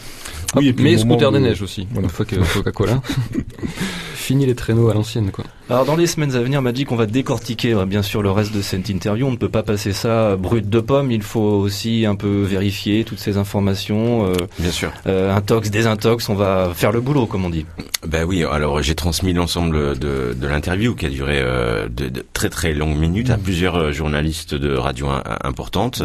Oui, 0.55 0.67
et 0.67 0.69
Hop, 0.71 0.75
puis 0.75 0.83
mais 0.85 0.97
scooter 0.97 1.31
des 1.31 1.39
neiges 1.39 1.61
aussi, 1.61 1.87
Voilà. 1.91 2.07
une 2.07 2.11
fois 2.13 2.25
que 2.25 2.35
Coca-Cola. 2.53 3.01
Fini 4.15 4.45
les 4.45 4.55
traîneaux 4.55 4.89
à 4.89 4.93
l'ancienne, 4.93 5.29
quoi. 5.31 5.43
Alors 5.69 5.85
dans 5.85 5.95
les 5.95 6.05
semaines 6.07 6.35
à 6.35 6.41
venir, 6.41 6.61
Magic, 6.61 6.91
on 6.91 6.95
va 6.95 7.05
décortiquer 7.07 7.73
euh, 7.73 7.85
bien 7.85 8.01
sûr 8.03 8.21
le 8.21 8.29
reste 8.31 8.53
de 8.55 8.61
cette 8.61 8.87
interview. 8.89 9.25
On 9.27 9.31
ne 9.31 9.35
peut 9.35 9.49
pas 9.49 9.63
passer 9.63 9.93
ça 9.93 10.35
brut 10.35 10.67
de 10.69 10.79
pomme. 10.79 11.11
Il 11.11 11.21
faut 11.23 11.39
aussi 11.41 12.05
un 12.05 12.15
peu 12.15 12.41
vérifier 12.43 13.03
toutes 13.03 13.19
ces 13.19 13.37
informations. 13.37 14.27
Euh, 14.27 14.33
Bien 14.59 14.71
sûr. 14.71 14.91
euh, 15.07 15.35
intox, 15.35 15.69
désintox, 15.71 16.29
on 16.29 16.35
va 16.35 16.71
faire 16.73 16.91
le 16.91 17.01
boulot, 17.01 17.25
comme 17.25 17.45
on 17.45 17.49
dit. 17.49 17.65
Ben 18.07 18.23
oui, 18.25 18.43
alors 18.43 18.81
j'ai 18.83 18.93
transmis 18.95 19.33
l'ensemble 19.33 19.97
de, 19.97 20.35
de 20.39 20.47
l'interview 20.47 20.93
qui 20.95 21.07
a 21.07 21.09
duré 21.09 21.39
euh, 21.39 21.87
de, 21.89 22.09
de 22.09 22.25
très 22.33 22.49
très 22.49 22.73
longues 22.73 22.97
minutes 22.97 23.29
à 23.31 23.37
plusieurs 23.37 23.75
euh, 23.75 23.91
journalistes 23.91 24.53
de 24.55 24.75
radio 24.75 25.07
importantes. 25.43 26.03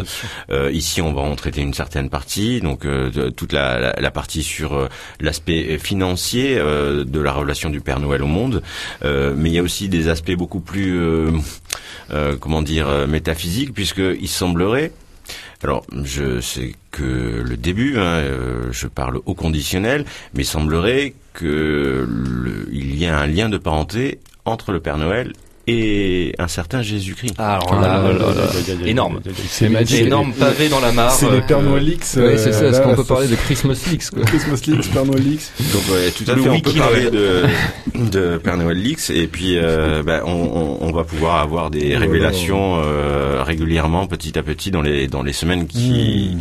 Euh, 0.51 0.71
ici, 0.71 1.01
on 1.01 1.13
va 1.13 1.21
en 1.21 1.35
traiter 1.35 1.61
une 1.61 1.73
certaine 1.75 2.09
partie, 2.09 2.61
donc 2.61 2.85
euh, 2.85 3.09
de- 3.11 3.29
toute 3.29 3.53
la, 3.53 3.79
la, 3.79 3.93
la 3.99 4.11
partie 4.11 4.40
sur 4.43 4.73
euh, 4.73 4.87
l'aspect 5.19 5.77
financier 5.77 6.57
euh, 6.57 7.03
de 7.03 7.19
la 7.19 7.31
relation 7.33 7.69
du 7.69 7.81
Père 7.81 7.99
Noël 7.99 8.21
au 8.23 8.27
monde, 8.27 8.61
Euh, 9.03 9.33
mais 9.35 9.49
il 9.49 9.53
y 9.55 9.59
a 9.59 9.63
aussi 9.63 9.89
des 9.89 10.07
aspects 10.09 10.35
beaucoup 10.35 10.59
plus, 10.59 10.99
euh, 10.99 11.31
euh, 12.11 12.35
comment 12.39 12.61
dire, 12.61 12.87
euh, 12.87 13.07
métaphysiques, 13.07 13.73
puisque 13.73 14.01
il 14.19 14.27
semblerait 14.27 14.91
alors, 15.63 15.85
je 16.03 16.41
sais 16.41 16.73
que 16.89 17.03
le 17.47 17.55
début, 17.55 17.97
hein, 17.99 18.01
euh, 18.01 18.63
je 18.71 18.87
parle 18.87 19.19
au 19.27 19.35
conditionnel, 19.35 20.05
mais 20.33 20.41
il 20.41 20.45
semblerait 20.47 21.13
que 21.33 22.07
le- 22.09 22.67
il 22.71 22.97
y 22.97 23.05
a 23.05 23.19
un 23.19 23.27
lien 23.27 23.47
de 23.47 23.59
parenté 23.59 24.17
entre 24.43 24.71
le 24.71 24.79
Père 24.79 24.97
Noël 24.97 25.33
et 25.67 26.33
un 26.39 26.47
certain 26.47 26.81
Jésus-Christ. 26.81 27.35
Ah, 27.37 27.55
alors 27.57 27.79
là, 27.81 28.01
là, 28.01 28.11
là, 28.13 28.33
là, 28.33 28.87
énorme. 28.87 29.21
C'est 29.49 29.69
magique. 29.69 30.01
Énorme 30.01 30.33
pavé 30.33 30.69
dans 30.69 30.79
la 30.79 30.91
mare. 30.91 31.11
C'est 31.11 31.27
euh, 31.27 31.35
les 31.35 31.41
Père 31.41 31.61
Noël 31.61 31.87
X. 31.87 32.15
Ouais, 32.17 32.37
c'est 32.37 32.51
ça. 32.51 32.63
euh, 32.63 32.69
Est-ce 32.71 32.79
là, 32.79 32.83
qu'on 32.85 32.95
peut 32.95 33.03
parler 33.03 33.27
de 33.27 33.35
Christmas 33.35 33.79
Leaks 33.91 34.09
quoi 34.09 34.23
Christmas 34.23 34.61
Leaks, 34.67 34.91
Père 34.91 35.05
Noël 35.05 35.27
X. 35.33 35.51
Donc 35.73 35.81
ouais, 35.95 36.11
tout 36.11 36.23
à 36.31 36.35
Le 36.35 36.41
fait, 36.41 36.49
on 36.49 36.59
peut 36.59 36.73
parler 36.73 37.09
de, 37.11 37.43
de 37.95 38.37
Père 38.37 38.57
Noël 38.57 38.77
Leaks 38.81 39.09
et 39.11 39.27
puis 39.27 39.57
euh, 39.57 40.03
ben, 40.03 40.21
on, 40.25 40.31
on, 40.31 40.77
on 40.87 40.91
va 40.91 41.03
pouvoir 41.03 41.37
avoir 41.37 41.69
des 41.69 41.95
révélations 41.97 42.81
euh, 42.83 43.43
régulièrement, 43.43 44.07
petit 44.07 44.37
à 44.37 44.43
petit, 44.43 44.71
dans 44.71 44.81
les 44.81 45.07
dans 45.07 45.23
les 45.23 45.33
semaines 45.33 45.67
qui 45.67 46.37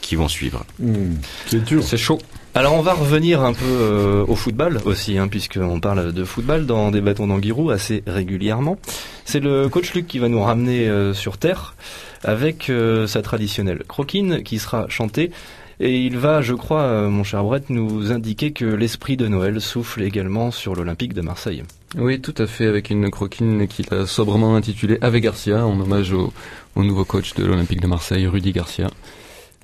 qui 0.00 0.16
vont 0.16 0.28
suivre. 0.28 0.64
Hmm, 0.78 1.14
C'est 1.46 1.64
dur. 1.64 1.82
C'est 1.82 1.96
chaud. 1.96 2.18
Alors 2.56 2.74
on 2.74 2.82
va 2.82 2.94
revenir 2.94 3.42
un 3.42 3.52
peu 3.52 3.64
euh, 3.64 4.24
au 4.28 4.36
football 4.36 4.80
aussi, 4.84 5.18
hein, 5.18 5.26
puisqu'on 5.26 5.80
parle 5.80 6.12
de 6.12 6.24
football 6.24 6.66
dans 6.66 6.92
des 6.92 7.00
bâtons 7.00 7.26
d'Anguirou 7.26 7.70
assez 7.70 8.04
régulièrement. 8.06 8.78
C'est 9.24 9.40
le 9.40 9.68
coach 9.68 9.92
Luc 9.92 10.06
qui 10.06 10.20
va 10.20 10.28
nous 10.28 10.40
ramener 10.40 10.88
euh, 10.88 11.14
sur 11.14 11.36
Terre 11.36 11.74
avec 12.22 12.70
euh, 12.70 13.08
sa 13.08 13.22
traditionnelle 13.22 13.82
croquine 13.88 14.42
qui 14.44 14.60
sera 14.60 14.86
chantée. 14.88 15.32
Et 15.80 15.98
il 15.98 16.16
va, 16.16 16.40
je 16.40 16.54
crois, 16.54 16.82
euh, 16.82 17.08
mon 17.08 17.24
cher 17.24 17.42
Brett, 17.42 17.68
nous 17.70 18.12
indiquer 18.12 18.52
que 18.52 18.64
l'esprit 18.64 19.16
de 19.16 19.26
Noël 19.26 19.60
souffle 19.60 20.02
également 20.02 20.52
sur 20.52 20.76
l'Olympique 20.76 21.14
de 21.14 21.20
Marseille. 21.20 21.64
Oui, 21.96 22.20
tout 22.20 22.34
à 22.38 22.46
fait, 22.46 22.66
avec 22.66 22.90
une 22.90 23.10
croquine 23.10 23.66
qu'il 23.66 23.92
a 23.92 24.06
sobrement 24.06 24.54
intitulée 24.54 24.98
Ave 25.00 25.18
Garcia, 25.18 25.66
en 25.66 25.80
hommage 25.80 26.12
au, 26.12 26.32
au 26.76 26.84
nouveau 26.84 27.04
coach 27.04 27.34
de 27.34 27.44
l'Olympique 27.44 27.80
de 27.80 27.88
Marseille, 27.88 28.26
Rudy 28.26 28.52
Garcia. 28.52 28.88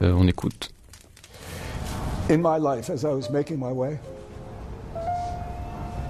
Euh, 0.02 0.12
on 0.16 0.26
écoute. 0.26 0.70
In 2.30 2.40
my 2.40 2.58
life, 2.58 2.90
as 2.90 3.04
I 3.04 3.10
was 3.10 3.28
making 3.28 3.58
my 3.58 3.72
way, 3.72 3.98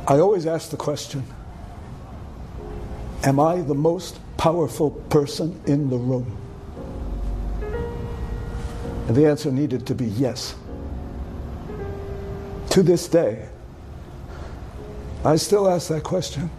I 0.06 0.18
always 0.18 0.46
asked 0.46 0.70
the 0.70 0.76
question 0.76 1.24
Am 3.22 3.40
I 3.40 3.62
the 3.62 3.74
most 3.74 4.20
powerful 4.36 4.90
person 4.90 5.58
in 5.64 5.88
the 5.88 5.96
room? 5.96 6.36
And 9.08 9.16
the 9.16 9.26
answer 9.26 9.50
needed 9.50 9.86
to 9.86 9.94
be 9.94 10.04
yes. 10.04 10.54
To 12.68 12.82
this 12.82 13.08
day, 13.08 13.48
I 15.24 15.36
still 15.36 15.70
ask 15.70 15.88
that 15.88 16.02
question. 16.04 16.50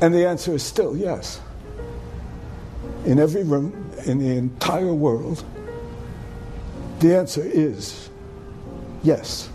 And 0.00 0.14
the 0.14 0.26
answer 0.26 0.54
is 0.54 0.62
still 0.62 0.96
yes. 0.96 1.40
In 3.04 3.18
every 3.18 3.44
room, 3.44 3.90
in 4.06 4.18
the 4.18 4.34
entire 4.34 4.94
world, 4.94 5.44
the 7.00 7.16
answer 7.16 7.42
is 7.44 8.10
yes. 9.02 9.48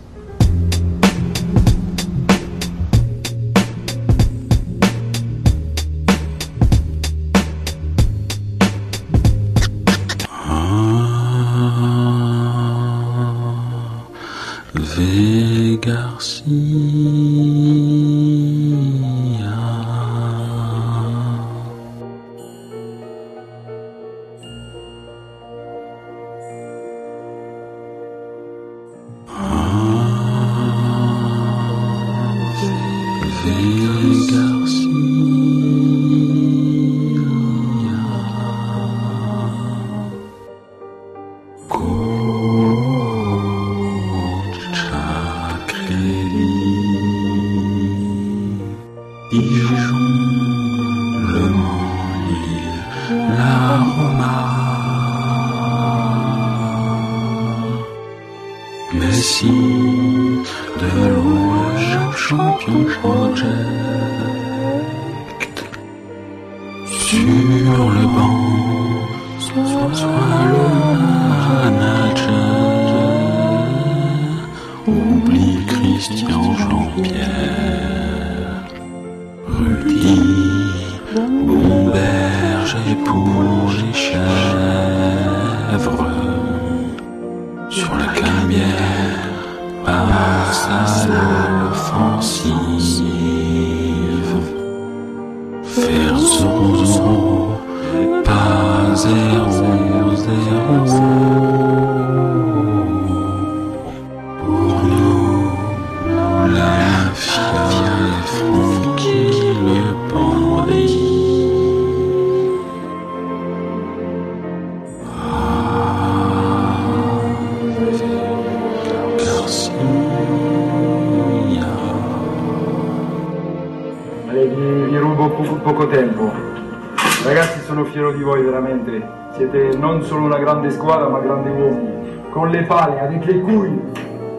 Grandi 131.32 131.50
uomini. 131.50 132.20
Con 132.30 132.48
le 132.48 132.62
pale, 132.62 133.00
il 133.30 133.40
cui. 133.42 133.80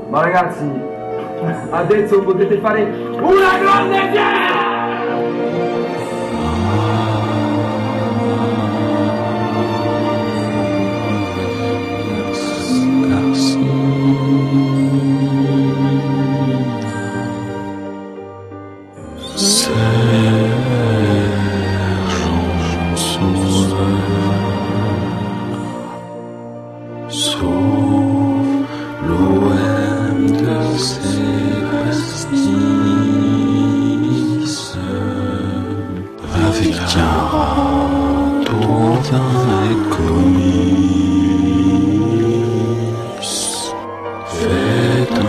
Ma 0.09 0.21
ragazzi, 0.21 0.69
adesso 1.69 2.21
potete 2.21 2.57
fare 2.57 2.83
una 2.83 3.57
grande 3.59 4.11
fiera! 4.11 4.42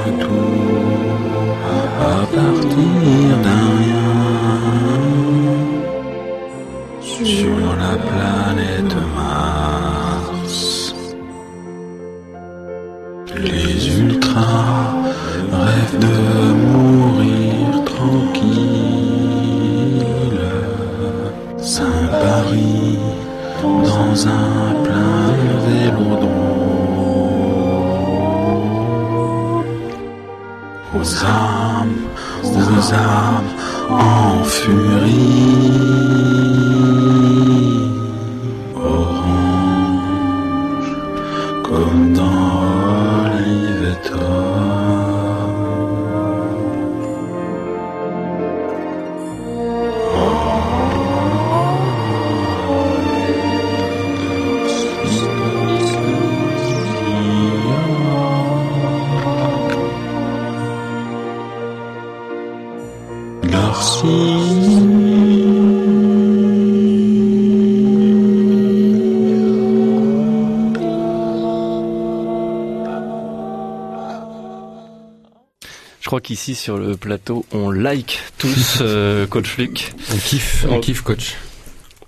Faites 0.04 0.12
un 0.12 0.18
tour 0.18 1.64
à 1.98 2.26
partir 2.26 3.23
qu'ici 76.24 76.54
sur 76.56 76.76
le 76.78 76.96
plateau, 76.96 77.44
on 77.52 77.70
like 77.70 78.18
tous 78.38 78.78
euh, 78.80 79.26
Coach 79.28 79.56
Luc. 79.58 79.92
On 80.12 80.16
kiffe, 80.16 80.66
on 80.68 80.76
Oh. 80.76 80.80
kiffe 80.80 81.02
coach. 81.02 81.36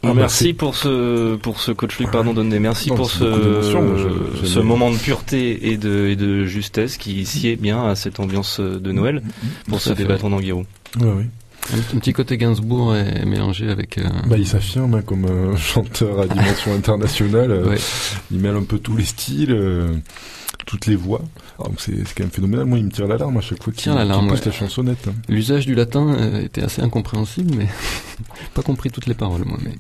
Ah, 0.03 0.13
merci 0.15 0.45
merci. 0.45 0.53
pour 0.55 0.77
ce 0.77 1.37
pour 1.37 1.61
ce 1.61 1.73
coach 1.73 1.99
Luc, 1.99 2.11
pardon 2.11 2.33
Donné. 2.35 2.59
Merci 2.59 2.91
Non, 2.91 2.97
pour 2.97 3.11
c'est 3.11 3.19
ce 3.21 4.37
je- 4.43 4.47
ce 4.47 4.59
moment 4.61 4.91
de 4.91 4.97
pureté 4.97 5.71
et 5.71 5.77
de 5.79 6.07
et 6.09 6.17
de 6.17 6.45
justesse 6.45 6.97
qui 6.97 7.25
sied 7.27 7.57
bien 7.57 7.87
à 7.89 7.95
cette 7.97 8.21
ambiance 8.21 8.61
de 8.61 8.93
Noël 8.93 9.23
pour 9.69 9.79
Tout 9.79 9.85
ce 9.85 9.91
à 9.91 9.97
fait. 9.97 10.03
débattant 10.03 10.31
d'Anguirou. 10.31 10.65
Ouais, 11.01 11.07
oui. 11.19 11.25
Un, 11.73 11.99
petit 11.99 12.13
côté 12.13 12.37
Gainsbourg 12.39 12.95
est 12.95 13.25
mélangé 13.25 13.69
avec. 13.69 13.99
euh, 13.99 14.05
Bah, 14.29 14.37
il 14.39 14.47
s'affirme 14.47 14.95
hein, 14.95 15.03
comme 15.03 15.25
un 15.25 15.57
chanteur 15.73 16.21
à 16.21 16.27
dimension 16.29 16.73
internationale. 16.77 17.51
euh, 17.51 17.69
ouais. 17.71 17.79
Il 18.31 18.39
mêle 18.39 18.55
un 18.55 18.63
peu 18.63 18.79
tous 18.79 18.97
les 18.97 19.05
styles, 19.05 19.51
euh, 19.51 19.89
toutes 20.67 20.87
les 20.87 20.95
voix. 20.95 21.23
Alors, 21.59 21.71
donc 21.71 21.81
c'est 21.81 21.97
c'est 22.07 22.15
quand 22.15 22.25
même 22.25 22.31
phénoménal. 22.31 22.67
Moi, 22.67 22.79
il 22.79 22.85
me 22.85 22.91
tire 22.91 23.07
l'alarme 23.07 23.39
à 23.39 23.41
chaque 23.41 23.63
fois 23.63 23.73
qu'il 23.73 23.83
qu'il 23.83 23.93
pousse 24.29 24.39
ouais. 24.41 24.47
la 24.47 24.53
chansonnette. 24.53 25.09
hein. 25.09 25.15
L'usage 25.29 25.67
du 25.67 25.75
latin 25.75 26.09
euh, 26.19 26.43
était 26.43 26.63
assez 26.63 26.83
incompréhensible, 26.83 27.55
mais 27.57 27.67
pas 28.55 28.63
compris 28.63 28.91
toutes 28.91 29.07
les 29.07 29.15
paroles, 29.15 29.45
moi. 29.47 29.59
Mais 29.65 29.73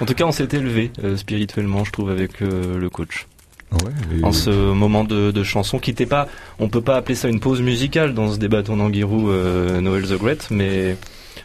En 0.00 0.06
tout 0.06 0.14
cas, 0.14 0.24
on 0.24 0.32
s'est 0.32 0.48
élevé 0.52 0.90
euh, 1.04 1.16
spirituellement, 1.16 1.84
je 1.84 1.92
trouve, 1.92 2.10
avec 2.10 2.42
euh, 2.42 2.78
le 2.78 2.90
coach. 2.90 3.26
Ah 3.72 3.76
ouais, 3.84 4.18
et- 4.18 4.24
En 4.24 4.32
ce 4.32 4.50
moment 4.50 5.04
de, 5.04 5.30
de 5.30 5.42
chanson 5.44 5.78
qui 5.78 5.90
n'était 5.90 6.06
pas, 6.06 6.26
on 6.58 6.68
peut 6.68 6.80
pas 6.80 6.96
appeler 6.96 7.14
ça 7.14 7.28
une 7.28 7.38
pause 7.38 7.60
musicale 7.62 8.14
dans 8.14 8.32
ce 8.32 8.36
débattant 8.38 8.76
d'Anguirou 8.76 9.30
euh, 9.30 9.80
Noël 9.80 10.04
the 10.08 10.18
Great, 10.18 10.48
mais 10.50 10.96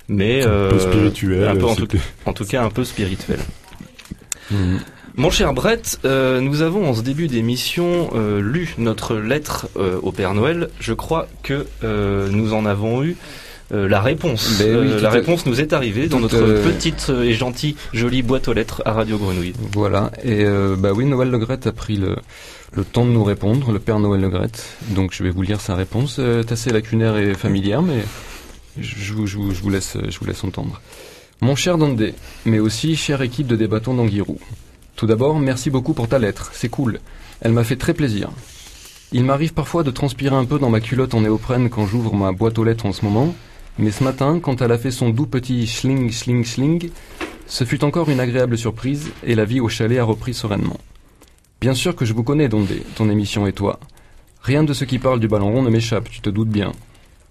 mais 0.08 0.42
un 0.44 0.70
peu 0.70 0.80
spirituel. 0.80 1.48
un 1.48 1.56
peu 1.56 1.66
en 1.66 1.76
tout, 1.76 1.82
c'était- 1.82 2.00
en 2.26 2.34
tout 2.34 2.46
cas 2.46 2.64
un 2.64 2.72
peu 2.72 2.84
spirituel. 2.84 3.40
Mhm. 4.50 4.80
Mon 5.18 5.30
cher 5.30 5.54
Brett, 5.54 6.00
euh, 6.04 6.42
nous 6.42 6.62
avons 6.62 6.90
en 6.90 6.94
ce 6.94 7.02
début 7.02 7.28
d'émission 7.28 8.10
euh, 8.16 8.42
lu 8.42 8.76
notre 8.78 9.16
lettre 9.16 9.70
euh, 9.78 9.98
au 10.04 10.12
Père 10.12 10.34
Noël. 10.34 10.70
Je 10.82 10.94
crois 10.94 11.28
que 11.42 11.66
nous 11.84 12.54
en 12.54 12.66
avons 12.66 13.02
eu 13.02 13.16
euh, 13.72 13.88
la 13.88 14.02
réponse. 14.02 14.58
Ben 14.60 14.78
oui, 14.78 14.92
Euh, 14.92 15.00
la 15.02 15.10
réponse 15.10 15.46
nous 15.46 15.62
est 15.62 15.72
arrivée 15.72 16.08
dans 16.08 16.20
notre 16.20 16.38
petite 16.64 17.10
et 17.24 17.34
gentille 17.34 17.78
jolie 17.94 18.24
boîte 18.24 18.50
aux 18.50 18.54
lettres 18.54 18.82
à 18.86 18.92
Radio 18.92 19.18
Grenouille. 19.18 19.54
Voilà. 19.74 20.12
Et 20.24 20.44
bah 20.78 20.92
oui, 20.94 21.06
Noël 21.06 21.30
Le 21.30 21.38
Gret 21.40 21.66
a 21.66 21.72
pris 21.72 21.96
le, 21.96 22.18
le 22.74 22.84
temps 22.84 23.06
de 23.06 23.12
nous 23.12 23.24
répondre, 23.24 23.72
le 23.72 23.80
père 23.80 24.00
Noël 24.00 24.20
Le 24.20 24.30
Gret. 24.30 24.52
Donc 24.90 25.14
je 25.14 25.24
vais 25.24 25.30
vous 25.30 25.42
lire 25.44 25.62
sa 25.62 25.76
réponse. 25.76 26.20
Est 26.20 26.52
assez 26.52 26.72
lacunaire 26.72 27.16
et 27.18 27.34
familière, 27.36 27.82
mais 27.82 28.04
je, 28.82 29.14
vous- 29.14 29.28
je 29.28 29.38
vous- 29.38 29.54
je 29.54 29.62
vous 29.62 29.70
laisse, 29.70 29.98
je 30.10 30.20
vous 30.20 30.26
laisse 30.26 30.44
entendre. 30.44 30.82
Mon 31.42 31.56
cher 31.56 31.78
Dandé, 31.78 32.14
mais 32.46 32.60
aussi 32.60 32.96
chère 32.98 33.22
équipe 33.22 33.48
de 33.48 33.56
débattants 33.56 33.94
d'Anguirou. 33.94 34.40
Tout 34.96 35.08
d'abord, 35.08 35.40
merci 35.40 35.70
beaucoup 35.70 35.94
pour 35.94 36.08
ta 36.08 36.20
lettre, 36.20 36.52
c'est 36.54 36.70
cool. 36.70 37.00
Elle 37.42 37.52
m'a 37.52 37.66
fait 37.66 37.76
très 37.76 37.94
plaisir. 37.94 38.30
Il 39.12 39.26
m'arrive 39.26 39.54
parfois 39.54 39.84
de 39.84 39.92
transpirer 39.92 40.36
un 40.36 40.46
peu 40.46 40.58
dans 40.58 40.70
ma 40.70 40.80
culotte 40.80 41.14
en 41.14 41.22
néoprène 41.22 41.70
quand 41.70 41.86
j'ouvre 41.86 42.16
ma 42.16 42.32
boîte 42.32 42.58
aux 42.58 42.64
lettres 42.64 42.86
en 42.86 42.94
ce 42.94 43.04
moment, 43.04 43.36
mais 43.78 43.92
ce 43.92 44.06
matin, 44.06 44.40
quand 44.42 44.62
elle 44.62 44.72
a 44.72 44.78
fait 44.78 44.92
son 44.92 45.10
doux 45.10 45.26
petit 45.26 45.68
schling, 45.68 46.12
schling, 46.12 46.46
schling, 46.46 46.90
ce 47.46 47.66
fut 47.66 47.84
encore 47.84 48.10
une 48.10 48.22
agréable 48.22 48.58
surprise 48.58 49.12
et 49.26 49.36
la 49.36 49.44
vie 49.44 49.60
au 49.60 49.68
chalet 49.68 50.00
a 50.00 50.04
repris 50.06 50.34
sereinement. 50.34 50.80
Bien 51.60 51.74
sûr 51.74 51.96
que 51.96 52.06
je 52.06 52.14
vous 52.14 52.24
connais, 52.24 52.48
Dondé, 52.48 52.82
ton 52.96 53.10
émission 53.10 53.48
et 53.48 53.54
toi. 53.54 53.80
Rien 54.42 54.64
de 54.64 54.74
ce 54.74 54.86
qui 54.86 54.98
parle 54.98 55.20
du 55.20 55.28
ballon 55.28 55.52
rond 55.52 55.62
ne 55.62 55.70
m'échappe, 55.70 56.10
tu 56.10 56.22
te 56.22 56.30
doutes 56.30 56.50
bien. 56.50 56.72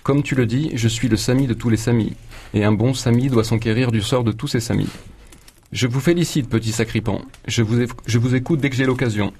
Comme 0.03 0.23
tu 0.23 0.35
le 0.35 0.45
dis, 0.45 0.71
je 0.75 0.89
suis 0.89 1.09
le 1.09 1.17
Sami 1.17 1.47
de 1.47 1.55
tous 1.55 1.71
les 1.71 1.79
Samis, 1.79 2.13
et 2.53 2.63
un 2.63 2.73
bon 2.73 2.93
Sami 2.93 3.29
doit 3.29 3.45
s'enquérir 3.45 3.91
du 3.91 4.03
sort 4.03 4.23
de 4.23 4.33
tous 4.33 4.49
ses 4.49 4.61
Samis. 4.61 4.91
Je 5.75 5.89
vous 5.89 5.99
félicite, 6.01 6.49
petit 6.49 6.71
sacripant. 6.71 7.21
Je 7.49 7.63
vous, 7.63 8.35
écoute 8.37 8.61
dès 8.61 8.71
que 8.71 8.77
j'ai 8.77 8.87
l'occasion. 8.87 9.33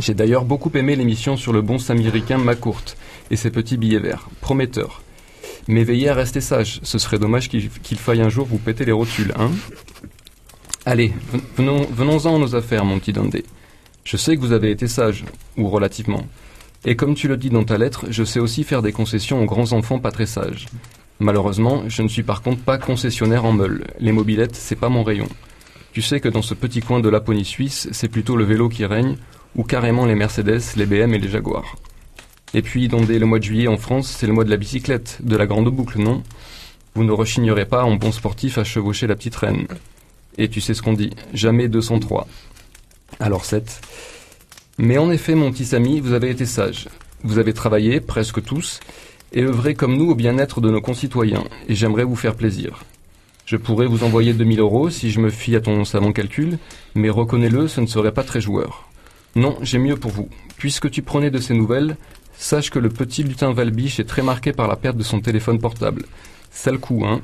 J'ai 0.00 0.12
d'ailleurs 0.12 0.44
beaucoup 0.44 0.70
aimé 0.74 0.96
l'émission 0.96 1.36
sur 1.36 1.52
le 1.52 1.62
bon 1.62 1.78
saméricain 1.78 2.38
McCourt 2.38 2.82
et 3.30 3.36
ses 3.36 3.50
petits 3.50 3.76
billets 3.76 4.00
verts. 4.00 4.28
Prometteur. 4.40 5.00
Mais 5.68 5.84
veillez 5.84 6.08
à 6.08 6.14
rester 6.14 6.40
sage. 6.40 6.80
Ce 6.82 6.98
serait 6.98 7.20
dommage 7.20 7.48
qu'il 7.48 7.98
faille 7.98 8.20
un 8.20 8.28
jour 8.28 8.46
vous 8.46 8.58
péter 8.58 8.84
les 8.84 8.90
rotules, 8.92 9.32
hein 9.38 9.52
Allez, 10.86 11.12
ven- 11.32 11.40
venons, 11.56 11.86
venons-en 11.90 12.34
à 12.34 12.38
nos 12.40 12.56
affaires, 12.56 12.84
mon 12.84 12.98
petit 12.98 13.12
Dandé. 13.12 13.44
Je 14.02 14.16
sais 14.16 14.34
que 14.36 14.40
vous 14.40 14.52
avez 14.52 14.70
été 14.72 14.88
sage, 14.88 15.24
ou 15.56 15.68
relativement. 15.68 16.26
Et 16.84 16.96
comme 16.96 17.14
tu 17.14 17.28
le 17.28 17.36
dis 17.38 17.48
dans 17.48 17.64
ta 17.64 17.78
lettre, 17.78 18.06
je 18.10 18.24
sais 18.24 18.40
aussi 18.40 18.64
faire 18.64 18.82
des 18.82 18.92
concessions 18.92 19.40
aux 19.40 19.46
grands 19.46 19.72
enfants 19.72 20.00
pas 20.00 20.10
très 20.10 20.26
sages. 20.26 20.66
Malheureusement, 21.20 21.84
je 21.88 22.02
ne 22.02 22.08
suis 22.08 22.22
par 22.22 22.42
contre 22.42 22.62
pas 22.62 22.78
concessionnaire 22.78 23.44
en 23.44 23.52
meule. 23.52 23.84
Les 24.00 24.12
mobilettes, 24.12 24.56
c'est 24.56 24.76
pas 24.76 24.88
mon 24.88 25.04
rayon. 25.04 25.28
Tu 25.92 26.02
sais 26.02 26.18
que 26.18 26.28
dans 26.28 26.42
ce 26.42 26.54
petit 26.54 26.80
coin 26.80 27.00
de 27.00 27.08
Laponie 27.08 27.44
suisse, 27.44 27.88
c'est 27.92 28.08
plutôt 28.08 28.36
le 28.36 28.44
vélo 28.44 28.68
qui 28.68 28.84
règne, 28.84 29.16
ou 29.54 29.62
carrément 29.62 30.06
les 30.06 30.16
Mercedes, 30.16 30.60
les 30.76 30.86
BM 30.86 31.14
et 31.14 31.18
les 31.18 31.28
Jaguars. 31.28 31.76
Et 32.52 32.62
puis, 32.62 32.88
Dandé, 32.88 33.18
le 33.18 33.26
mois 33.26 33.38
de 33.38 33.44
juillet 33.44 33.68
en 33.68 33.76
France, 33.76 34.08
c'est 34.18 34.26
le 34.26 34.32
mois 34.32 34.44
de 34.44 34.50
la 34.50 34.56
bicyclette, 34.56 35.18
de 35.22 35.36
la 35.36 35.46
grande 35.46 35.68
boucle, 35.68 36.00
non? 36.00 36.22
Vous 36.94 37.04
ne 37.04 37.12
rechignerez 37.12 37.64
pas 37.64 37.84
en 37.84 37.94
bon 37.94 38.12
sportif 38.12 38.58
à 38.58 38.64
chevaucher 38.64 39.06
la 39.06 39.16
petite 39.16 39.36
reine. 39.36 39.66
Et 40.38 40.48
tu 40.48 40.60
sais 40.60 40.74
ce 40.74 40.82
qu'on 40.82 40.92
dit, 40.92 41.10
jamais 41.32 41.68
203. 41.68 42.26
Alors 43.20 43.44
7. 43.44 43.80
Mais 44.78 44.98
en 44.98 45.10
effet, 45.10 45.34
mon 45.34 45.52
petit 45.52 45.64
Samy, 45.64 46.00
vous 46.00 46.12
avez 46.12 46.30
été 46.30 46.46
sage. 46.46 46.88
Vous 47.22 47.38
avez 47.38 47.52
travaillé, 47.52 48.00
presque 48.00 48.42
tous, 48.42 48.80
et 49.34 49.42
œuvré 49.42 49.74
comme 49.74 49.96
nous 49.96 50.10
au 50.10 50.14
bien-être 50.14 50.60
de 50.60 50.70
nos 50.70 50.80
concitoyens, 50.80 51.44
et 51.68 51.74
j'aimerais 51.74 52.04
vous 52.04 52.16
faire 52.16 52.36
plaisir. 52.36 52.84
Je 53.44 53.56
pourrais 53.56 53.86
vous 53.86 54.04
envoyer 54.04 54.32
2000 54.32 54.60
euros 54.60 54.88
si 54.88 55.10
je 55.10 55.20
me 55.20 55.28
fie 55.28 55.54
à 55.54 55.60
ton 55.60 55.84
savant 55.84 56.12
calcul, 56.12 56.58
mais 56.94 57.10
reconnais-le, 57.10 57.68
ce 57.68 57.82
ne 57.82 57.86
serait 57.86 58.12
pas 58.12 58.22
très 58.22 58.40
joueur. 58.40 58.88
Non, 59.36 59.58
j'ai 59.60 59.78
mieux 59.78 59.96
pour 59.96 60.12
vous. 60.12 60.30
Puisque 60.56 60.90
tu 60.90 61.02
prenais 61.02 61.30
de 61.30 61.40
ces 61.40 61.52
nouvelles, 61.52 61.96
sache 62.32 62.70
que 62.70 62.78
le 62.78 62.88
petit 62.88 63.22
lutin 63.22 63.52
Valbiche 63.52 64.00
est 64.00 64.04
très 64.04 64.22
marqué 64.22 64.52
par 64.52 64.68
la 64.68 64.76
perte 64.76 64.96
de 64.96 65.02
son 65.02 65.20
téléphone 65.20 65.58
portable. 65.58 66.06
Sale 66.50 66.78
coup, 66.78 67.04
hein 67.04 67.20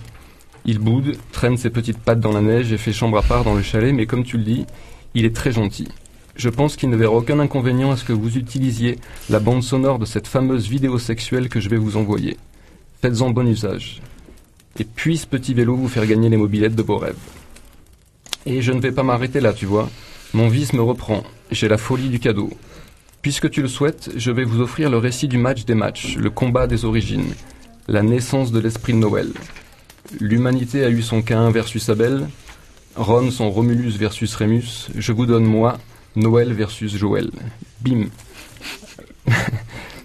Il 0.67 0.79
boude, 0.79 1.17
traîne 1.33 1.57
ses 1.57 1.71
petites 1.71 1.99
pattes 1.99 2.21
dans 2.21 2.33
la 2.33 2.43
neige 2.43 2.73
et 2.73 2.79
fait 2.79 2.93
chambre 2.93 3.17
à 3.17 3.23
part 3.23 3.45
dans 3.45 3.55
le 3.55 3.63
chalet, 3.63 3.95
mais 3.95 4.07
comme 4.07 4.25
tu 4.25 4.37
le 4.37 4.45
dis, 4.45 4.67
il 5.15 5.25
est 5.25 5.35
très 5.35 5.53
gentil. 5.53 5.89
Je 6.41 6.49
pense 6.49 6.75
qu'il 6.75 6.89
ne 6.89 6.97
verra 6.97 7.13
aucun 7.13 7.39
inconvénient 7.39 7.91
à 7.91 7.99
ce 7.99 8.05
que 8.05 8.15
vous 8.15 8.39
utilisiez 8.39 8.99
la 9.29 9.41
bande 9.41 9.63
sonore 9.63 9.99
de 9.99 10.07
cette 10.07 10.27
fameuse 10.27 10.71
vidéo 10.71 10.99
sexuelle 10.99 11.51
que 11.51 11.61
je 11.61 11.69
vais 11.69 11.77
vous 11.77 11.99
envoyer. 11.99 12.39
Faites-en 13.03 13.29
bon 13.29 13.47
usage. 13.47 14.01
Et 14.79 14.85
puisse 14.85 15.27
petit 15.27 15.53
vélo 15.53 15.77
vous 15.77 15.87
faire 15.87 16.07
gagner 16.07 16.31
les 16.31 16.39
mobilettes 16.39 16.75
de 16.75 16.83
vos 16.83 16.97
rêves. 16.97 17.19
Et 18.47 18.63
je 18.63 18.73
ne 18.73 18.81
vais 18.81 18.91
pas 18.91 19.03
m'arrêter 19.03 19.39
là, 19.41 19.53
tu 19.53 19.67
vois. 19.67 19.91
Mon 20.33 20.49
vice 20.49 20.73
me 20.73 20.81
reprend. 20.81 21.25
J'ai 21.51 21.69
la 21.69 21.77
folie 21.77 22.09
du 22.09 22.21
cadeau. 22.21 22.49
Puisque 23.21 23.51
tu 23.51 23.61
le 23.61 23.69
souhaites, 23.69 24.11
je 24.17 24.31
vais 24.31 24.45
vous 24.45 24.63
offrir 24.63 24.89
le 24.89 24.97
récit 24.97 25.29
du 25.29 25.37
match 25.37 25.67
des 25.67 25.75
matchs, 25.75 26.17
le 26.17 26.31
combat 26.31 26.67
des 26.67 26.87
origines, 26.87 27.35
la 27.87 28.03
naissance 28.03 28.51
de 28.51 28.61
l'esprit 28.61 28.95
de 28.95 28.99
Noël. 28.99 29.29
L'humanité 30.21 30.85
a 30.85 30.89
eu 30.89 31.03
son 31.03 31.21
Cain 31.21 31.51
versus 31.51 31.91
Abel, 31.91 32.31
Ron 32.97 33.31
son 33.31 33.51
Romulus 33.51 33.99
versus 33.99 34.35
Rémus, 34.35 34.89
je 34.97 35.13
vous 35.13 35.27
donne 35.27 35.45
moi, 35.45 35.79
Noël 36.17 36.53
versus 36.53 36.97
Joël. 36.97 37.31
Bim. 37.81 38.07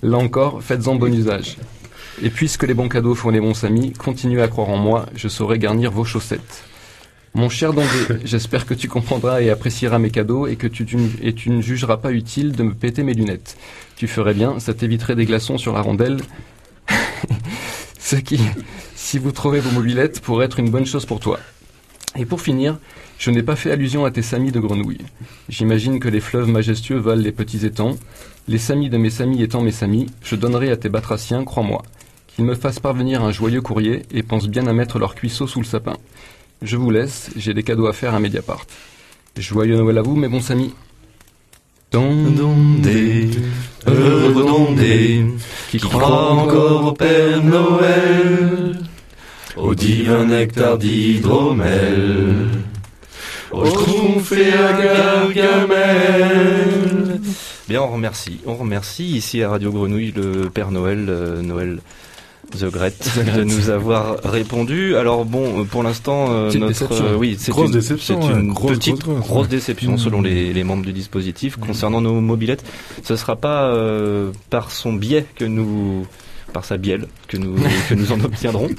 Là 0.03 0.17
encore, 0.17 0.61
faites-en 0.61 0.95
bon 0.95 1.13
usage. 1.13 1.57
Et 2.21 2.29
puisque 2.29 2.63
les 2.63 2.73
bons 2.73 2.89
cadeaux 2.89 3.15
font 3.15 3.29
les 3.29 3.41
bons 3.41 3.63
amis, 3.63 3.91
continuez 3.91 4.41
à 4.41 4.47
croire 4.47 4.69
en 4.69 4.77
moi, 4.77 5.07
je 5.15 5.27
saurai 5.27 5.59
garnir 5.59 5.91
vos 5.91 6.05
chaussettes. 6.05 6.63
Mon 7.33 7.49
cher 7.49 7.73
Dandé, 7.73 7.89
j'espère 8.23 8.65
que 8.65 8.73
tu 8.73 8.87
comprendras 8.87 9.41
et 9.41 9.49
apprécieras 9.49 9.99
mes 9.99 10.09
cadeaux 10.09 10.47
et 10.47 10.55
que 10.55 10.67
tu, 10.67 10.85
tu, 10.85 10.97
et 11.21 11.33
tu 11.33 11.49
ne 11.49 11.61
jugeras 11.61 11.97
pas 11.97 12.11
utile 12.11 12.53
de 12.53 12.63
me 12.63 12.73
péter 12.73 13.03
mes 13.03 13.13
lunettes. 13.13 13.57
Tu 13.97 14.07
ferais 14.07 14.33
bien, 14.33 14.59
ça 14.59 14.73
t'éviterait 14.73 15.15
des 15.15 15.25
glaçons 15.25 15.57
sur 15.57 15.73
la 15.73 15.81
rondelle. 15.81 16.21
Ce 17.99 18.15
qui, 18.15 18.39
si 18.95 19.19
vous 19.19 19.31
trouvez 19.33 19.59
vos 19.59 19.71
mobilettes, 19.71 20.21
pourrait 20.21 20.45
être 20.45 20.59
une 20.59 20.69
bonne 20.69 20.85
chose 20.85 21.05
pour 21.05 21.19
toi. 21.19 21.39
Et 22.15 22.25
pour 22.25 22.39
finir, 22.39 22.77
je 23.17 23.31
n'ai 23.31 23.43
pas 23.43 23.55
fait 23.55 23.71
allusion 23.71 24.05
à 24.05 24.11
tes 24.11 24.21
samis 24.21 24.51
de 24.51 24.59
grenouilles. 24.59 25.05
J'imagine 25.49 25.99
que 25.99 26.09
les 26.09 26.19
fleuves 26.19 26.49
majestueux 26.49 26.97
valent 26.97 27.21
les 27.21 27.31
petits 27.31 27.65
étangs. 27.65 27.97
Les 28.47 28.57
samis 28.57 28.89
de 28.89 28.97
mes 28.97 29.09
samis 29.09 29.41
étant 29.41 29.61
mes 29.61 29.71
samis, 29.71 30.07
je 30.21 30.35
donnerai 30.35 30.69
à 30.69 30.77
tes 30.77 30.89
batraciens, 30.89 31.43
crois-moi, 31.43 31.83
qu'ils 32.27 32.45
me 32.45 32.55
fassent 32.55 32.79
parvenir 32.79 33.23
un 33.23 33.31
joyeux 33.31 33.61
courrier 33.61 34.03
et 34.11 34.21
pensent 34.21 34.49
bien 34.49 34.67
à 34.67 34.73
mettre 34.73 34.99
leur 34.99 35.15
cuisseau 35.15 35.47
sous 35.47 35.59
le 35.59 35.65
sapin. 35.65 35.97
Je 36.61 36.77
vous 36.77 36.91
laisse, 36.91 37.31
j'ai 37.35 37.53
des 37.53 37.63
cadeaux 37.63 37.87
à 37.87 37.93
faire 37.93 38.13
à 38.13 38.19
Mediapart. 38.19 38.65
Joyeux 39.37 39.77
Noël 39.77 39.97
à 39.97 40.01
vous, 40.01 40.15
mes 40.15 40.27
bons 40.27 40.51
amis. 40.51 40.73
Qui 45.69 45.79
encore 45.83 46.85
au 46.87 46.91
Père 46.93 47.43
Noël, 47.43 48.79
au 49.55 49.75
divin 49.75 50.25
nectar 50.25 50.77
d'hydromel, 50.77 52.49
au 53.55 53.65
schtroumpf 53.65 54.31
et 54.33 54.51
à 54.53 54.73
Gargamel. 55.93 57.19
Bien, 57.67 57.81
on 57.81 57.87
remercie. 57.87 58.39
On 58.45 58.55
remercie 58.55 59.05
ici 59.05 59.41
à 59.43 59.49
Radio 59.49 59.71
Grenouille 59.71 60.13
le 60.15 60.49
Père 60.49 60.71
Noël, 60.71 61.05
euh, 61.09 61.41
Noël 61.41 61.79
The 62.55 62.65
Great, 62.65 63.09
de 63.35 63.43
nous 63.43 63.71
avoir 63.71 64.17
répondu. 64.23 64.95
Alors 64.97 65.25
bon, 65.25 65.61
euh, 65.61 65.63
pour 65.63 65.81
l'instant, 65.81 66.27
euh, 66.29 66.51
notre 66.53 66.67
déception. 66.67 67.05
euh, 67.05 67.15
oui, 67.15 67.37
c'est 67.39 67.49
Grosse 67.51 67.67
une, 67.67 67.73
déception, 67.73 68.37
une 68.37 68.53
Grosse, 68.53 68.73
petite 68.77 68.99
grosse, 68.99 69.15
grosse, 69.15 69.27
grosse 69.27 69.41
ouais. 69.45 69.49
déception 69.49 69.93
Mmh. 69.93 69.97
selon 69.97 70.21
les, 70.21 70.53
les 70.53 70.63
membres 70.63 70.85
du 70.85 70.93
dispositif 70.93 71.55
concernant 71.57 72.01
nos 72.01 72.21
mobilettes. 72.21 72.63
Ce 73.03 73.15
sera 73.15 73.35
pas 73.35 73.69
euh, 73.69 74.29
par 74.51 74.69
son 74.69 74.93
biais 74.93 75.25
que 75.35 75.45
nous 75.45 76.05
par 76.55 76.63
sa 76.65 76.77
bielle 76.77 77.05
que 77.27 77.35
nous 77.37 77.55
que 77.89 77.93
nous 77.95 78.11
en 78.13 78.19
obtiendrons 78.23 78.69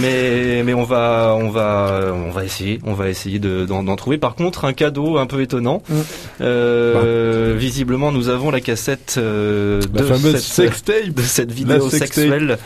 mais 0.00 0.62
mais 0.62 0.74
on 0.74 0.84
va 0.84 1.34
on 1.38 1.48
va 1.48 2.12
on 2.14 2.30
va 2.30 2.44
essayer 2.44 2.78
on 2.84 2.92
va 2.92 3.08
essayer 3.08 3.38
de- 3.38 3.64
d'en 3.64 3.96
trouver 3.96 4.18
par 4.18 4.34
contre 4.34 4.66
un 4.66 4.74
cadeau 4.74 5.16
un 5.16 5.26
peu 5.26 5.40
étonnant 5.40 5.82
Euh, 6.42 7.54
visiblement 7.56 8.12
nous 8.12 8.28
avons 8.28 8.50
la 8.50 8.60
cassette 8.60 9.14
euh, 9.18 9.80
La 9.94 10.02
de 10.02 10.06
fameuse 10.06 10.36
cette- 10.42 10.66
sextape. 10.68 11.08
de 11.14 11.22
cette 11.22 11.50
vidéo 11.52 11.88
sexuelle 11.88 12.58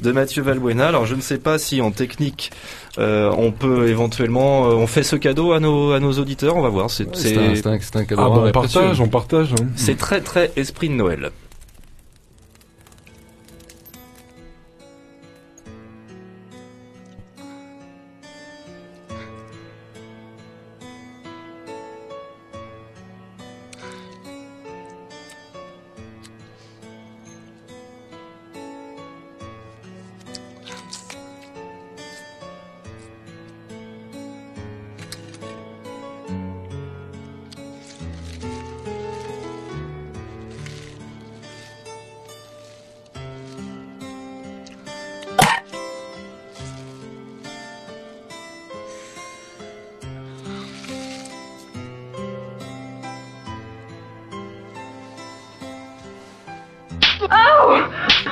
de 0.00 0.12
Mathieu 0.12 0.42
Valbuena. 0.42 0.86
Alors 0.88 1.06
je 1.06 1.14
ne 1.14 1.20
sais 1.20 1.38
pas 1.38 1.58
si 1.58 1.80
en 1.80 1.90
technique 1.90 2.50
euh, 2.98 3.30
on 3.36 3.50
peut 3.52 3.88
éventuellement 3.88 4.66
euh, 4.70 4.74
on 4.74 4.86
fait 4.86 5.02
ce 5.02 5.16
cadeau 5.16 5.52
à 5.52 5.60
nos 5.60 5.92
à 5.92 5.98
nos 6.00 6.12
auditeurs. 6.12 6.56
On 6.56 6.62
va 6.62 6.68
voir. 6.68 6.90
C'est 6.90 7.06
C'est 7.16 7.36
un, 7.66 8.04
cadeau 8.04 8.22
Ah 8.22 8.28
bon, 8.28 8.46
on 8.46 8.52
partage, 8.52 9.00
on 9.00 9.08
partage. 9.08 9.52
hein. 9.54 9.64
c'est 9.76 9.96
très 9.98 10.20
très 10.20 10.52
esprit 10.56 10.88
de 10.88 10.94
Noël. 10.94 11.30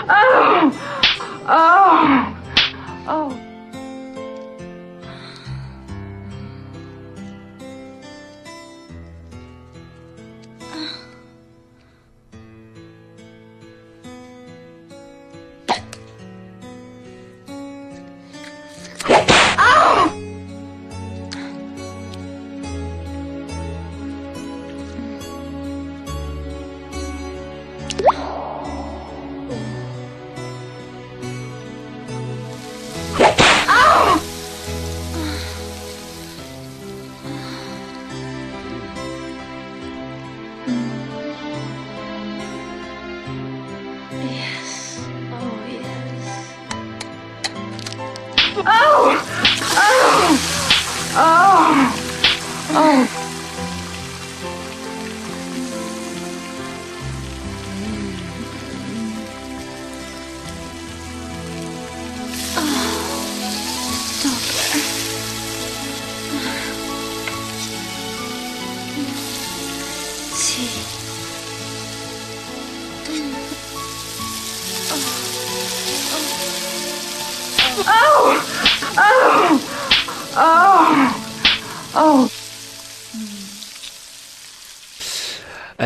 아우. 0.08 0.70
아우. 1.46 1.79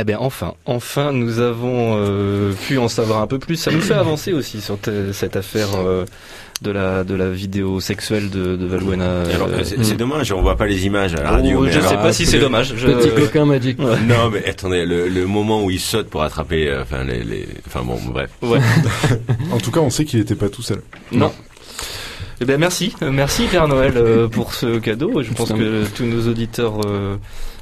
Eh 0.04 0.06
bien 0.06 0.18
enfin, 0.20 0.52
enfin 0.66 1.12
nous 1.12 1.38
avons 1.40 1.94
euh, 1.96 2.52
pu 2.52 2.76
en 2.76 2.88
savoir 2.88 3.22
un 3.22 3.26
peu 3.26 3.38
plus. 3.38 3.56
Ça 3.56 3.70
nous 3.70 3.80
fait 3.80 3.94
avancer 3.94 4.34
aussi 4.34 4.60
sur 4.60 4.78
te- 4.78 5.12
cette 5.12 5.34
affaire 5.34 5.68
euh, 5.78 6.04
de 6.60 6.70
la 6.70 7.04
de 7.04 7.14
la 7.14 7.30
vidéo 7.30 7.80
sexuelle 7.80 8.28
de, 8.28 8.54
de 8.54 8.66
alors, 8.74 9.48
Euh, 9.48 9.60
c'est 9.64 9.82
c'est 9.82 9.94
dommage, 9.96 10.30
on 10.30 10.42
voit 10.42 10.58
pas 10.58 10.66
les 10.66 10.84
images 10.84 11.14
à 11.14 11.22
la 11.22 11.30
radio. 11.30 11.60
oh, 11.62 11.66
je 11.70 11.78
alors- 11.78 11.88
sais 11.90 11.96
pas 11.96 12.12
si 12.12 12.26
c'est 12.26 12.38
dommage. 12.38 12.74
Je- 12.76 12.86
Petit 12.86 13.08
coquin 13.18 13.46
magique. 13.46 13.78
Ouais. 13.78 13.98
Non, 14.06 14.28
mais 14.30 14.44
attendez, 14.46 14.84
le, 14.84 15.08
le 15.08 15.26
moment 15.26 15.64
où 15.64 15.70
il 15.70 15.80
saute 15.80 16.10
pour 16.10 16.22
attraper, 16.22 16.68
euh, 16.68 16.82
enfin 16.82 17.02
les, 17.04 17.24
les, 17.24 17.48
enfin 17.66 17.80
bon, 17.82 17.98
bref. 18.06 18.28
Ouais. 18.42 18.58
En 19.52 19.58
tout 19.58 19.70
cas, 19.70 19.80
on 19.80 19.88
sait 19.88 20.04
qu'il 20.04 20.18
n'était 20.18 20.34
pas 20.34 20.50
tout 20.50 20.60
seul. 20.60 20.82
Non. 21.12 21.32
Eh 22.40 22.44
ben 22.44 22.58
merci, 22.58 22.94
merci 23.00 23.44
Père 23.46 23.68
Noël 23.68 23.94
euh, 23.96 24.28
pour 24.28 24.54
ce 24.54 24.78
cadeau. 24.78 25.22
Je 25.22 25.32
pense 25.32 25.52
que 25.52 25.84
tous 25.94 26.04
nos 26.04 26.28
auditeurs 26.28 26.80
euh, 26.84 27.16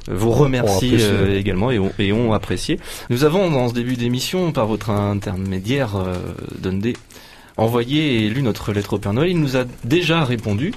vous 0.07 0.31
remercient 0.31 0.97
euh, 0.99 1.37
également 1.37 1.69
et 1.69 1.77
ont, 1.77 1.91
et 1.99 2.11
ont 2.11 2.33
apprécié. 2.33 2.79
Nous 3.09 3.23
avons 3.23 3.51
dans 3.51 3.69
ce 3.69 3.73
début 3.73 3.95
d'émission, 3.95 4.51
par 4.51 4.65
votre 4.65 4.89
intermédiaire, 4.89 5.95
euh, 5.95 6.15
Dundee, 6.59 6.97
envoyé 7.55 8.25
et 8.25 8.29
lu 8.29 8.41
notre 8.41 8.73
lettre 8.73 8.93
au 8.93 8.97
Père 8.97 9.13
Noël. 9.13 9.29
Il 9.29 9.39
nous 9.39 9.57
a 9.57 9.65
déjà 9.83 10.23
répondu, 10.23 10.73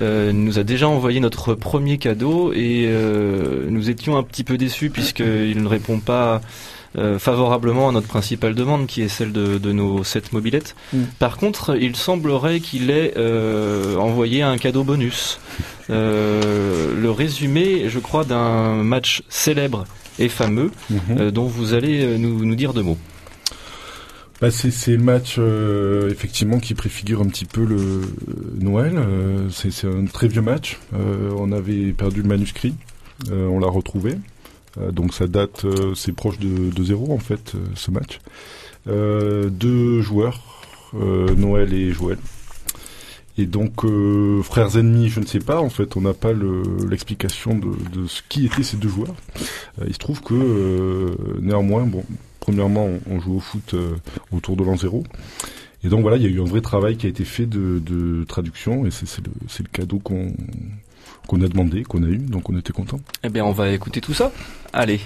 euh, 0.00 0.30
il 0.32 0.42
nous 0.42 0.58
a 0.58 0.62
déjà 0.62 0.88
envoyé 0.88 1.20
notre 1.20 1.54
premier 1.54 1.98
cadeau 1.98 2.52
et 2.54 2.86
euh, 2.88 3.66
nous 3.68 3.90
étions 3.90 4.16
un 4.16 4.22
petit 4.22 4.44
peu 4.44 4.56
déçus 4.56 4.88
puisqu'il 4.88 5.62
ne 5.62 5.68
répond 5.68 5.98
pas 6.00 6.40
euh, 6.96 7.18
favorablement 7.18 7.88
à 7.88 7.92
notre 7.92 8.06
principale 8.08 8.54
demande 8.54 8.86
qui 8.86 9.02
est 9.02 9.08
celle 9.08 9.32
de, 9.32 9.58
de 9.58 9.72
nos 9.72 10.04
sept 10.04 10.32
mobilettes. 10.32 10.74
Mm. 10.92 11.02
Par 11.18 11.36
contre, 11.36 11.76
il 11.80 11.96
semblerait 11.96 12.60
qu'il 12.60 12.90
ait 12.90 13.14
euh, 13.16 13.96
envoyé 13.96 14.42
un 14.42 14.56
cadeau 14.58 14.84
bonus. 14.84 15.38
Euh, 15.90 16.94
le 17.00 17.10
résumé, 17.10 17.88
je 17.88 17.98
crois, 17.98 18.24
d'un 18.24 18.82
match 18.82 19.22
célèbre 19.28 19.84
et 20.18 20.28
fameux 20.28 20.70
Mhm. 20.90 20.98
euh, 21.18 21.30
dont 21.30 21.46
vous 21.46 21.74
allez 21.74 22.18
nous, 22.18 22.44
nous 22.44 22.54
dire 22.54 22.72
deux 22.72 22.82
mots. 22.82 22.98
Bah, 24.40 24.50
c'est 24.50 24.96
le 24.96 24.98
match 25.02 25.36
euh, 25.38 26.10
effectivement 26.10 26.58
qui 26.58 26.74
préfigure 26.74 27.20
un 27.22 27.26
petit 27.26 27.44
peu 27.44 27.64
le 27.64 27.76
euh, 27.76 28.02
Noël. 28.60 28.94
Euh, 28.96 29.48
c'est 29.50 29.70
c'est 29.70 29.86
un 29.86 30.04
très 30.06 30.28
vieux 30.28 30.42
match. 30.42 30.78
Euh, 30.92 31.30
on 31.38 31.50
avait 31.52 31.92
perdu 31.92 32.22
le 32.22 32.28
manuscrit, 32.28 32.74
Euh, 33.30 33.46
on 33.46 33.60
l'a 33.60 33.68
retrouvé. 33.68 34.16
Euh, 34.78 34.90
donc 34.92 35.14
ça 35.14 35.26
date, 35.26 35.64
euh, 35.64 35.94
c'est 35.94 36.12
proche 36.12 36.38
de, 36.38 36.70
de 36.70 36.84
zéro 36.84 37.12
en 37.12 37.18
fait 37.18 37.54
euh, 37.54 37.58
ce 37.74 37.90
match. 37.90 38.18
Deux 38.86 40.00
joueurs, 40.02 40.40
Noël 40.92 41.72
et 41.72 41.90
Joël. 41.92 42.18
Et 43.36 43.46
donc 43.46 43.84
euh, 43.84 44.42
frères 44.42 44.76
ennemis, 44.76 45.08
je 45.08 45.18
ne 45.20 45.26
sais 45.26 45.40
pas. 45.40 45.60
En 45.60 45.70
fait, 45.70 45.96
on 45.96 46.02
n'a 46.02 46.14
pas 46.14 46.32
le- 46.32 46.62
l'explication 46.88 47.56
de, 47.58 47.72
de 47.92 48.06
ce 48.06 48.22
qui 48.28 48.46
étaient 48.46 48.62
ces 48.62 48.76
deux 48.76 48.88
joueurs. 48.88 49.14
Euh, 49.80 49.86
il 49.88 49.92
se 49.94 49.98
trouve 49.98 50.20
que 50.20 50.34
euh, 50.34 51.16
néanmoins, 51.40 51.84
bon, 51.84 52.04
premièrement, 52.40 52.88
on, 53.10 53.20
joue 53.20 53.36
au 53.36 53.40
foot 53.40 53.74
autour 54.32 54.56
de 54.56 54.62
l'an 54.64 54.76
zéro. 54.76 55.02
Et 55.82 55.88
donc 55.88 56.02
voilà, 56.02 56.16
il 56.16 56.22
y 56.22 56.26
a 56.26 56.28
eu 56.28 56.40
un 56.40 56.44
vrai 56.46 56.60
travail 56.60 56.96
qui 56.96 57.06
a 57.06 57.08
été 57.08 57.24
fait 57.24 57.46
de, 57.46 57.78
de 57.84 58.24
traduction 58.24 58.86
et 58.86 58.90
c'est 58.90 59.06
le, 59.24 59.32
c'est 59.48 59.62
le 59.64 59.68
cadeau 59.72 59.98
qu'on 59.98 60.32
qu'on 61.26 61.40
a 61.42 61.48
demandé, 61.48 61.82
qu'on 61.82 62.02
a 62.02 62.06
eu, 62.06 62.18
donc 62.18 62.48
on 62.50 62.58
était 62.58 62.72
content. 62.72 63.00
Eh 63.22 63.28
bien, 63.28 63.44
on 63.44 63.52
va 63.52 63.70
écouter 63.70 64.00
tout 64.00 64.14
ça. 64.14 64.32
Allez. 64.72 65.00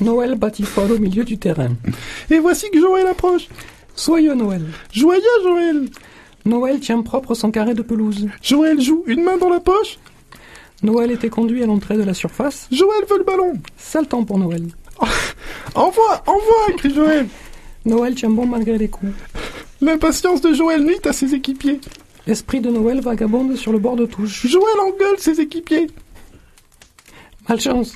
Noël 0.00 0.34
bâtit 0.34 0.64
fort 0.64 0.90
au 0.90 0.98
milieu 0.98 1.24
du 1.24 1.38
terrain. 1.38 1.70
Et 2.30 2.38
voici 2.38 2.70
que 2.70 2.80
Joël 2.80 3.06
approche. 3.06 3.48
Soyeux 3.94 4.34
Noël. 4.34 4.64
Joyeux 4.92 5.22
Joël. 5.42 5.88
Noël 6.44 6.80
tient 6.80 7.00
propre 7.02 7.34
son 7.34 7.50
carré 7.50 7.74
de 7.74 7.82
pelouse. 7.82 8.28
Joël 8.42 8.80
joue 8.80 9.04
une 9.06 9.22
main 9.22 9.36
dans 9.36 9.48
la 9.48 9.60
poche. 9.60 9.98
Noël 10.82 11.12
était 11.12 11.28
conduit 11.28 11.62
à 11.62 11.66
l'entrée 11.66 11.96
de 11.96 12.02
la 12.02 12.14
surface. 12.14 12.68
Joël 12.72 13.04
veut 13.08 13.18
le 13.18 13.24
ballon. 13.24 13.54
Sale 13.76 14.08
temps 14.08 14.24
pour 14.24 14.38
Noël. 14.38 14.64
Envoie, 15.74 16.22
envoie, 16.26 16.76
crie 16.76 16.94
Joël. 16.94 17.26
Noël 17.84 18.14
tient 18.14 18.30
bon 18.30 18.46
malgré 18.46 18.78
les 18.78 18.88
coups. 18.88 19.12
L'impatience 19.80 20.40
de 20.40 20.52
Joël 20.52 20.84
nuit 20.84 21.00
à 21.04 21.12
ses 21.12 21.34
équipiers. 21.34 21.80
L'esprit 22.26 22.60
de 22.60 22.70
Noël 22.70 23.00
vagabonde 23.00 23.56
sur 23.56 23.72
le 23.72 23.78
bord 23.78 23.96
de 23.96 24.06
touche. 24.06 24.46
Joël 24.46 24.80
engueule 24.80 25.18
ses 25.18 25.40
équipiers. 25.40 25.88
Malchance. 27.48 27.94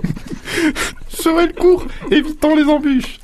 Joël 1.22 1.52
court, 1.54 1.86
évitant 2.10 2.54
les 2.54 2.64
embûches. 2.64 3.18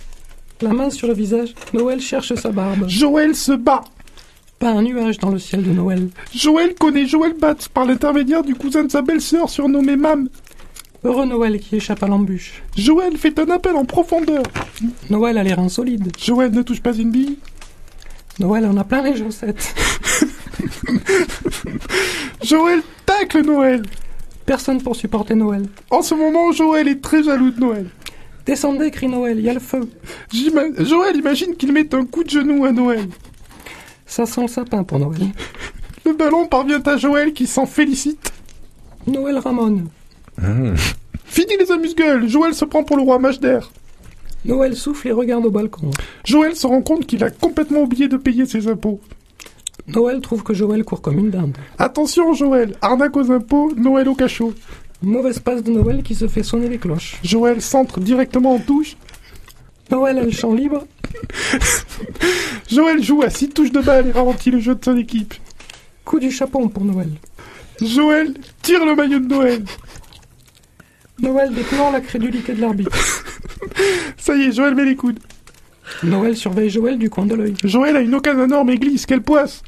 La 0.60 0.70
main 0.70 0.90
sur 0.90 1.06
le 1.06 1.14
visage, 1.14 1.54
Noël 1.72 2.00
cherche 2.00 2.34
sa 2.34 2.50
barbe. 2.50 2.88
Joël 2.88 3.34
se 3.34 3.52
bat. 3.52 3.84
Pas 4.58 4.70
un 4.70 4.82
nuage 4.82 5.18
dans 5.18 5.30
le 5.30 5.38
ciel 5.38 5.62
de 5.62 5.70
Noël. 5.70 6.08
Joël 6.34 6.74
connaît 6.74 7.06
Joël 7.06 7.34
Batz 7.34 7.68
par 7.68 7.84
l'intermédiaire 7.84 8.42
du 8.42 8.54
cousin 8.54 8.84
de 8.84 8.90
sa 8.90 9.02
belle-sœur 9.02 9.50
surnommé 9.50 9.96
Mam. 9.96 10.28
Heureux 11.04 11.26
Noël 11.26 11.60
qui 11.60 11.76
échappe 11.76 12.02
à 12.02 12.08
l'embûche. 12.08 12.62
Joël 12.76 13.16
fait 13.16 13.38
un 13.38 13.50
appel 13.50 13.76
en 13.76 13.84
profondeur. 13.84 14.42
Noël 15.10 15.36
a 15.38 15.44
les 15.44 15.54
reins 15.54 15.68
solides. 15.68 16.10
Joël 16.18 16.50
ne 16.52 16.62
touche 16.62 16.80
pas 16.80 16.94
une 16.94 17.10
bille. 17.10 17.38
Noël 18.38 18.66
en 18.66 18.76
a 18.76 18.84
plein 18.84 19.02
les 19.02 19.16
chaussettes. 19.16 19.74
Joël 22.42 22.82
tacle 23.04 23.42
Noël. 23.44 23.82
Personne 24.44 24.80
pour 24.82 24.94
supporter 24.94 25.34
Noël. 25.34 25.66
En 25.90 26.02
ce 26.02 26.14
moment, 26.14 26.52
Joël 26.52 26.86
est 26.88 27.00
très 27.02 27.22
jaloux 27.22 27.50
de 27.50 27.58
Noël. 27.60 27.88
Descendez, 28.44 28.90
crie 28.92 29.08
Noël, 29.08 29.38
il 29.38 29.44
y 29.44 29.48
a 29.48 29.54
le 29.54 29.60
feu. 29.60 29.88
J'ima- 30.32 30.72
Joël 30.78 31.16
imagine 31.16 31.56
qu'il 31.56 31.72
met 31.72 31.92
un 31.94 32.04
coup 32.04 32.22
de 32.22 32.30
genou 32.30 32.64
à 32.64 32.70
Noël. 32.72 33.08
Ça 34.06 34.24
sent 34.24 34.42
le 34.42 34.48
sapin 34.48 34.84
pour 34.84 34.98
Noël. 35.00 35.20
Le 36.04 36.12
ballon 36.12 36.46
parvient 36.46 36.80
à 36.86 36.96
Joël 36.96 37.32
qui 37.32 37.48
s'en 37.48 37.66
félicite. 37.66 38.32
Noël 39.08 39.38
ramone. 39.38 39.88
Fini 41.24 41.56
les 41.58 41.72
amuse-gueules, 41.72 42.28
Joël 42.28 42.54
se 42.54 42.64
prend 42.64 42.84
pour 42.84 42.96
le 42.96 43.02
roi 43.02 43.18
Majder. 43.18 43.58
Noël 44.46 44.76
souffle 44.76 45.08
et 45.08 45.12
regarde 45.12 45.44
au 45.46 45.50
balcon. 45.50 45.90
Joël 46.24 46.54
se 46.54 46.66
rend 46.66 46.82
compte 46.82 47.06
qu'il 47.06 47.22
a 47.24 47.30
complètement 47.30 47.82
oublié 47.82 48.08
de 48.08 48.16
payer 48.16 48.46
ses 48.46 48.68
impôts. 48.68 49.00
Noël 49.88 50.20
trouve 50.20 50.42
que 50.42 50.54
Joël 50.54 50.84
court 50.84 51.00
comme 51.00 51.18
une 51.18 51.30
dinde. 51.30 51.56
Attention 51.78 52.32
Joël, 52.32 52.74
arnaque 52.80 53.16
aux 53.16 53.30
impôts, 53.30 53.72
Noël 53.76 54.08
au 54.08 54.14
cachot. 54.14 54.54
Mauvaise 55.02 55.38
passe 55.38 55.62
de 55.62 55.70
Noël 55.70 56.02
qui 56.02 56.14
se 56.14 56.26
fait 56.26 56.42
sonner 56.42 56.68
les 56.68 56.78
cloches. 56.78 57.18
Joël 57.22 57.60
centre 57.60 58.00
directement 58.00 58.54
en 58.54 58.58
touche. 58.58 58.96
Noël 59.90 60.18
a 60.18 60.22
le 60.22 60.30
champ 60.30 60.54
libre. 60.54 60.86
Joël 62.70 63.02
joue 63.02 63.22
à 63.22 63.30
6 63.30 63.50
touches 63.50 63.72
de 63.72 63.80
balle 63.80 64.08
et 64.08 64.12
ralentit 64.12 64.50
le 64.50 64.58
jeu 64.58 64.74
de 64.74 64.84
son 64.84 64.96
équipe. 64.96 65.34
Coup 66.04 66.18
du 66.18 66.30
chapeau 66.30 66.66
pour 66.68 66.84
Noël. 66.84 67.10
Joël 67.80 68.34
tire 68.62 68.84
le 68.84 68.94
maillot 68.94 69.20
de 69.20 69.26
Noël. 69.26 69.64
Noël 71.20 71.52
déplore 71.54 71.92
la 71.92 72.00
crédulité 72.00 72.52
de 72.54 72.60
l'arbitre. 72.60 72.90
Ça 74.16 74.36
y 74.36 74.42
est, 74.42 74.52
Joël 74.52 74.74
met 74.74 74.84
les 74.84 74.96
coudes. 74.96 75.18
Noël 76.02 76.36
surveille 76.36 76.70
Joël 76.70 76.98
du 76.98 77.08
coin 77.08 77.26
de 77.26 77.34
l'œil. 77.34 77.54
Joël 77.64 77.96
a 77.96 78.00
une 78.00 78.14
occasion 78.14 78.44
énorme 78.44 78.70
et 78.70 78.78
glisse, 78.78 79.06
quelle 79.06 79.22
poisse 79.22 79.62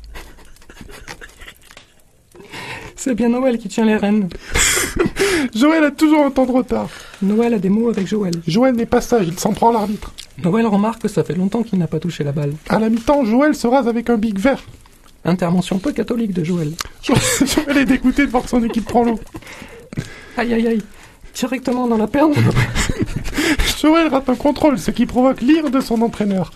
C'est 2.96 3.14
bien 3.14 3.28
Noël 3.28 3.58
qui 3.58 3.68
tient 3.68 3.86
les 3.86 3.96
rênes. 3.96 4.28
Joël 5.54 5.84
a 5.84 5.90
toujours 5.90 6.24
un 6.24 6.30
temps 6.30 6.46
de 6.46 6.52
retard. 6.52 6.90
Noël 7.22 7.54
a 7.54 7.58
des 7.58 7.68
mots 7.68 7.88
avec 7.88 8.06
Joël. 8.06 8.34
Joël 8.46 8.74
n'est 8.74 8.86
pas 8.86 9.00
sage, 9.00 9.28
il 9.28 9.38
s'en 9.38 9.52
prend 9.52 9.70
à 9.70 9.72
l'arbitre. 9.72 10.12
Noël 10.42 10.66
remarque 10.66 11.02
que 11.02 11.08
ça 11.08 11.24
fait 11.24 11.34
longtemps 11.34 11.62
qu'il 11.62 11.78
n'a 11.78 11.86
pas 11.86 12.00
touché 12.00 12.24
la 12.24 12.32
balle. 12.32 12.52
À 12.68 12.78
la 12.78 12.90
mi-temps, 12.90 13.24
Joël 13.24 13.54
se 13.54 13.66
rase 13.66 13.88
avec 13.88 14.10
un 14.10 14.16
bic 14.16 14.38
vert. 14.38 14.62
Intervention 15.24 15.78
peu 15.78 15.92
catholique 15.92 16.32
de 16.32 16.44
Joël. 16.44 16.72
Joël 17.02 17.78
est 17.78 17.84
dégoûté 17.84 18.26
de 18.26 18.30
voir 18.30 18.48
son 18.48 18.62
équipe 18.64 18.84
prend 18.84 19.04
l'eau. 19.04 19.18
Aïe 20.36 20.54
aïe 20.54 20.66
aïe. 20.66 20.82
Directement 21.38 21.86
dans 21.86 21.96
la 21.96 22.08
perne. 22.08 22.34
Joël 23.80 24.08
rate 24.08 24.28
un 24.28 24.34
contrôle, 24.34 24.76
ce 24.76 24.90
qui 24.90 25.06
provoque 25.06 25.40
l'ire 25.40 25.70
de 25.70 25.80
son 25.80 26.02
entraîneur. 26.02 26.50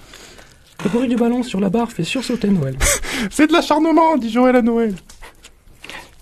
Le 0.82 0.90
bruit 0.90 1.06
du 1.06 1.14
ballon 1.14 1.44
sur 1.44 1.60
la 1.60 1.70
barre 1.70 1.92
fait 1.92 2.02
sursauter 2.02 2.48
Noël. 2.48 2.76
C'est 3.30 3.46
de 3.46 3.52
l'acharnement, 3.52 4.16
dit 4.16 4.28
Joël 4.28 4.56
à 4.56 4.62
Noël. 4.62 4.96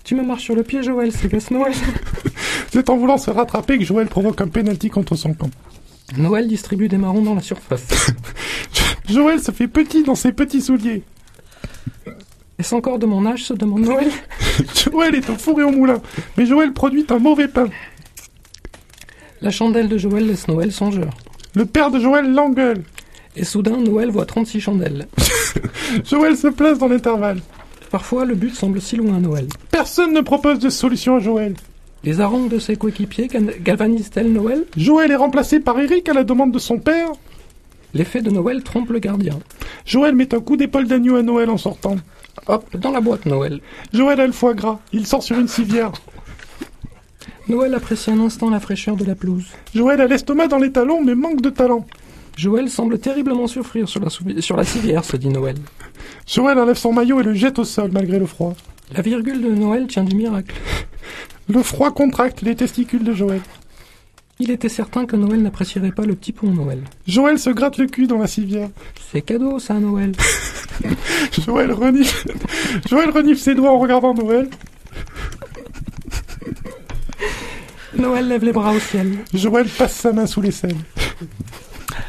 Tu 0.03 0.13
me 0.13 0.21
marches 0.21 0.43
sur 0.43 0.55
le 0.55 0.61
pied, 0.61 0.83
Joël, 0.83 1.11
c'est 1.11 1.31
gasse 1.31 1.49
Noël. 1.49 1.73
C'est 2.71 2.87
en 2.89 2.97
voulant 2.97 3.17
se 3.17 3.31
rattraper 3.31 3.79
que 3.79 3.83
Joël 3.83 4.07
provoque 4.07 4.39
un 4.41 4.47
pénalty 4.47 4.89
contre 4.89 5.15
son 5.15 5.33
camp. 5.33 5.49
Noël 6.17 6.47
distribue 6.47 6.87
des 6.87 6.97
marrons 6.97 7.21
dans 7.21 7.33
la 7.33 7.41
surface. 7.41 8.11
Joël 9.09 9.41
se 9.41 9.51
fait 9.51 9.67
petit 9.67 10.03
dans 10.03 10.15
ses 10.15 10.33
petits 10.33 10.61
souliers. 10.61 11.01
Est-ce 12.59 12.75
encore 12.75 12.99
de 12.99 13.07
mon 13.07 13.25
âge, 13.25 13.45
se 13.45 13.53
demande 13.53 13.85
Noël? 13.85 14.11
Joël 14.75 15.15
est 15.15 15.29
au 15.31 15.35
four 15.35 15.59
et 15.59 15.63
au 15.63 15.71
moulin, 15.71 15.99
mais 16.37 16.45
Joël 16.45 16.73
produit 16.73 17.05
un 17.09 17.17
mauvais 17.17 17.47
pain. 17.47 17.69
La 19.41 19.49
chandelle 19.49 19.89
de 19.89 19.97
Joël 19.97 20.27
laisse 20.27 20.47
Noël 20.47 20.71
songeur. 20.71 21.09
Le 21.55 21.65
père 21.65 21.89
de 21.89 21.99
Joël 21.99 22.31
l'engueule. 22.31 22.83
Et 23.35 23.43
soudain, 23.43 23.77
Noël 23.77 24.11
voit 24.11 24.25
36 24.25 24.61
chandelles. 24.61 25.07
Joël 26.05 26.37
se 26.37 26.47
place 26.47 26.77
dans 26.77 26.87
l'intervalle. 26.87 27.41
Parfois, 27.89 28.25
le 28.25 28.35
but 28.35 28.53
semble 28.53 28.79
si 28.79 28.97
loin 28.97 29.15
à 29.15 29.19
Noël. 29.19 29.47
Personne 29.71 30.13
ne 30.13 30.21
propose 30.21 30.59
de 30.59 30.69
solution 30.69 31.15
à 31.15 31.19
Joël. 31.19 31.55
Les 32.03 32.21
harangues 32.21 32.49
de 32.49 32.59
ses 32.59 32.75
coéquipiers 32.75 33.29
galvanisent-elles 33.61 34.31
Noël? 34.31 34.65
Joël 34.77 35.11
est 35.11 35.15
remplacé 35.15 35.59
par 35.59 35.79
Eric 35.79 36.07
à 36.07 36.13
la 36.13 36.23
demande 36.23 36.51
de 36.51 36.59
son 36.59 36.77
père. 36.77 37.09
L'effet 37.95 38.21
de 38.21 38.29
Noël 38.29 38.61
trompe 38.63 38.91
le 38.91 38.99
gardien. 38.99 39.39
Joël 39.85 40.15
met 40.15 40.35
un 40.35 40.39
coup 40.39 40.55
d'épaule 40.55 40.87
d'agneau 40.87 41.15
à 41.15 41.23
Noël 41.23 41.49
en 41.49 41.57
sortant. 41.57 41.95
Hop, 42.47 42.77
dans 42.77 42.91
la 42.91 43.01
boîte 43.01 43.25
Noël. 43.25 43.59
Joël 43.91 44.19
a 44.19 44.27
le 44.27 44.33
foie 44.33 44.53
gras. 44.53 44.79
Il 44.93 45.07
sort 45.07 45.23
sur 45.23 45.37
une 45.39 45.47
civière. 45.47 45.91
Noël 47.51 47.73
apprécie 47.75 48.09
un 48.11 48.19
instant 48.21 48.49
la 48.49 48.59
fraîcheur 48.59 48.95
de 48.95 49.03
la 49.05 49.13
pelouse. 49.15 49.45
Joël 49.75 49.99
a 50.01 50.07
l'estomac 50.07 50.47
dans 50.47 50.57
les 50.57 50.71
talons 50.71 51.03
mais 51.03 51.15
manque 51.15 51.41
de 51.41 51.49
talent. 51.49 51.85
Joël 52.37 52.69
semble 52.69 52.97
terriblement 52.97 53.45
souffrir 53.47 53.89
sur 53.89 53.99
la, 53.99 54.07
souvi- 54.09 54.41
sur 54.41 54.55
la 54.55 54.63
civière, 54.63 55.03
se 55.03 55.17
dit 55.17 55.27
Noël. 55.27 55.57
Joël 56.25 56.57
enlève 56.57 56.77
son 56.77 56.93
maillot 56.93 57.19
et 57.19 57.23
le 57.23 57.33
jette 57.33 57.59
au 57.59 57.65
sol 57.65 57.91
malgré 57.93 58.19
le 58.19 58.25
froid. 58.25 58.55
La 58.95 59.01
virgule 59.01 59.41
de 59.41 59.49
Noël 59.49 59.87
tient 59.87 60.03
du 60.05 60.15
miracle. 60.15 60.55
Le 61.49 61.61
froid 61.61 61.91
contracte 61.91 62.41
les 62.41 62.55
testicules 62.55 63.03
de 63.03 63.13
Joël. 63.13 63.41
Il 64.39 64.49
était 64.49 64.69
certain 64.69 65.05
que 65.05 65.15
Noël 65.17 65.41
n'apprécierait 65.41 65.91
pas 65.91 66.03
le 66.05 66.15
petit 66.15 66.31
pont 66.31 66.47
Noël. 66.51 66.81
Joël 67.05 67.37
se 67.37 67.49
gratte 67.49 67.77
le 67.77 67.85
cul 67.87 68.07
dans 68.07 68.17
la 68.17 68.27
civière. 68.27 68.69
C'est 69.11 69.21
cadeau, 69.21 69.59
ça, 69.59 69.73
Noël. 69.75 70.13
Joël 71.45 71.71
renifle, 71.73 72.31
Joël 72.89 73.09
renifle 73.11 73.39
ses 73.39 73.55
doigts 73.55 73.71
en 73.71 73.77
regardant 73.79 74.13
Noël. 74.13 74.49
Noël 77.97 78.27
lève 78.27 78.43
les 78.43 78.51
bras 78.53 78.73
au 78.73 78.79
ciel. 78.79 79.17
Joël 79.33 79.67
passe 79.67 79.95
sa 79.95 80.13
main 80.13 80.25
sous 80.25 80.41
les 80.41 80.51
selles. 80.51 80.75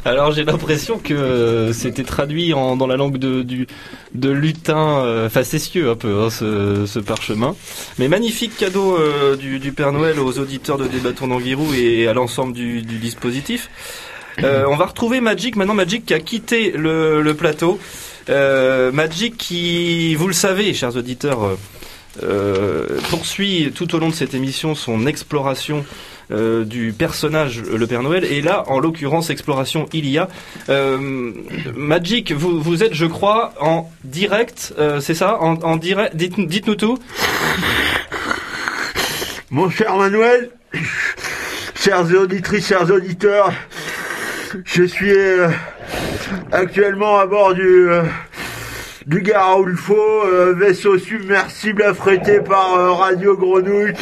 Alors 0.05 0.31
j'ai 0.31 0.43
l'impression 0.43 0.97
que 0.97 1.13
euh, 1.13 1.73
c'était 1.73 2.03
traduit 2.03 2.53
en, 2.53 2.75
dans 2.75 2.87
la 2.87 2.97
langue 2.97 3.17
de, 3.17 3.41
du, 3.41 3.67
de 4.13 4.29
lutin 4.29 4.99
euh, 4.99 5.29
facétieux 5.29 5.89
un 5.89 5.95
peu, 5.95 6.21
hein, 6.21 6.29
ce, 6.29 6.85
ce 6.85 6.99
parchemin. 6.99 7.55
Mais 7.99 8.07
magnifique 8.07 8.55
cadeau 8.57 8.97
euh, 8.97 9.35
du, 9.35 9.59
du 9.59 9.71
Père 9.71 9.91
Noël 9.91 10.19
aux 10.19 10.39
auditeurs 10.39 10.77
de 10.77 10.87
Débattons 10.87 11.27
d'Anguirou 11.27 11.73
et 11.73 12.07
à 12.07 12.13
l'ensemble 12.13 12.53
du, 12.53 12.81
du 12.81 12.97
dispositif. 12.97 13.69
Euh, 14.43 14.65
on 14.67 14.75
va 14.75 14.85
retrouver 14.85 15.21
Magic, 15.21 15.55
maintenant 15.55 15.75
Magic 15.75 16.05
qui 16.05 16.13
a 16.13 16.19
quitté 16.19 16.71
le, 16.71 17.21
le 17.21 17.33
plateau. 17.33 17.79
Euh, 18.29 18.91
Magic 18.91 19.37
qui, 19.37 20.15
vous 20.15 20.27
le 20.27 20.33
savez, 20.33 20.73
chers 20.73 20.95
auditeurs, 20.95 21.57
euh, 22.21 22.99
poursuit 23.09 23.71
tout 23.73 23.95
au 23.95 23.99
long 23.99 24.09
de 24.09 24.13
cette 24.13 24.33
émission 24.33 24.75
son 24.75 25.07
exploration 25.07 25.83
euh, 26.31 26.63
du 26.63 26.93
personnage 26.93 27.59
euh, 27.59 27.77
le 27.77 27.87
Père 27.87 28.01
Noël. 28.01 28.23
Et 28.23 28.41
là 28.41 28.63
en 28.67 28.79
l'occurrence 28.79 29.29
exploration 29.29 29.87
il 29.93 30.07
y 30.07 30.17
a 30.17 30.29
euh, 30.69 31.31
Magic 31.75 32.31
vous, 32.31 32.61
vous 32.61 32.83
êtes 32.83 32.93
je 32.93 33.05
crois 33.05 33.53
en 33.59 33.91
direct 34.03 34.73
c'est 35.01 35.13
ça? 35.13 35.39
En, 35.41 35.77
direct 35.77 36.15
dites, 36.15 36.39
dites-nous 36.39 36.75
tout. 36.75 36.97
Mon 39.49 39.69
cher 39.69 39.95
Manuel, 39.95 40.49
chères 41.75 42.05
auditrices, 42.15 42.67
chers 42.67 42.89
auditeurs, 42.89 43.51
je 44.65 44.83
suis 44.83 45.13
actuellement 46.51 47.19
à 47.19 47.25
bord 47.27 47.53
du, 47.53 47.89
du 49.05 49.21
Garaulfo, 49.21 49.95
euh, 50.25 50.53
vaisseau 50.53 50.97
submersible 50.97 51.83
affrété 51.83 52.39
par 52.39 52.75
euh, 52.75 52.91
Radio 52.91 53.35
Grenouille. 53.35 53.93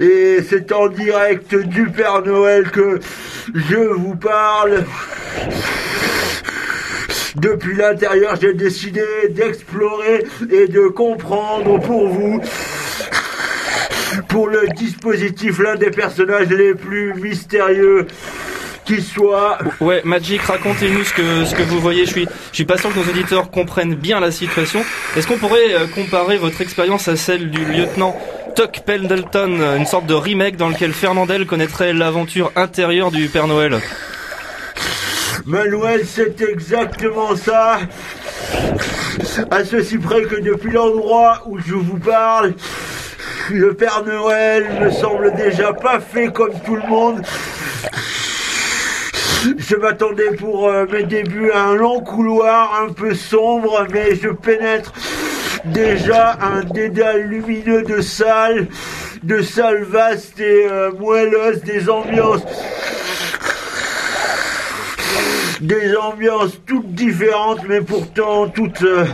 Et 0.00 0.38
c'est 0.48 0.70
en 0.72 0.88
direct 0.88 1.54
du 1.54 1.86
Père 1.86 2.22
Noël 2.22 2.70
que 2.70 3.00
je 3.54 3.76
vous 3.76 4.16
parle. 4.16 4.84
Depuis 7.36 7.76
l'intérieur, 7.76 8.36
j'ai 8.40 8.54
décidé 8.54 9.04
d'explorer 9.30 10.24
et 10.50 10.68
de 10.68 10.88
comprendre 10.88 11.78
pour 11.80 12.08
vous, 12.08 12.40
pour 14.28 14.48
le 14.48 14.68
dispositif, 14.76 15.58
l'un 15.58 15.76
des 15.76 15.90
personnages 15.90 16.48
les 16.48 16.74
plus 16.74 17.14
mystérieux 17.14 18.06
qui 18.86 19.02
soit. 19.02 19.58
Ouais, 19.80 20.00
Magic, 20.04 20.40
racontez-nous 20.42 21.04
ce 21.04 21.12
que 21.12 21.44
ce 21.44 21.54
que 21.54 21.62
vous 21.62 21.80
voyez. 21.80 22.06
Je 22.06 22.10
suis 22.10 22.26
je 22.50 22.54
suis 22.54 22.64
pas 22.64 22.78
sûr 22.78 22.92
que 22.92 22.98
nos 22.98 23.08
auditeurs 23.10 23.50
comprennent 23.50 23.94
bien 23.94 24.20
la 24.20 24.30
situation. 24.30 24.82
Est-ce 25.16 25.26
qu'on 25.26 25.38
pourrait 25.38 25.74
euh, 25.74 25.86
comparer 25.88 26.38
votre 26.38 26.60
expérience 26.60 27.08
à 27.08 27.16
celle 27.16 27.50
du 27.50 27.64
lieutenant 27.64 28.16
Tuck 28.54 28.80
Pendleton, 28.86 29.76
une 29.76 29.84
sorte 29.84 30.06
de 30.06 30.14
remake 30.14 30.56
dans 30.56 30.70
lequel 30.70 30.94
Fernandel 30.94 31.44
connaîtrait 31.44 31.92
l'aventure 31.92 32.52
intérieure 32.56 33.10
du 33.10 33.28
Père 33.28 33.48
Noël? 33.48 33.78
Manuel, 35.44 36.06
c'est 36.06 36.40
exactement 36.40 37.36
ça. 37.36 37.80
À 39.50 39.64
ceci 39.64 39.98
près 39.98 40.22
que 40.22 40.40
depuis 40.40 40.70
l'endroit 40.72 41.42
où 41.46 41.58
je 41.58 41.74
vous 41.74 41.98
parle, 41.98 42.54
le 43.50 43.74
Père 43.74 44.02
Noël 44.04 44.66
me 44.80 44.90
semble 44.90 45.34
déjà 45.36 45.72
pas 45.74 46.00
fait 46.00 46.32
comme 46.32 46.58
tout 46.64 46.76
le 46.76 46.88
monde. 46.88 47.22
Je 49.58 49.76
m'attendais 49.76 50.32
pour 50.32 50.68
euh, 50.68 50.86
mes 50.90 51.04
débuts 51.04 51.50
à 51.50 51.64
un 51.64 51.74
long 51.74 52.00
couloir 52.00 52.82
un 52.82 52.92
peu 52.92 53.14
sombre, 53.14 53.86
mais 53.92 54.14
je 54.14 54.28
pénètre 54.28 54.92
déjà 55.66 56.38
un 56.40 56.62
dédale 56.62 57.22
lumineux 57.22 57.82
de 57.82 58.00
salles, 58.00 58.68
de 59.22 59.42
salles 59.42 59.84
vastes 59.84 60.40
et 60.40 60.66
euh, 60.70 60.92
moelleuses, 60.92 61.62
des 61.62 61.88
ambiances 61.88 62.42
des 65.60 65.96
ambiances 65.96 66.60
toutes 66.66 66.92
différentes, 66.92 67.60
mais 67.66 67.80
pourtant 67.80 68.48
toutes 68.48 68.82
euh, 68.82 69.06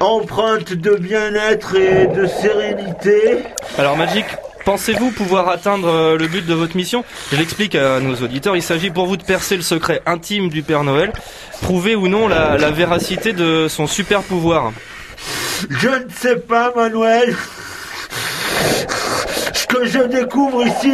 empreintes 0.00 0.72
de 0.72 0.94
bien-être 0.94 1.74
et 1.76 2.06
de 2.06 2.26
sérénité. 2.26 3.38
Alors 3.76 3.96
Magic, 3.96 4.24
pensez-vous 4.68 5.12
pouvoir 5.12 5.48
atteindre 5.48 5.88
euh, 5.88 6.18
le 6.18 6.26
but 6.26 6.44
de 6.44 6.52
votre 6.52 6.76
mission? 6.76 7.02
Je 7.32 7.38
l'explique 7.38 7.74
à 7.74 8.00
nos 8.00 8.16
auditeurs, 8.16 8.54
il 8.54 8.62
s'agit 8.62 8.90
pour 8.90 9.06
vous 9.06 9.16
de 9.16 9.22
percer 9.22 9.56
le 9.56 9.62
secret 9.62 10.02
intime 10.04 10.50
du 10.50 10.62
Père 10.62 10.84
Noël, 10.84 11.10
prouver 11.62 11.96
ou 11.96 12.06
non 12.06 12.28
la, 12.28 12.70
véracité 12.70 13.32
de 13.32 13.66
son 13.66 13.86
super 13.86 14.20
pouvoir. 14.22 14.74
Je 15.70 15.88
ne 15.88 16.10
sais 16.14 16.36
pas, 16.36 16.70
Manuel. 16.76 17.34
Ce 19.54 19.66
que 19.68 19.86
je 19.86 20.00
découvre 20.00 20.62
ici 20.66 20.92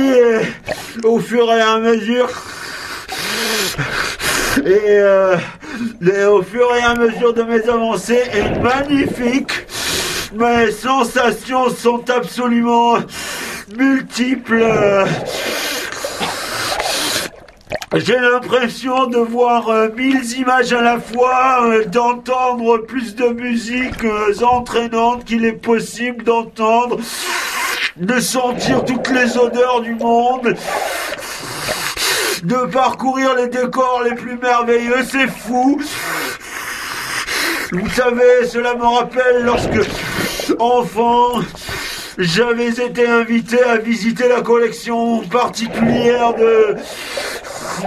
au 1.02 1.18
fur 1.18 1.52
et 1.52 1.60
à 1.60 1.78
mesure. 1.78 2.28
Euh, 4.64 5.36
et 6.00 6.24
au 6.26 6.44
fur 6.44 6.68
et 6.76 6.82
à 6.84 6.94
mesure 6.94 7.34
de 7.34 7.42
mes 7.42 7.68
avancées 7.68 8.22
est 8.32 8.56
magnifique. 8.60 9.50
Mes 10.32 10.70
sensations 10.70 11.70
sont 11.70 12.08
absolument 12.08 12.98
multiples. 13.76 14.64
J'ai 17.96 18.18
l'impression 18.18 19.06
de 19.06 19.18
voir 19.18 19.68
euh, 19.68 19.88
mille 19.96 20.24
images 20.36 20.72
à 20.72 20.80
la 20.80 20.98
fois, 20.98 21.64
euh, 21.64 21.84
d'entendre 21.84 22.78
plus 22.78 23.14
de 23.14 23.28
musique 23.28 24.02
euh, 24.02 24.34
entraînante 24.42 25.24
qu'il 25.24 25.44
est 25.44 25.52
possible 25.52 26.24
d'entendre, 26.24 26.98
de 27.96 28.18
sentir 28.18 28.84
toutes 28.84 29.08
les 29.10 29.38
odeurs 29.38 29.80
du 29.80 29.94
monde, 29.94 30.56
de 32.42 32.66
parcourir 32.66 33.36
les 33.36 33.46
décors 33.46 34.02
les 34.04 34.16
plus 34.16 34.38
merveilleux, 34.38 35.04
c'est 35.08 35.28
fou. 35.28 35.80
Vous 37.70 37.90
savez, 37.90 38.44
cela 38.48 38.74
me 38.74 38.84
rappelle 38.84 39.44
lorsque, 39.44 39.88
enfant, 40.58 41.42
j'avais 42.18 42.68
été 42.68 43.06
invité 43.06 43.62
à 43.62 43.78
visiter 43.78 44.28
la 44.28 44.40
collection 44.40 45.20
particulière 45.22 46.34
de, 46.34 46.76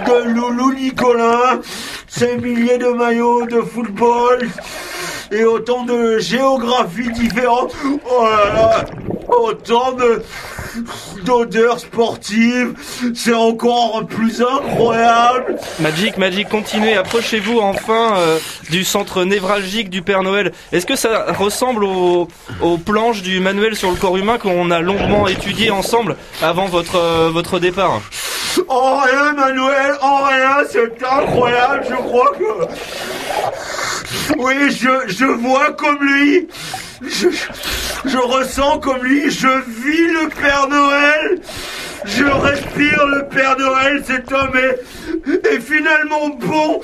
de 0.06 0.28
Loulou 0.30 0.74
Nicolas, 0.74 1.60
ces 2.06 2.36
milliers 2.36 2.78
de 2.78 2.88
maillots 2.88 3.46
de 3.46 3.62
football 3.62 4.48
et 5.30 5.44
autant 5.44 5.84
de 5.84 6.18
géographies 6.18 7.10
différentes. 7.12 7.74
Oh 8.10 8.24
là 8.24 8.52
là, 8.54 8.84
autant 9.28 9.92
de 9.92 10.22
d'odeurs 11.24 11.80
sportives, 11.80 12.74
c'est 13.14 13.34
encore 13.34 14.04
plus 14.06 14.42
incroyable. 14.42 15.56
Magic, 15.80 16.18
Magic, 16.18 16.48
continuez, 16.48 16.94
approchez-vous 16.94 17.58
enfin 17.58 18.16
euh, 18.16 18.38
du 18.70 18.84
centre 18.84 19.24
névralgique 19.24 19.90
du 19.90 20.02
Père 20.02 20.22
Noël. 20.22 20.52
Est-ce 20.70 20.86
que 20.86 20.94
ça 20.94 21.32
ressemble 21.32 21.84
aux, 21.84 22.28
aux 22.60 22.78
planches 22.78 23.22
du 23.22 23.40
manuel 23.40 23.74
sur 23.74 23.90
le 23.90 23.96
corps 23.96 24.16
humain 24.18 24.38
qu'on 24.38 24.70
a 24.70 24.80
longuement 24.80 25.26
étudié 25.26 25.70
ensemble 25.70 26.16
avant 26.42 26.66
votre, 26.66 26.96
euh, 26.96 27.30
votre 27.32 27.58
départ? 27.58 28.00
En 28.68 29.00
rien, 29.00 29.32
Manuel, 29.32 29.92
en 30.00 30.24
rien, 30.24 30.56
c'est 30.70 31.02
incroyable, 31.04 31.86
je 31.88 31.94
crois 31.94 32.32
que... 32.38 32.66
Oui, 34.38 34.54
je, 34.70 35.24
vois 35.24 35.72
comme 35.72 35.98
lui. 36.00 36.48
Je, 37.02 37.28
je 38.04 38.16
ressens 38.18 38.78
comme 38.80 39.02
lui. 39.02 39.30
Je 39.30 39.48
vis 39.48 40.12
le 40.12 40.28
Père 40.28 40.68
Noël. 40.68 41.40
Je 42.04 42.24
respire 42.24 43.06
le 43.06 43.26
Père 43.28 43.56
Noël. 43.58 44.02
Cet 44.06 44.32
homme 44.32 44.52
est, 44.56 45.48
est 45.54 45.60
finalement 45.60 46.28
bon. 46.28 46.80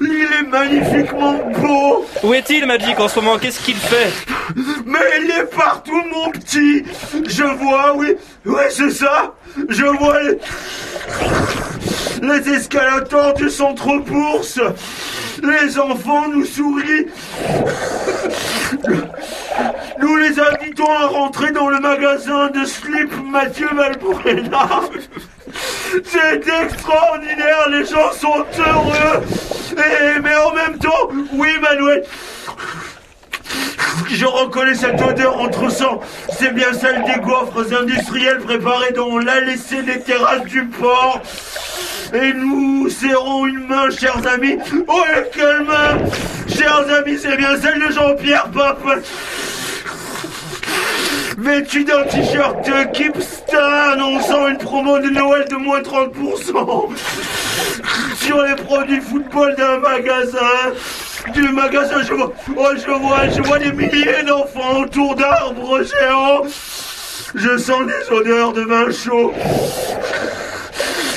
Il 0.00 0.28
est 0.40 0.42
magnifiquement 0.48 1.34
beau. 1.60 2.06
Où 2.22 2.34
est-il, 2.34 2.66
Magic, 2.66 2.98
en 2.98 3.08
ce 3.08 3.20
moment? 3.20 3.38
Qu'est-ce 3.38 3.60
qu'il 3.60 3.76
fait? 3.76 4.12
Mais 4.84 4.98
il 5.22 5.30
est 5.30 5.54
partout, 5.54 6.02
mon 6.12 6.30
petit. 6.30 6.84
Je 7.26 7.44
vois, 7.44 7.94
oui. 7.96 8.14
Oui, 8.44 8.62
c'est 8.70 8.90
ça. 8.90 9.34
Je 9.68 9.84
vois 9.84 10.20
les, 10.22 10.38
les 12.22 12.48
escalators 12.54 13.34
du 13.34 13.48
centre-bourse. 13.50 14.60
Les 15.42 15.78
enfants 15.78 16.28
nous 16.28 16.44
sourient. 16.44 17.06
Nous 20.00 20.16
les 20.16 20.40
invitons 20.40 20.90
à 20.90 21.06
rentrer 21.06 21.52
dans 21.52 21.68
le 21.68 21.78
magasin 21.80 22.48
de 22.48 22.64
slip 22.64 23.12
Mathieu 23.30 23.68
Valbuena. 23.74 24.68
C'est 26.04 26.46
extraordinaire, 26.62 27.68
les 27.70 27.84
gens 27.84 28.12
sont 28.12 28.44
heureux. 28.58 29.22
Mais 30.22 30.36
en 30.36 30.54
même 30.54 30.78
temps, 30.78 31.08
oui 31.32 31.50
Manuel, 31.60 32.04
je 34.10 34.26
reconnais 34.26 34.74
cette 34.74 35.00
odeur 35.00 35.40
entre 35.40 35.70
sang. 35.70 36.00
C'est 36.38 36.52
bien 36.52 36.72
celle 36.72 37.02
des 37.04 37.20
gaufres 37.20 37.74
industriels 37.80 38.38
préparés 38.38 38.92
dont 38.92 39.12
on 39.12 39.18
l'a 39.18 39.40
laissé 39.40 39.82
des 39.82 40.00
terrasses 40.00 40.44
du 40.44 40.64
port. 40.66 41.20
Et 42.12 42.32
nous 42.32 42.88
serrons 42.90 43.46
une 43.46 43.66
main, 43.66 43.90
chers 43.90 44.26
amis. 44.26 44.56
Oh, 44.86 45.02
quelle 45.32 45.62
main 45.62 45.98
Chers 46.48 46.88
amis, 46.90 47.18
c'est 47.20 47.36
bien 47.36 47.56
celle 47.60 47.80
de 47.80 47.92
Jean-Pierre 47.92 48.48
Pape. 48.50 49.02
Vêtu 51.36 51.84
d'un 51.84 52.04
t-shirt 52.04 52.92
Kipstar 52.92 53.92
annonçant 53.92 54.48
une 54.48 54.58
promo 54.58 54.98
de 55.00 55.08
Noël 55.10 55.44
de 55.48 55.56
moins 55.56 55.80
30% 55.80 56.88
sur 58.16 58.42
les 58.42 58.54
produits 58.54 59.00
football 59.00 59.54
d'un 59.56 59.78
magasin. 59.78 60.72
Du 61.32 61.48
magasin, 61.48 62.02
je 62.02 62.12
vois, 62.12 62.32
oh, 62.56 62.68
je 62.76 62.90
vois, 62.90 63.28
je 63.28 63.42
vois 63.42 63.58
des 63.58 63.72
milliers 63.72 64.22
d'enfants 64.26 64.80
autour 64.82 65.16
d'arbres 65.16 65.82
géants. 65.82 66.42
Je 67.34 67.56
sens 67.56 67.82
des 67.86 68.14
odeurs 68.14 68.52
de 68.52 68.62
vin 68.62 68.90
chaud. 68.92 69.32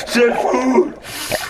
C'est 0.06 0.34
fou 0.34 0.92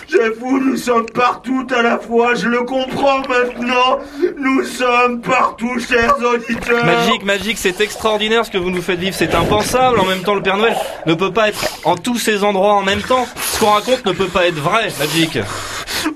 Fou, 0.09 0.59
nous 0.59 0.75
sommes 0.75 1.05
partout 1.05 1.67
à 1.75 1.83
la 1.83 1.99
fois, 1.99 2.33
je 2.33 2.47
le 2.47 2.63
comprends 2.63 3.19
maintenant. 3.27 3.99
Nous 4.37 4.63
sommes 4.63 5.21
partout, 5.21 5.79
chers 5.79 6.15
auditeurs. 6.17 6.83
Magic, 6.83 7.23
Magic, 7.23 7.57
c'est 7.59 7.79
extraordinaire 7.79 8.43
ce 8.43 8.49
que 8.49 8.57
vous 8.57 8.71
nous 8.71 8.81
faites 8.81 8.99
vivre, 8.99 9.15
c'est 9.15 9.35
impensable. 9.35 9.99
En 9.99 10.05
même 10.05 10.23
temps, 10.23 10.33
le 10.33 10.41
Père 10.41 10.57
Noël 10.57 10.75
ne 11.05 11.13
peut 11.13 11.31
pas 11.31 11.49
être 11.49 11.63
en 11.85 11.95
tous 11.95 12.17
ces 12.17 12.43
endroits 12.43 12.73
en 12.73 12.81
même 12.81 13.01
temps. 13.01 13.27
Ce 13.35 13.59
qu'on 13.59 13.71
raconte 13.71 14.03
ne 14.05 14.13
peut 14.13 14.27
pas 14.27 14.47
être 14.47 14.59
vrai, 14.59 14.89
Magic. 14.97 15.37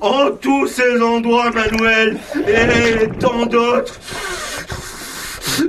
En 0.02 0.32
tous 0.32 0.68
ces 0.68 1.00
endroits, 1.02 1.52
Manuel, 1.52 2.18
et 2.48 3.10
tant 3.20 3.46
d'autres. 3.46 4.00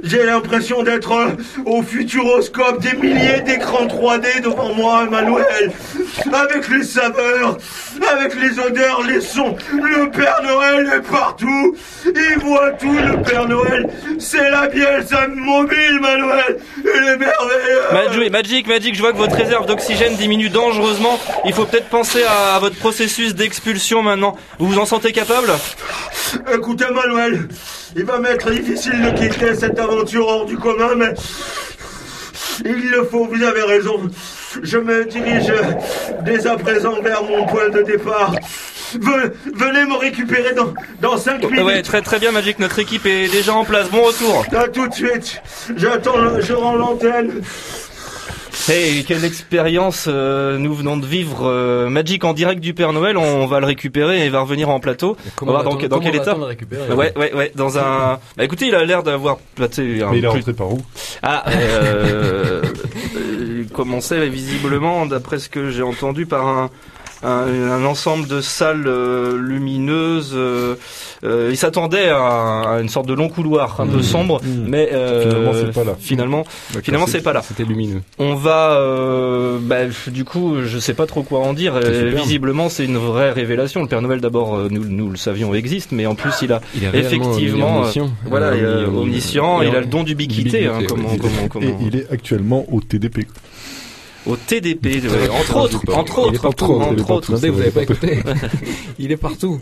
J'ai 0.02 0.24
l'impression 0.24 0.82
d'être 0.82 1.12
euh, 1.12 1.30
au 1.66 1.82
futuroscope 1.82 2.80
des 2.80 2.96
milliers 2.96 3.40
d'écrans 3.40 3.86
3D 3.86 4.40
devant 4.42 4.72
moi, 4.74 5.04
Manuel. 5.06 5.72
avec 6.32 6.68
les 6.68 6.84
saveurs, 6.84 7.58
avec 8.12 8.34
les 8.40 8.58
odeurs, 8.58 9.02
les 9.02 9.20
sons. 9.20 9.56
Le 9.72 10.10
Père 10.10 10.40
Noël 10.42 10.90
est 10.96 11.10
partout. 11.10 11.76
Il 12.06 12.38
voit 12.40 12.70
tout, 12.72 12.92
le 12.92 13.22
Père 13.22 13.48
Noël. 13.48 13.90
C'est 14.18 14.50
la 14.50 14.68
bielle, 14.68 15.04
ça 15.06 15.26
mobile, 15.28 15.98
Manuel. 16.00 16.58
Il 16.78 17.08
est 17.08 17.16
merveilleux. 17.16 17.92
Magic, 17.92 18.30
Magic, 18.32 18.66
Magic, 18.68 18.94
je 18.94 19.00
vois 19.00 19.12
que 19.12 19.18
votre 19.18 19.36
réserve 19.36 19.66
d'oxygène 19.66 20.14
diminue 20.16 20.50
dangereusement. 20.50 21.18
Il 21.44 21.52
faut 21.52 21.64
peut-être 21.64 21.88
penser 21.88 22.22
à, 22.22 22.56
à 22.56 22.58
votre 22.60 22.76
processus 22.76 23.34
d'expulsion 23.34 24.02
maintenant. 24.02 24.36
Vous 24.58 24.66
vous 24.68 24.78
en 24.78 24.86
sentez 24.86 25.12
capable? 25.12 25.50
Écoutez, 26.52 26.86
Manuel, 26.92 27.48
il 27.96 28.04
va 28.04 28.18
m'être 28.18 28.50
difficile 28.50 29.00
de 29.02 29.10
quitter 29.10 29.54
cette 29.54 29.78
aventure 29.78 30.26
hors 30.26 30.44
du 30.46 30.56
commun, 30.56 30.94
mais 30.96 31.12
il 32.64 32.90
le 32.90 33.04
faut, 33.04 33.26
vous 33.26 33.42
avez 33.42 33.62
raison. 33.62 34.00
Je 34.62 34.78
me 34.78 35.04
dirige 35.04 35.52
dès 36.24 36.46
à 36.46 36.56
présent 36.56 37.00
vers 37.02 37.22
mon 37.24 37.44
point 37.46 37.68
de 37.70 37.82
départ. 37.82 38.34
Ve- 39.00 39.32
venez 39.54 39.84
me 39.86 39.96
récupérer 39.96 40.54
dans, 40.54 40.72
dans 41.00 41.16
cinq 41.18 41.42
minutes. 41.42 41.64
Ouais, 41.64 41.82
très 41.82 42.00
très 42.02 42.20
bien, 42.20 42.30
Magic. 42.30 42.60
Notre 42.60 42.78
équipe 42.78 43.06
est 43.06 43.26
déjà 43.28 43.52
en 43.54 43.64
place. 43.64 43.88
Bon 43.90 44.02
retour. 44.02 44.44
À 44.56 44.68
tout 44.68 44.86
de 44.86 44.94
suite. 44.94 45.42
J'attends, 45.76 46.40
je 46.40 46.52
rends 46.52 46.76
l'antenne. 46.76 47.42
Hey, 48.68 49.04
quelle 49.04 49.24
expérience 49.24 50.06
euh, 50.08 50.56
nous 50.56 50.72
venons 50.74 50.96
de 50.96 51.04
vivre. 51.04 51.42
euh, 51.44 51.90
Magic 51.90 52.24
en 52.24 52.32
direct 52.32 52.60
du 52.60 52.72
Père 52.72 52.92
Noël, 52.94 53.18
on 53.18 53.46
va 53.46 53.60
le 53.60 53.66
récupérer 53.66 54.22
et 54.22 54.24
il 54.26 54.30
va 54.30 54.40
revenir 54.40 54.70
en 54.70 54.80
plateau. 54.80 55.16
comment 55.36 55.52
on 55.52 55.56
va 55.56 55.62
dans, 55.64 55.76
quel 55.76 56.14
état 56.14 56.24
va-t-on 56.32 56.38
le 56.38 56.44
récupérer 56.46 56.92
Ouais, 56.94 57.12
ouais, 57.18 57.34
ouais, 57.34 57.52
dans 57.54 57.76
un... 57.78 58.18
Bah 58.36 58.44
écoutez, 58.44 58.68
il 58.68 58.74
a 58.74 58.84
l'air 58.84 59.02
d'avoir 59.02 59.36
placé 59.54 60.00
un... 60.02 60.10
Mais 60.12 60.18
il 60.18 60.24
est 60.24 60.28
rentré 60.28 60.54
par 60.54 60.72
où? 60.72 60.80
Ah, 61.22 61.44
euh, 61.50 62.62
euh, 63.16 63.64
il 63.66 63.72
commençait 63.72 64.28
visiblement, 64.28 65.04
d'après 65.04 65.38
ce 65.40 65.50
que 65.50 65.68
j'ai 65.70 65.82
entendu, 65.82 66.24
par 66.24 66.46
un, 66.46 66.70
un, 67.24 67.70
un 67.70 67.84
ensemble 67.84 68.28
de 68.28 68.40
salles 68.40 68.84
euh, 68.86 69.36
lumineuses. 69.38 70.32
euh, 70.34 70.74
euh, 71.24 71.48
il 71.50 71.56
s'attendait 71.56 72.08
à, 72.10 72.60
à 72.76 72.80
une 72.80 72.88
sorte 72.88 73.06
de 73.06 73.14
long 73.14 73.28
couloir 73.28 73.80
un 73.80 73.86
peu 73.86 74.02
sombre, 74.02 74.40
mais 74.66 74.90
euh, 74.92 75.22
Finalement, 75.22 75.52
c'est 75.54 75.72
pas 75.72 75.84
là. 75.84 75.96
Finalement, 75.98 76.44
finalement, 76.82 77.06
c'est- 77.06 77.22
pas 77.22 77.32
là. 77.32 77.42
C'était 77.42 77.64
lumineux. 77.64 78.02
On 78.18 78.34
va, 78.34 78.72
euh, 78.72 79.58
bah, 79.60 79.78
du 80.08 80.24
coup, 80.24 80.56
je 80.64 80.78
sais 80.78 80.92
pas 80.94 81.06
trop 81.06 81.22
quoi 81.22 81.40
en 81.40 81.54
dire. 81.54 81.78
Visiblement, 81.80 82.68
c'est 82.68 82.84
une 82.84 82.98
vraie 82.98 83.30
révélation. 83.32 83.80
Le 83.82 83.88
Père 83.88 84.02
Noël, 84.02 84.20
d'abord, 84.20 84.58
nous, 84.70 84.84
nous 84.84 85.08
le 85.10 85.16
savions 85.16 85.54
existe, 85.54 85.92
mais 85.92 86.04
en 86.06 86.14
plus, 86.14 86.32
il 86.42 86.52
a 86.52 86.60
Il 86.74 86.84
est 86.84 86.88
réellement 86.90 87.08
effectivement, 87.32 87.78
omniscient. 87.80 88.06
euh, 88.06 88.28
voilà, 88.28 88.46
Euh, 88.48 88.56
il 88.56 88.64
est 88.64 88.86
omni- 88.86 88.98
omniscient. 89.02 89.62
et 89.62 89.68
Il 89.68 89.74
a 89.76 89.80
le 89.80 89.86
don 89.86 90.02
d'ubiquité, 90.02 90.66
hein, 90.66 90.78
d'ubiquité, 90.78 90.86
comment, 90.94 91.08
ouais. 91.10 91.18
comment, 91.18 91.48
comment. 91.48 91.66
Et 91.66 91.74
il 91.86 91.96
est 91.96 92.10
actuellement 92.12 92.66
au 92.70 92.80
TDP. 92.80 93.26
Au 94.26 94.36
TDP, 94.36 94.86
ouais, 95.04 95.28
entre 95.28 95.56
autres, 95.58 95.80
entre 95.94 96.18
autres, 96.20 96.46
entre 96.46 97.10
autres. 97.10 97.32
Attendez, 97.34 97.50
vous 97.50 97.60
avez 97.60 97.70
pas 97.70 97.82
écouté 97.82 98.22
Il 98.98 99.12
est 99.12 99.18
partout. 99.18 99.60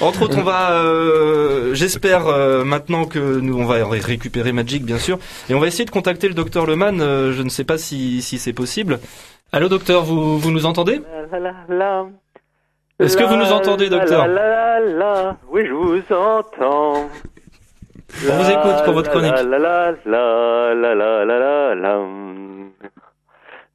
Entre 0.00 0.22
autres, 0.22 0.36
on 0.38 0.42
va, 0.42 0.72
euh, 0.72 1.74
j'espère 1.74 2.26
euh, 2.26 2.64
maintenant 2.64 3.04
que 3.04 3.18
nous, 3.18 3.56
on 3.56 3.64
va 3.66 3.74
ré- 3.86 4.00
récupérer 4.00 4.50
Magic, 4.52 4.84
bien 4.84 4.98
sûr, 4.98 5.18
et 5.48 5.54
on 5.54 5.60
va 5.60 5.68
essayer 5.68 5.84
de 5.84 5.90
contacter 5.90 6.26
le 6.26 6.34
docteur 6.34 6.66
Leman. 6.66 7.00
euh, 7.00 7.32
je 7.32 7.42
ne 7.42 7.48
sais 7.48 7.62
pas 7.62 7.78
si, 7.78 8.20
si 8.20 8.38
c'est 8.38 8.52
possible. 8.52 8.98
Allô, 9.52 9.68
docteur, 9.68 10.02
vous, 10.02 10.38
vous 10.38 10.50
nous 10.50 10.66
entendez? 10.66 11.00
Est-ce 12.98 13.16
que 13.16 13.22
vous 13.24 13.36
nous 13.36 13.52
entendez, 13.52 13.88
docteur? 13.90 14.26
la, 14.26 14.80
la, 14.80 14.80
la. 14.80 15.36
Oui, 15.52 15.62
je 15.66 15.72
vous 15.72 15.98
entends. 16.14 17.08
On 18.28 18.36
vous 18.42 18.50
écoute 18.50 18.84
pour 18.84 18.94
votre 18.94 19.10
chronique. 19.10 19.30
La 19.32 19.42
la 19.44 19.58
la 19.58 19.94
la 20.04 20.74
la 20.74 20.94
la 21.24 21.24
la 21.24 21.74
la. 21.76 22.00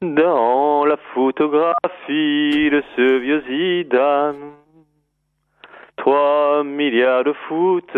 Dans 0.02 0.84
la 0.84 0.98
photographie 1.14 2.70
de 2.70 2.82
ce 2.94 3.18
vieux 3.18 3.42
Zidane, 3.48 4.52
trois 5.96 6.62
milliards 6.64 7.24
de 7.24 7.32
foot 7.32 7.90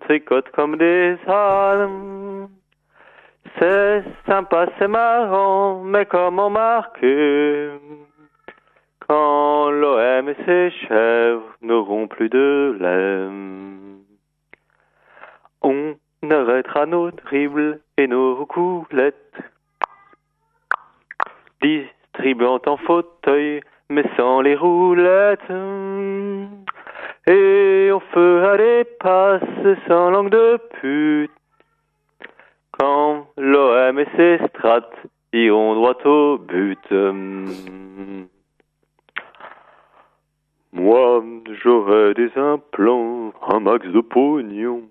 tricotent 0.00 0.50
comme 0.50 0.76
des 0.76 1.16
ânes. 1.26 2.48
C'est 3.58 4.04
sympa, 4.26 4.66
c'est 4.78 4.86
marrant, 4.86 5.82
mais 5.82 6.04
comment 6.04 6.50
marquer 6.50 7.70
quand 9.10 9.70
l'OM 9.70 10.28
et 10.28 10.36
ses 10.44 10.70
chèvres 10.86 11.56
n'auront 11.62 12.06
plus 12.06 12.28
de 12.28 12.76
lait 12.78 13.28
On 15.62 15.96
arrêtera 16.30 16.86
nos 16.86 17.10
dribbles 17.10 17.80
et 17.96 18.06
nos 18.06 18.36
roucoulettes, 18.36 19.40
distribuant 21.62 22.60
en 22.66 22.76
fauteuil, 22.76 23.60
mais 23.88 24.04
sans 24.16 24.40
les 24.40 24.56
roulettes. 24.56 25.50
Et 27.26 27.90
on 27.92 28.00
fera 28.00 28.56
des 28.56 28.84
passes 28.98 29.78
sans 29.86 30.10
langue 30.10 30.30
de 30.30 30.58
pute, 30.80 31.30
quand 32.78 33.26
l'OM 33.36 33.98
et 33.98 34.06
ses 34.16 34.38
strates 34.48 35.06
iront 35.32 35.74
droit 35.74 35.96
au 36.04 36.38
but. 36.38 36.92
Moi, 40.72 41.24
j'aurais 41.62 42.14
des 42.14 42.30
implants, 42.36 43.32
un 43.48 43.60
max 43.60 43.86
de 43.86 44.00
pognon. 44.00 44.82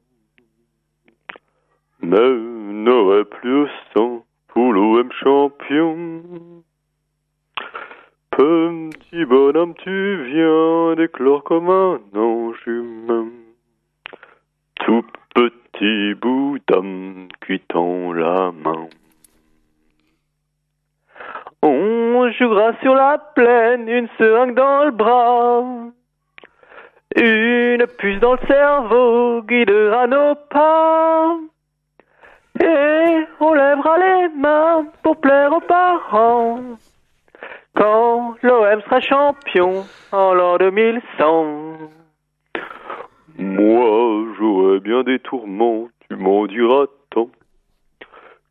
Mais 2.01 2.29
n'aurais 2.29 3.25
plus 3.25 3.63
de 3.63 3.69
sang 3.93 4.23
pour 4.49 4.73
l'OM 4.73 5.11
champion. 5.11 6.23
Petit 8.31 9.25
bonhomme, 9.25 9.73
tu 9.75 10.23
viens 10.31 10.95
d'éclore 10.95 11.43
comme 11.43 11.69
un 11.69 11.99
ange 12.15 12.67
humain. 12.67 13.27
Tout 14.85 15.05
petit 15.35 16.13
bout 16.15 16.57
d'âme 16.67 17.27
qui 17.45 17.59
tend 17.59 18.13
la 18.13 18.51
main. 18.51 18.87
On 21.61 22.31
jouera 22.31 22.73
sur 22.81 22.95
la 22.95 23.17
plaine, 23.35 23.89
une 23.89 24.07
seringue 24.17 24.55
dans 24.55 24.85
le 24.85 24.91
bras. 24.91 25.63
Une 27.15 27.87
puce 27.97 28.19
dans 28.19 28.33
le 28.33 28.47
cerveau 28.47 29.41
guidera 29.41 30.07
nos 30.07 30.35
pas. 30.49 31.37
Et 32.61 33.25
on 33.39 33.53
lèvera 33.53 33.97
les 33.97 34.29
mains 34.35 34.85
pour 35.03 35.17
plaire 35.17 35.53
aux 35.53 35.61
parents. 35.61 36.59
Quand 37.75 38.35
l'OM 38.41 38.81
sera 38.81 38.99
champion 38.99 39.85
en 40.11 40.33
l'an 40.33 40.57
2100. 40.57 41.77
Moi, 43.37 44.25
j'aurai 44.37 44.79
bien 44.81 45.03
des 45.03 45.19
tourments, 45.19 45.87
tu 46.09 46.17
m'en 46.17 46.45
diras 46.45 46.87
tant. 47.09 47.29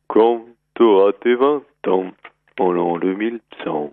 Quand 0.06 0.40
t'auras 0.74 1.12
tes 1.20 1.34
20 1.34 1.62
ans 1.88 2.06
en 2.58 2.72
l'an 2.72 2.98
2100. 2.98 3.90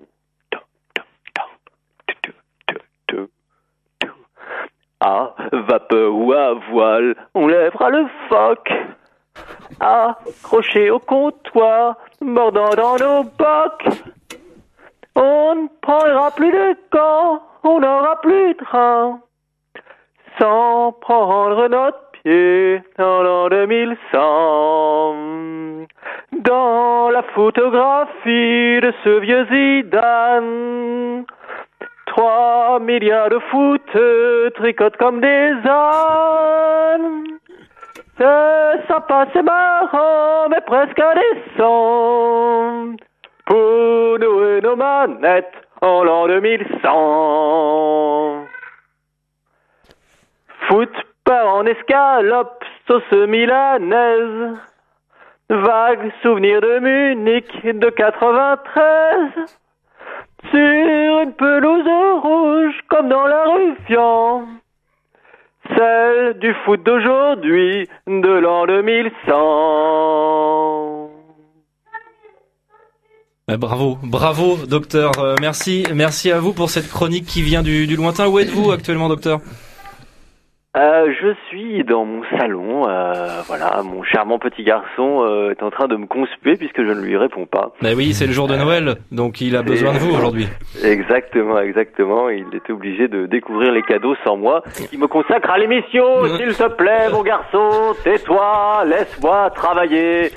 À 5.02 5.36
vapeur 5.52 6.16
ou 6.16 6.32
à 6.32 6.54
voile, 6.72 7.16
on 7.36 7.48
lèvera 7.48 7.90
le 7.90 8.08
phoque. 8.30 8.72
Accroché 9.80 10.90
au 10.90 11.00
comptoir, 11.00 11.96
mordant 12.22 12.74
dans 12.76 12.98
nos 12.98 13.24
bocs. 13.24 13.88
On 15.16 15.56
ne 15.56 15.68
prendra 15.82 16.32
plus 16.32 16.52
de 16.52 16.76
camp, 16.92 17.42
on 17.64 17.80
n'aura 17.80 18.20
plus 18.22 18.54
de 18.54 18.64
train. 18.64 19.22
Sans 20.40 20.92
prendre 20.94 21.68
notre 21.68 22.12
pied 22.12 22.82
dans 22.98 23.24
l'an 23.24 23.50
2100. 23.50 25.16
Dans 26.34 27.10
la 27.10 27.24
photographie 27.34 28.80
de 28.82 28.94
ce 29.04 29.20
vieux 29.20 29.46
Zidane, 29.46 31.26
trois 32.08 32.80
milliards 32.80 33.30
de 33.30 33.40
foot 33.52 33.98
tricotent 34.56 34.98
comme 34.98 35.22
des 35.22 35.54
ânes. 35.66 37.25
C'est 38.18 38.88
sympa, 38.88 39.28
c'est 39.34 39.44
marrant, 39.44 40.48
mais 40.50 40.62
presque 40.62 41.00
indécent. 41.00 42.96
Pour 43.46 44.18
nous 44.20 44.46
et 44.46 44.62
nos 44.62 44.78
manettes 44.78 45.54
en 45.82 46.04
l'an 46.04 46.28
2100. 46.28 48.46
Foot 50.68 50.92
part 51.26 51.56
en 51.56 51.66
escalope, 51.66 52.64
sauce 52.88 53.28
milanaise. 53.28 54.60
Vague 55.50 56.10
souvenir 56.24 56.62
de 56.62 56.80
Munich 56.80 57.66
de 57.66 57.90
93. 57.90 59.32
Sur 60.52 61.22
une 61.22 61.34
pelouse 61.34 61.90
rouge 62.24 62.80
comme 62.88 63.10
dans 63.10 63.28
la 63.28 63.44
rue 63.44 63.76
Fian. 63.88 64.48
Celle 65.74 66.38
du 66.40 66.54
foot 66.66 66.84
d'aujourd'hui 66.84 67.88
de 68.08 68.40
l'an 68.40 68.68
2100. 68.68 71.10
Eh, 73.48 73.58
bravo, 73.58 73.98
bravo, 74.04 74.58
docteur. 74.68 75.12
Euh, 75.20 75.36
merci, 75.40 75.86
merci 75.94 76.32
à 76.32 76.40
vous 76.40 76.54
pour 76.54 76.70
cette 76.70 76.90
chronique 76.90 77.26
qui 77.26 77.42
vient 77.42 77.62
du, 77.62 77.88
du 77.88 77.96
lointain. 77.96 78.28
Où 78.28 78.40
êtes-vous 78.40 78.72
actuellement, 78.72 79.08
docteur? 79.08 79.40
Euh, 80.76 81.14
je 81.22 81.34
suis 81.48 81.84
dans 81.86 82.04
mon 82.04 82.22
salon. 82.38 82.90
euh, 82.90 83.42
voilà, 83.48 83.82
mon 83.84 84.04
charmant 84.04 84.40
petit 84.40 84.64
garçon 84.64 85.24
euh, 85.24 85.52
est 85.52 85.64
en 85.64 85.72
train 85.72 85.88
de 85.88 85.96
me 85.96 86.06
conspuer 86.06 86.58
puisque 86.58 86.84
je 86.84 86.92
ne 86.92 87.00
lui 87.00 87.16
réponds 87.16 87.46
pas. 87.46 87.72
Bah 87.82 87.90
oui, 87.96 88.14
c'est 88.14 88.28
le 88.28 88.34
jour 88.34 88.48
de 88.48 88.56
Noël, 88.58 88.96
donc 89.12 89.40
il 89.40 89.56
a 89.56 89.62
besoin 89.62 89.94
de 89.94 90.00
vous 90.00 90.14
aujourd'hui. 90.14 90.48
Exactement, 90.84 91.60
exactement. 91.60 92.30
Il 92.30 92.48
était 92.54 92.74
obligé 92.74 93.08
de 93.08 93.26
découvrir 93.26 93.72
les 93.72 93.84
cadeaux 93.84 94.16
sans 94.26 94.36
moi. 94.36 94.64
Il 94.92 95.00
me 95.00 95.08
consacre 95.08 95.50
à 95.50 95.58
l'émission, 95.58 96.26
s'il 96.38 96.54
te 96.54 96.68
plaît, 96.76 97.10
mon 97.12 97.24
garçon. 97.24 97.94
Tais-toi, 98.04 98.84
laisse-moi 98.86 99.52
travailler. 99.52 100.32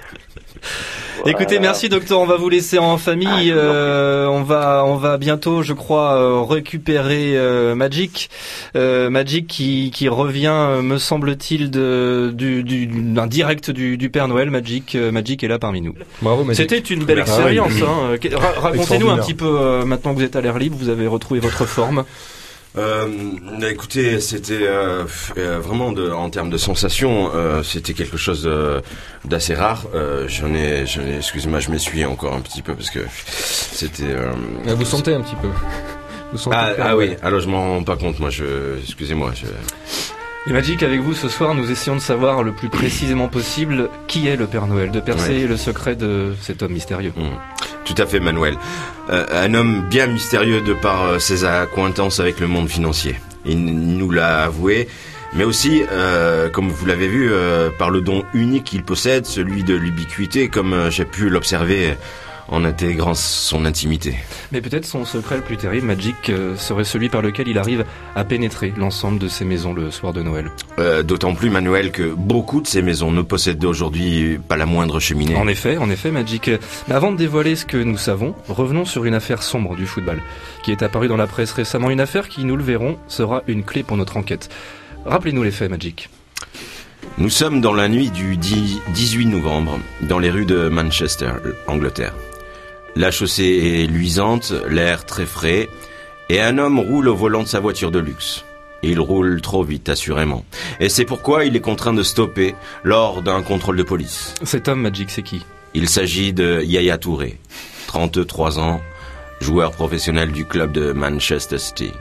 Écoutez, 1.27 1.59
merci 1.59 1.89
docteur, 1.89 2.21
on 2.21 2.27
va 2.27 2.37
vous 2.37 2.49
laisser 2.49 2.79
en 2.79 2.97
famille. 2.97 3.51
Euh, 3.53 4.27
on 4.29 4.43
va, 4.45 4.85
on 4.87 4.95
va 4.97 5.19
bientôt, 5.19 5.63
je 5.63 5.73
crois, 5.73 6.17
euh, 6.17 6.41
récupérer 6.43 7.37
euh, 7.37 7.75
Magic, 7.75 8.31
Euh, 8.77 9.11
Magic 9.11 9.47
qui, 9.49 9.91
qui 9.93 10.09
revient, 10.09 10.81
me 10.83 10.97
semble-t-il, 10.97 11.71
de 11.71 12.33
du, 12.35 12.63
du- 12.63 12.87
d'un 12.87 13.27
direct 13.27 13.71
du, 13.71 13.97
du 13.97 14.11
Père 14.11 14.29
Noël. 14.29 14.51
Magic, 14.51 14.95
euh, 14.95 15.11
Magic 15.11 15.43
est 15.43 15.49
là 15.49 15.59
parmi 15.59 15.81
nous. 15.81 15.95
Bravo, 16.23 16.45
Magic. 16.45 16.71
C'était 16.71 16.95
une 16.95 17.05
belle 17.05 17.17
Merci. 17.17 17.33
expérience. 17.33 17.73
Ah 17.83 17.87
oui. 18.13 18.19
hein. 18.33 18.37
Ra- 18.37 18.61
Racontez-nous 18.71 19.11
un 19.11 19.19
petit 19.19 19.35
peu 19.35 19.47
euh, 19.61 19.85
maintenant 19.85 20.13
que 20.15 20.19
vous 20.21 20.25
êtes 20.25 20.37
à 20.37 20.41
l'air 20.41 20.57
libre, 20.59 20.77
vous 20.79 20.89
avez 20.89 21.07
retrouvé 21.09 21.41
votre 21.41 21.65
forme. 21.67 22.05
Euh, 22.77 23.07
écoutez, 23.69 24.21
c'était 24.21 24.59
euh, 24.63 25.05
euh, 25.37 25.59
vraiment 25.59 25.91
de, 25.93 26.11
en 26.11 26.29
termes 26.31 26.51
de 26.51 26.59
sensations, 26.59 27.31
euh, 27.35 27.63
c'était 27.63 27.95
quelque 27.95 28.17
chose 28.17 28.49
d'assez 29.25 29.55
rare. 29.55 29.85
Euh, 29.95 30.27
j'en 30.29 30.53
ai, 30.55 30.87
j'en 30.87 31.01
ai, 31.03 31.17
excusez-moi, 31.17 31.61
je 31.61 31.71
m'essuie 31.71 32.05
encore 32.05 32.35
un 32.35 32.41
petit 32.41 32.63
peu 32.63 32.75
parce 32.75 32.91
que 32.91 33.01
c'était. 33.19 34.05
euh, 34.05 34.33
Ah, 34.69 34.75
Vous 34.75 34.85
sentez 34.85 35.15
un 35.15 35.23
petit 35.23 35.37
peu. 35.37 35.49
Vous 36.33 36.39
sentez 36.39 36.57
Ah, 36.59 36.75
ah 36.81 36.97
oui, 36.97 37.17
alors 37.23 37.41
je 37.41 37.49
m'en 37.49 37.77
rends 37.77 37.85
pas 37.85 37.97
compte, 37.97 38.21
moi. 38.21 38.31
Je, 38.31 38.79
excusez-moi. 38.83 39.33
Je... 39.35 39.47
Et 40.49 40.53
Magic, 40.53 40.83
avec 40.83 41.01
vous 41.01 41.15
ce 41.15 41.29
soir, 41.29 41.55
nous 41.55 41.71
essayons 41.71 41.97
de 41.97 42.01
savoir 42.01 42.43
le 42.43 42.53
plus 42.53 42.69
précisément 42.69 43.29
possible 43.29 43.89
qui 44.07 44.29
est 44.29 44.37
le 44.37 44.47
Père 44.47 44.67
Noël, 44.67 44.91
de 44.91 45.01
percer 45.01 45.41
Ouais. 45.43 45.47
le 45.47 45.57
secret 45.57 45.97
de 45.97 46.35
cet 46.41 46.63
homme 46.63 46.73
mystérieux. 46.73 47.13
Mm. 47.17 47.23
Tout 47.89 48.03
à 48.03 48.07
fait, 48.07 48.21
Manuel. 48.21 48.59
Euh, 49.09 49.25
un 49.33 49.55
homme 49.55 49.87
bien 49.89 50.07
mystérieux 50.07 50.61
de 50.61 50.75
par 50.75 51.05
euh, 51.05 51.19
ses 51.19 51.45
accointances 51.45 52.21
avec 52.21 52.39
le 52.39 52.47
monde 52.47 52.69
financier. 52.69 53.17
Il 53.47 53.65
nous 53.65 54.11
l'a 54.11 54.45
avoué, 54.45 54.89
mais 55.33 55.45
aussi, 55.45 55.83
euh, 55.91 56.51
comme 56.51 56.69
vous 56.69 56.85
l'avez 56.85 57.09
vu, 57.09 57.31
euh, 57.33 57.71
par 57.71 57.89
le 57.89 58.03
don 58.03 58.25
unique 58.35 58.65
qu'il 58.65 58.83
possède, 58.83 59.25
celui 59.25 59.65
de 59.65 59.75
l'ubiquité, 59.75 60.49
comme 60.49 60.75
euh, 60.75 60.91
j'ai 60.91 61.07
pu 61.07 61.31
l'observer 61.31 61.95
en 62.49 62.65
intégrant 62.65 63.15
son 63.15 63.65
intimité. 63.65 64.15
Mais 64.53 64.61
peut-être 64.61 64.87
son 64.87 65.05
secret 65.05 65.37
le 65.37 65.43
plus 65.43 65.57
terrible, 65.57 65.87
Magic, 65.87 66.17
euh, 66.31 66.57
serait 66.57 66.85
celui 66.85 67.09
par 67.09 67.23
lequel 67.23 67.49
il 67.49 67.59
arrive 67.59 67.85
à 68.17 68.25
pénétrer 68.25 68.73
l'ensemble 68.77 69.19
de 69.19 69.29
ces 69.29 69.45
maisons 69.45 69.73
le 69.75 69.91
soir 69.91 70.13
de 70.13 70.23
Noël. 70.23 70.51
Euh, 70.79 71.03
D'autant 71.03 71.35
plus, 71.35 71.51
Manuel, 71.51 71.93
que 71.93 72.15
beaucoup 72.15 72.61
de 72.61 72.67
ces 72.67 72.83
maisons 72.83 73.11
ne 73.11 73.23
possèdent 73.23 73.65
aujourd'hui 73.65 74.39
pas 74.49 74.57
la 74.57 74.67
moindre 74.67 75.01
cheminée. 75.01 75.37
En 75.37 75.49
effet, 75.49 75.77
en 75.77 75.91
effet, 75.91 76.11
Magic. 76.11 76.51
Mais 76.89 76.95
avant 76.95 77.13
de 77.13 77.17
dévoiler 77.17 77.57
ce 77.57 77.67
que 77.67 77.77
nous 77.77 77.99
savons, 77.99 78.35
revenons 78.49 78.85
sur 78.85 79.05
une 79.05 79.15
affaire 79.15 79.43
sombre 79.43 79.77
du 79.77 79.87
football, 79.87 80.23
qui 80.63 80.73
est 80.73 80.83
apparue 80.83 81.09
dans 81.09 81.17
la 81.17 81.27
presse 81.27 81.53
récemment. 81.53 81.91
Une 81.91 82.01
affaire 82.01 82.29
qui, 82.29 82.45
nous 82.45 82.57
le 82.57 82.65
verrons, 82.65 82.99
sera 83.09 83.43
une 83.47 83.63
clé 83.65 83.83
pour 83.83 83.97
notre 83.97 84.17
enquête. 84.17 84.49
Rappelez-nous 85.05 85.43
les 85.43 85.51
faits, 85.51 85.71
Magic. 85.71 86.09
Nous 87.17 87.31
sommes 87.31 87.61
dans 87.61 87.73
la 87.75 87.89
nuit 87.89 88.11
du 88.11 88.37
10 88.37 88.81
18 88.95 89.27
novembre, 89.27 89.79
dans 90.03 90.19
les 90.19 90.31
rues 90.31 90.47
de 90.47 90.69
Manchester, 90.69 91.31
Angleterre. 91.67 92.15
La 92.99 93.13
chaussée 93.13 93.85
est 93.85 93.87
luisante, 93.87 94.53
l'air 94.69 95.07
très 95.07 95.25
frais, 95.25 95.69
et 96.29 96.41
un 96.41 96.59
homme 96.59 96.81
roule 96.81 97.07
au 97.07 97.15
volant 97.15 97.45
de 97.45 97.49
sa 97.49 97.61
voiture 97.61 97.93
de 97.93 98.01
luxe. 98.01 98.45
Il 98.83 98.99
roule 98.99 99.41
trop 99.41 99.63
vite, 99.63 99.89
assurément. 99.89 100.45
Et 100.81 100.89
c'est 100.89 101.05
pourquoi 101.05 101.45
il 101.45 101.55
est 101.55 101.61
contraint 101.61 101.93
de 101.93 102.03
stopper 102.03 102.57
lors 102.83 103.23
d'un 103.23 103.43
contrôle 103.43 103.77
de 103.77 103.85
police. 103.85 104.35
Cet 104.43 104.67
homme, 104.67 104.81
Magic, 104.81 105.11
c'est 105.11 105.23
qui? 105.23 105.47
Il 105.75 105.89
s'agit 105.89 106.33
de 106.33 106.61
Yaya 106.65 106.99
Touré, 106.99 107.39
33 107.87 108.59
ans, 108.59 108.81
joueur 109.41 109.71
professionnel 109.71 110.33
du 110.33 110.45
club 110.45 110.73
de 110.73 110.91
Manchester 110.91 111.59
City. 111.59 111.93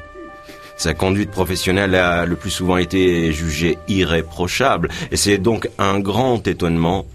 Sa 0.78 0.96
conduite 0.96 1.30
professionnelle 1.30 1.94
a 1.94 2.26
le 2.26 2.36
plus 2.36 2.50
souvent 2.50 2.78
été 2.78 3.32
jugée 3.34 3.78
irréprochable, 3.88 4.90
et 5.12 5.16
c'est 5.16 5.38
donc 5.38 5.70
un 5.78 6.00
grand 6.00 6.48
étonnement 6.48 7.06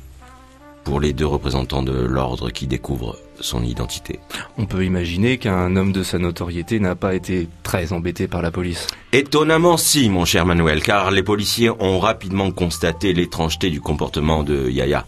pour 0.84 1.00
les 1.00 1.12
deux 1.12 1.26
représentants 1.26 1.82
de 1.82 1.92
l'ordre 1.92 2.50
qui 2.50 2.68
découvrent 2.68 3.16
son 3.42 3.62
identité. 3.62 4.20
On 4.58 4.66
peut 4.66 4.84
imaginer 4.84 5.38
qu'un 5.38 5.76
homme 5.76 5.92
de 5.92 6.02
sa 6.02 6.18
notoriété 6.18 6.80
n'a 6.80 6.94
pas 6.94 7.14
été 7.14 7.48
très 7.62 7.92
embêté 7.92 8.28
par 8.28 8.42
la 8.42 8.50
police. 8.50 8.86
Étonnamment 9.12 9.76
si, 9.76 10.08
mon 10.08 10.24
cher 10.24 10.46
Manuel, 10.46 10.82
car 10.82 11.10
les 11.10 11.22
policiers 11.22 11.70
ont 11.70 11.98
rapidement 11.98 12.50
constaté 12.50 13.12
l'étrangeté 13.12 13.70
du 13.70 13.80
comportement 13.80 14.42
de 14.42 14.70
Yaya. 14.70 15.06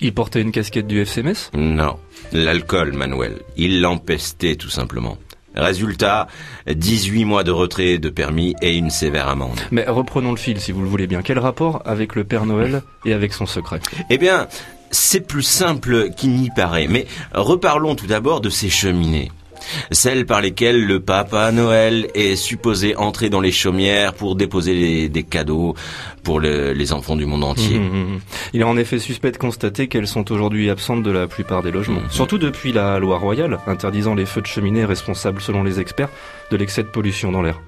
Il 0.00 0.14
portait 0.14 0.40
une 0.40 0.52
casquette 0.52 0.86
du 0.86 1.00
FCMS 1.04 1.50
Non, 1.52 1.98
l'alcool, 2.32 2.94
Manuel. 2.94 3.42
Il 3.56 3.80
l'empestait 3.80 4.56
tout 4.56 4.70
simplement. 4.70 5.18
Résultat, 5.54 6.26
18 6.66 7.24
mois 7.24 7.44
de 7.44 7.52
retrait 7.52 7.98
de 7.98 8.08
permis 8.08 8.56
et 8.60 8.76
une 8.76 8.90
sévère 8.90 9.28
amende. 9.28 9.60
Mais 9.70 9.84
reprenons 9.86 10.32
le 10.32 10.36
fil, 10.36 10.60
si 10.60 10.72
vous 10.72 10.82
le 10.82 10.88
voulez 10.88 11.06
bien. 11.06 11.22
Quel 11.22 11.38
rapport 11.38 11.82
avec 11.84 12.16
le 12.16 12.24
Père 12.24 12.44
Noël 12.44 12.82
et 13.04 13.12
avec 13.12 13.32
son 13.32 13.46
secret? 13.46 13.78
Eh 14.10 14.18
bien, 14.18 14.48
c'est 14.94 15.26
plus 15.26 15.42
simple 15.42 16.10
qu'il 16.16 16.30
n'y 16.30 16.50
paraît, 16.50 16.86
mais 16.88 17.06
reparlons 17.34 17.94
tout 17.96 18.06
d'abord 18.06 18.40
de 18.40 18.48
ces 18.48 18.70
cheminées. 18.70 19.30
Celles 19.90 20.26
par 20.26 20.42
lesquelles 20.42 20.84
le 20.84 21.00
Papa 21.00 21.50
Noël 21.50 22.08
est 22.14 22.36
supposé 22.36 22.96
entrer 22.96 23.30
dans 23.30 23.40
les 23.40 23.50
chaumières 23.52 24.12
pour 24.12 24.36
déposer 24.36 24.74
les- 24.74 25.08
des 25.08 25.22
cadeaux 25.22 25.74
pour 26.22 26.38
le- 26.38 26.72
les 26.74 26.92
enfants 26.92 27.16
du 27.16 27.24
monde 27.24 27.44
entier. 27.44 27.78
Mhm, 27.78 27.84
mhm. 27.98 28.20
Il 28.52 28.60
est 28.60 28.64
en 28.64 28.76
effet 28.76 28.98
suspect 28.98 29.32
de 29.32 29.38
constater 29.38 29.88
qu'elles 29.88 30.06
sont 30.06 30.30
aujourd'hui 30.30 30.68
absentes 30.68 31.02
de 31.02 31.10
la 31.10 31.26
plupart 31.26 31.62
des 31.62 31.70
logements. 31.70 32.02
Surtout 32.10 32.36
depuis 32.36 32.72
la 32.72 32.98
loi 32.98 33.16
royale 33.18 33.58
interdisant 33.66 34.14
les 34.14 34.26
feux 34.26 34.42
de 34.42 34.46
cheminée 34.46 34.84
responsables, 34.84 35.40
selon 35.40 35.62
les 35.64 35.80
experts, 35.80 36.10
de 36.50 36.56
l'excès 36.58 36.82
de 36.82 36.88
pollution 36.88 37.32
dans 37.32 37.40
l'air. 37.42 37.58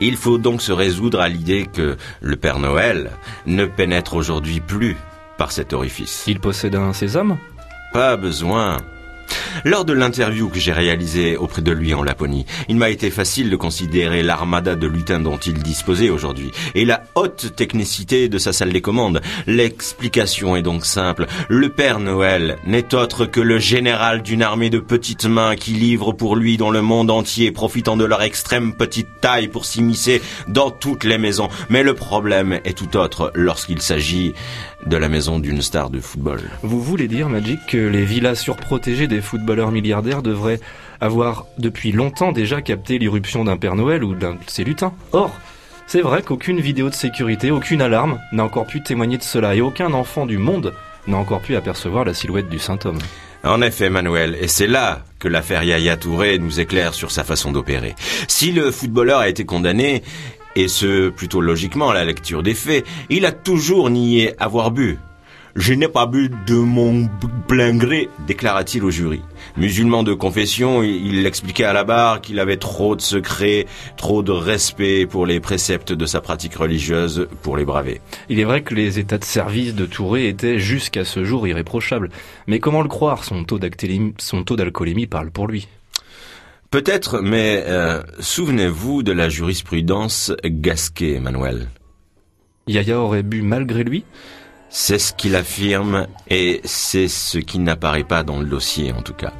Il 0.00 0.16
faut 0.16 0.36
donc 0.36 0.60
se 0.60 0.72
résoudre 0.72 1.18
à 1.20 1.28
l'idée 1.30 1.66
que 1.72 1.96
le 2.20 2.36
Père 2.36 2.58
Noël 2.58 3.10
ne 3.46 3.64
pénètre 3.64 4.14
aujourd'hui 4.14 4.60
plus 4.60 4.96
par 5.42 5.50
cet 5.50 5.72
orifice. 5.72 6.22
Il 6.28 6.38
possède 6.38 6.76
un 6.76 6.92
sésame? 6.92 7.36
Pas 7.92 8.16
besoin. 8.16 8.76
Lors 9.64 9.84
de 9.84 9.92
l'interview 9.92 10.48
que 10.48 10.58
j'ai 10.58 10.72
réalisée 10.72 11.36
auprès 11.36 11.62
de 11.62 11.72
lui 11.72 11.94
en 11.94 12.02
Laponie, 12.02 12.46
il 12.68 12.76
m'a 12.76 12.90
été 12.90 13.10
facile 13.10 13.50
de 13.50 13.56
considérer 13.56 14.22
l'armada 14.22 14.74
de 14.74 14.86
lutins 14.86 15.20
dont 15.20 15.36
il 15.36 15.54
disposait 15.54 16.10
aujourd'hui 16.10 16.50
et 16.74 16.84
la 16.84 17.02
haute 17.14 17.54
technicité 17.54 18.28
de 18.28 18.38
sa 18.38 18.52
salle 18.52 18.72
des 18.72 18.80
commandes. 18.80 19.20
L'explication 19.46 20.56
est 20.56 20.62
donc 20.62 20.84
simple. 20.84 21.26
Le 21.48 21.68
Père 21.68 22.00
Noël 22.00 22.58
n'est 22.66 22.94
autre 22.94 23.26
que 23.26 23.40
le 23.40 23.58
général 23.58 24.22
d'une 24.22 24.42
armée 24.42 24.70
de 24.70 24.78
petites 24.78 25.26
mains 25.26 25.54
qui 25.54 25.72
livrent 25.72 26.12
pour 26.12 26.36
lui 26.36 26.56
dans 26.56 26.70
le 26.70 26.82
monde 26.82 27.10
entier, 27.10 27.52
profitant 27.52 27.96
de 27.96 28.04
leur 28.04 28.22
extrême 28.22 28.74
petite 28.74 29.20
taille 29.20 29.48
pour 29.48 29.64
s'immiscer 29.64 30.22
dans 30.48 30.70
toutes 30.70 31.04
les 31.04 31.18
maisons. 31.18 31.48
Mais 31.68 31.82
le 31.82 31.94
problème 31.94 32.60
est 32.64 32.76
tout 32.76 32.96
autre 32.96 33.30
lorsqu'il 33.34 33.80
s'agit 33.80 34.34
de 34.86 34.96
la 34.96 35.08
maison 35.08 35.38
d'une 35.38 35.62
star 35.62 35.90
de 35.90 36.00
football. 36.00 36.40
Vous 36.62 36.82
voulez 36.82 37.08
dire, 37.08 37.28
Magic, 37.28 37.60
que 37.66 37.76
les 37.76 38.04
villas 38.04 38.34
surprotégées 38.34 39.06
des 39.06 39.20
footballeurs 39.20 39.70
milliardaires 39.70 40.22
devraient 40.22 40.60
avoir 41.00 41.46
depuis 41.58 41.92
longtemps 41.92 42.32
déjà 42.32 42.62
capté 42.62 42.98
l'irruption 42.98 43.44
d'un 43.44 43.56
Père 43.56 43.76
Noël 43.76 44.04
ou 44.04 44.14
d'un 44.14 44.32
de 44.32 44.38
ses 44.46 44.64
lutins? 44.64 44.92
Or, 45.12 45.30
c'est 45.86 46.00
vrai 46.00 46.22
qu'aucune 46.22 46.60
vidéo 46.60 46.88
de 46.88 46.94
sécurité, 46.94 47.50
aucune 47.50 47.82
alarme 47.82 48.18
n'a 48.32 48.44
encore 48.44 48.66
pu 48.66 48.82
témoigner 48.82 49.18
de 49.18 49.22
cela 49.22 49.54
et 49.54 49.60
aucun 49.60 49.92
enfant 49.92 50.26
du 50.26 50.38
monde 50.38 50.74
n'a 51.06 51.16
encore 51.16 51.40
pu 51.40 51.56
apercevoir 51.56 52.04
la 52.04 52.14
silhouette 52.14 52.48
du 52.48 52.58
saint 52.58 52.78
homme. 52.84 52.98
En 53.44 53.60
effet, 53.60 53.90
Manuel, 53.90 54.36
et 54.40 54.46
c'est 54.46 54.68
là 54.68 55.02
que 55.18 55.26
l'affaire 55.26 55.64
Yaya 55.64 55.96
Touré 55.96 56.38
nous 56.38 56.60
éclaire 56.60 56.94
sur 56.94 57.10
sa 57.10 57.24
façon 57.24 57.50
d'opérer. 57.50 57.96
Si 58.28 58.52
le 58.52 58.70
footballeur 58.70 59.18
a 59.18 59.28
été 59.28 59.44
condamné, 59.44 60.04
et 60.56 60.68
ce 60.68 61.08
plutôt 61.08 61.40
logiquement 61.40 61.90
à 61.90 61.94
la 61.94 62.04
lecture 62.04 62.42
des 62.42 62.54
faits, 62.54 62.84
il 63.10 63.26
a 63.26 63.32
toujours 63.32 63.90
nié 63.90 64.34
avoir 64.38 64.70
bu. 64.70 64.98
Je 65.54 65.74
n'ai 65.74 65.88
pas 65.88 66.06
bu 66.06 66.30
de 66.46 66.54
mon 66.54 67.10
plein 67.46 67.76
gré, 67.76 68.08
déclara-t-il 68.26 68.82
au 68.84 68.90
jury. 68.90 69.20
Musulman 69.58 70.02
de 70.02 70.14
confession, 70.14 70.82
il 70.82 71.26
expliquait 71.26 71.64
à 71.64 71.74
la 71.74 71.84
barre 71.84 72.22
qu'il 72.22 72.40
avait 72.40 72.56
trop 72.56 72.96
de 72.96 73.02
secrets, 73.02 73.66
trop 73.98 74.22
de 74.22 74.32
respect 74.32 75.04
pour 75.04 75.26
les 75.26 75.40
préceptes 75.40 75.92
de 75.92 76.06
sa 76.06 76.22
pratique 76.22 76.54
religieuse 76.54 77.28
pour 77.42 77.58
les 77.58 77.66
braver. 77.66 78.00
Il 78.30 78.40
est 78.40 78.44
vrai 78.44 78.62
que 78.62 78.74
les 78.74 78.98
états 78.98 79.18
de 79.18 79.24
service 79.24 79.74
de 79.74 79.84
Touré 79.84 80.26
étaient 80.26 80.58
jusqu'à 80.58 81.04
ce 81.04 81.22
jour 81.22 81.46
irréprochables. 81.46 82.08
Mais 82.46 82.58
comment 82.58 82.80
le 82.80 82.88
croire? 82.88 83.22
Son 83.22 83.44
taux 83.44 83.58
d'alcoolémie 83.58 85.06
parle 85.06 85.30
pour 85.30 85.48
lui. 85.48 85.68
Peut-être, 86.72 87.20
mais 87.20 87.62
euh, 87.66 88.02
souvenez-vous 88.18 89.02
de 89.02 89.12
la 89.12 89.28
jurisprudence 89.28 90.32
Gasquet, 90.42 91.20
Manuel. 91.20 91.68
Yaya 92.66 92.98
aurait 92.98 93.22
bu 93.22 93.42
malgré 93.42 93.84
lui? 93.84 94.04
C'est 94.70 94.98
ce 94.98 95.12
qu'il 95.12 95.36
affirme 95.36 96.06
et 96.30 96.62
c'est 96.64 97.08
ce 97.08 97.36
qui 97.36 97.58
n'apparaît 97.58 98.04
pas 98.04 98.22
dans 98.22 98.40
le 98.40 98.46
dossier 98.46 98.90
en 98.92 99.02
tout 99.02 99.12
cas. 99.12 99.34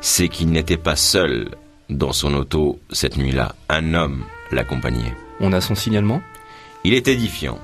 c'est 0.00 0.28
qu'il 0.28 0.50
n'était 0.50 0.76
pas 0.76 0.96
seul 0.96 1.50
dans 1.90 2.12
son 2.12 2.34
auto 2.34 2.78
cette 2.90 3.16
nuit-là. 3.16 3.56
Un 3.68 3.94
homme 3.94 4.22
l'accompagnait. 4.52 5.14
On 5.40 5.52
a 5.52 5.60
son 5.60 5.74
signalement? 5.74 6.22
Il 6.84 6.94
est 6.94 7.08
édifiant. 7.08 7.58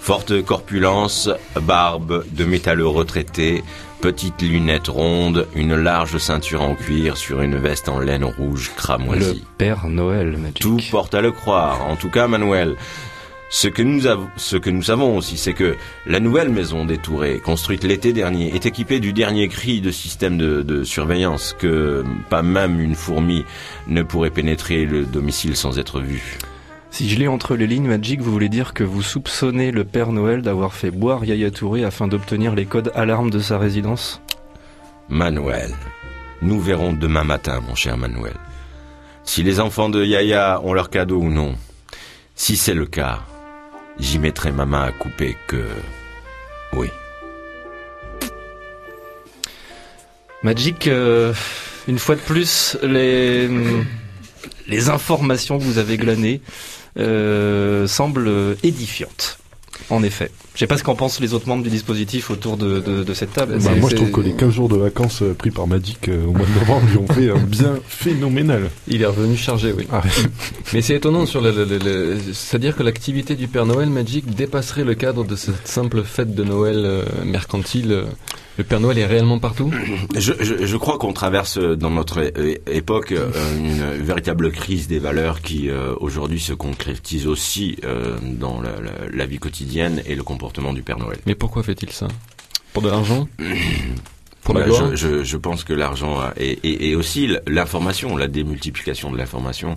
Forte 0.00 0.42
corpulence, 0.42 1.30
barbe 1.62 2.24
de 2.32 2.44
métalleux 2.44 2.86
retraité, 2.86 3.62
petites 4.00 4.42
lunettes 4.42 4.88
rondes, 4.88 5.46
une 5.54 5.74
large 5.74 6.18
ceinture 6.18 6.62
en 6.62 6.74
cuir 6.74 7.16
sur 7.16 7.40
une 7.40 7.56
veste 7.56 7.88
en 7.88 8.00
laine 8.00 8.24
rouge 8.24 8.70
Le 8.74 8.80
cramoisie. 8.80 9.44
Père 9.58 9.86
Noël, 9.88 10.36
Magic. 10.36 10.60
Tout 10.60 10.80
porte 10.90 11.14
à 11.14 11.20
le 11.20 11.32
croire. 11.32 11.86
En 11.86 11.96
tout 11.96 12.10
cas, 12.10 12.28
Manuel. 12.28 12.76
Ce 13.50 13.68
que 13.68 13.82
nous, 13.82 14.02
ce 14.36 14.56
que 14.56 14.70
nous 14.70 14.82
savons 14.82 15.16
aussi, 15.16 15.36
c'est 15.36 15.52
que 15.52 15.76
la 16.06 16.18
nouvelle 16.18 16.48
maison 16.48 16.84
des 16.84 16.98
Tourés, 16.98 17.38
construite 17.38 17.84
l'été 17.84 18.12
dernier, 18.12 18.54
est 18.54 18.66
équipée 18.66 18.98
du 18.98 19.12
dernier 19.12 19.48
cri 19.48 19.80
de 19.80 19.92
système 19.92 20.36
de, 20.36 20.62
de 20.62 20.82
surveillance 20.82 21.54
que 21.56 22.02
pas 22.30 22.42
même 22.42 22.80
une 22.80 22.96
fourmi 22.96 23.44
ne 23.86 24.02
pourrait 24.02 24.30
pénétrer 24.30 24.86
le 24.86 25.04
domicile 25.04 25.56
sans 25.56 25.78
être 25.78 26.00
vue. 26.00 26.38
Si 26.94 27.10
je 27.10 27.18
lis 27.18 27.26
entre 27.26 27.56
les 27.56 27.66
lignes, 27.66 27.88
Magic, 27.88 28.20
vous 28.20 28.30
voulez 28.30 28.48
dire 28.48 28.72
que 28.72 28.84
vous 28.84 29.02
soupçonnez 29.02 29.72
le 29.72 29.82
Père 29.82 30.12
Noël 30.12 30.42
d'avoir 30.42 30.74
fait 30.74 30.92
boire 30.92 31.24
Yaya 31.24 31.50
Touré 31.50 31.82
afin 31.82 32.06
d'obtenir 32.06 32.54
les 32.54 32.66
codes 32.66 32.92
alarmes 32.94 33.30
de 33.30 33.40
sa 33.40 33.58
résidence? 33.58 34.22
Manuel, 35.08 35.74
nous 36.40 36.60
verrons 36.60 36.92
demain 36.92 37.24
matin, 37.24 37.60
mon 37.66 37.74
cher 37.74 37.98
Manuel. 37.98 38.36
Si 39.24 39.42
les 39.42 39.58
enfants 39.58 39.88
de 39.88 40.04
Yaya 40.04 40.60
ont 40.62 40.72
leur 40.72 40.88
cadeau 40.88 41.18
ou 41.18 41.30
non. 41.30 41.56
Si 42.36 42.56
c'est 42.56 42.74
le 42.74 42.86
cas, 42.86 43.24
j'y 43.98 44.20
mettrai 44.20 44.52
ma 44.52 44.64
main 44.64 44.84
à 44.84 44.92
couper 44.92 45.36
que... 45.48 45.66
Oui. 46.74 46.86
Magic, 50.44 50.86
euh, 50.86 51.34
une 51.88 51.98
fois 51.98 52.14
de 52.14 52.20
plus, 52.20 52.78
les, 52.84 53.48
les 54.68 54.90
informations 54.90 55.58
que 55.58 55.64
vous 55.64 55.78
avez 55.78 55.96
glanées 55.96 56.40
euh, 56.98 57.86
semblent 57.86 58.56
édifiantes. 58.62 59.38
En 59.90 60.02
effet. 60.02 60.30
Je 60.54 60.60
sais 60.60 60.66
pas 60.68 60.78
ce 60.78 60.84
qu'en 60.84 60.94
pensent 60.94 61.18
les 61.20 61.34
autres 61.34 61.48
membres 61.48 61.64
du 61.64 61.68
dispositif 61.70 62.30
autour 62.30 62.56
de, 62.56 62.78
de, 62.78 63.02
de 63.02 63.14
cette 63.14 63.32
table. 63.32 63.58
Bah, 63.60 63.70
moi, 63.80 63.90
je 63.90 63.96
trouve 63.96 64.12
que 64.12 64.20
les 64.20 64.34
15 64.34 64.52
jours 64.54 64.68
de 64.68 64.76
vacances 64.76 65.22
euh, 65.22 65.34
pris 65.34 65.50
par 65.50 65.66
Magic 65.66 66.08
euh, 66.08 66.24
au 66.26 66.30
mois 66.32 66.46
de 66.46 66.60
novembre 66.60 66.86
lui 66.88 66.98
ont 66.98 67.08
fait 67.08 67.28
un 67.30 67.42
bien 67.42 67.74
phénoménal. 67.88 68.70
Il 68.86 69.02
est 69.02 69.06
revenu 69.06 69.36
chargé, 69.36 69.72
oui. 69.76 69.88
Ah, 69.92 70.02
Mais 70.72 70.80
c'est 70.80 70.94
étonnant 70.94 71.26
sur 71.26 71.40
le, 71.40 71.50
le- 71.50 71.64
le- 71.64 71.78
le- 71.78 72.18
c'est-à-dire 72.32 72.76
que 72.76 72.84
l'activité 72.84 73.34
du 73.34 73.48
Père 73.48 73.66
Noël 73.66 73.88
Magic 73.90 74.32
dépasserait 74.32 74.84
le 74.84 74.94
cadre 74.94 75.24
de 75.24 75.34
cette 75.34 75.66
simple 75.66 76.04
fête 76.04 76.36
de 76.36 76.44
Noël 76.44 76.82
euh, 76.84 77.02
mercantile. 77.24 77.90
Euh, 77.90 78.04
Le 78.56 78.62
Père 78.62 78.78
Noël 78.78 78.98
est 78.98 79.06
réellement 79.06 79.40
partout? 79.40 79.72
Je, 80.16 80.32
je, 80.38 80.64
je 80.64 80.76
crois 80.76 80.96
qu'on 80.98 81.12
traverse 81.12 81.58
dans 81.58 81.90
notre 81.90 82.20
époque 82.70 83.12
une 83.58 84.04
véritable 84.04 84.52
crise 84.52 84.86
des 84.86 85.00
valeurs 85.00 85.40
qui 85.42 85.68
euh, 85.68 85.92
aujourd'hui 86.00 86.38
se 86.38 86.52
concrétise 86.52 87.26
aussi 87.26 87.76
euh, 87.82 88.16
dans 88.22 88.60
la, 88.60 88.70
la- 88.80 89.10
la 89.12 89.26
vie 89.26 89.38
quotidienne 89.40 90.00
et 90.06 90.14
le 90.14 90.22
comportement 90.22 90.43
du 90.52 90.82
Père 90.82 90.98
Noël. 90.98 91.18
Mais 91.26 91.34
pourquoi 91.34 91.62
fait-il 91.62 91.90
ça? 91.90 92.08
Pour 92.72 92.82
de 92.82 92.88
l'argent? 92.90 93.28
Pour 94.42 94.52
la 94.54 94.60
Bah, 94.60 94.66
gloire? 94.66 94.90
je, 94.90 94.96
je, 94.96 95.24
je 95.24 95.36
pense 95.38 95.64
que 95.64 95.72
l'argent 95.72 96.20
et, 96.36 96.50
et, 96.62 96.90
et 96.90 96.96
aussi 96.96 97.24
l- 97.24 97.42
l'information, 97.46 98.14
la 98.14 98.26
démultiplication 98.28 99.10
de 99.10 99.16
l'information 99.16 99.74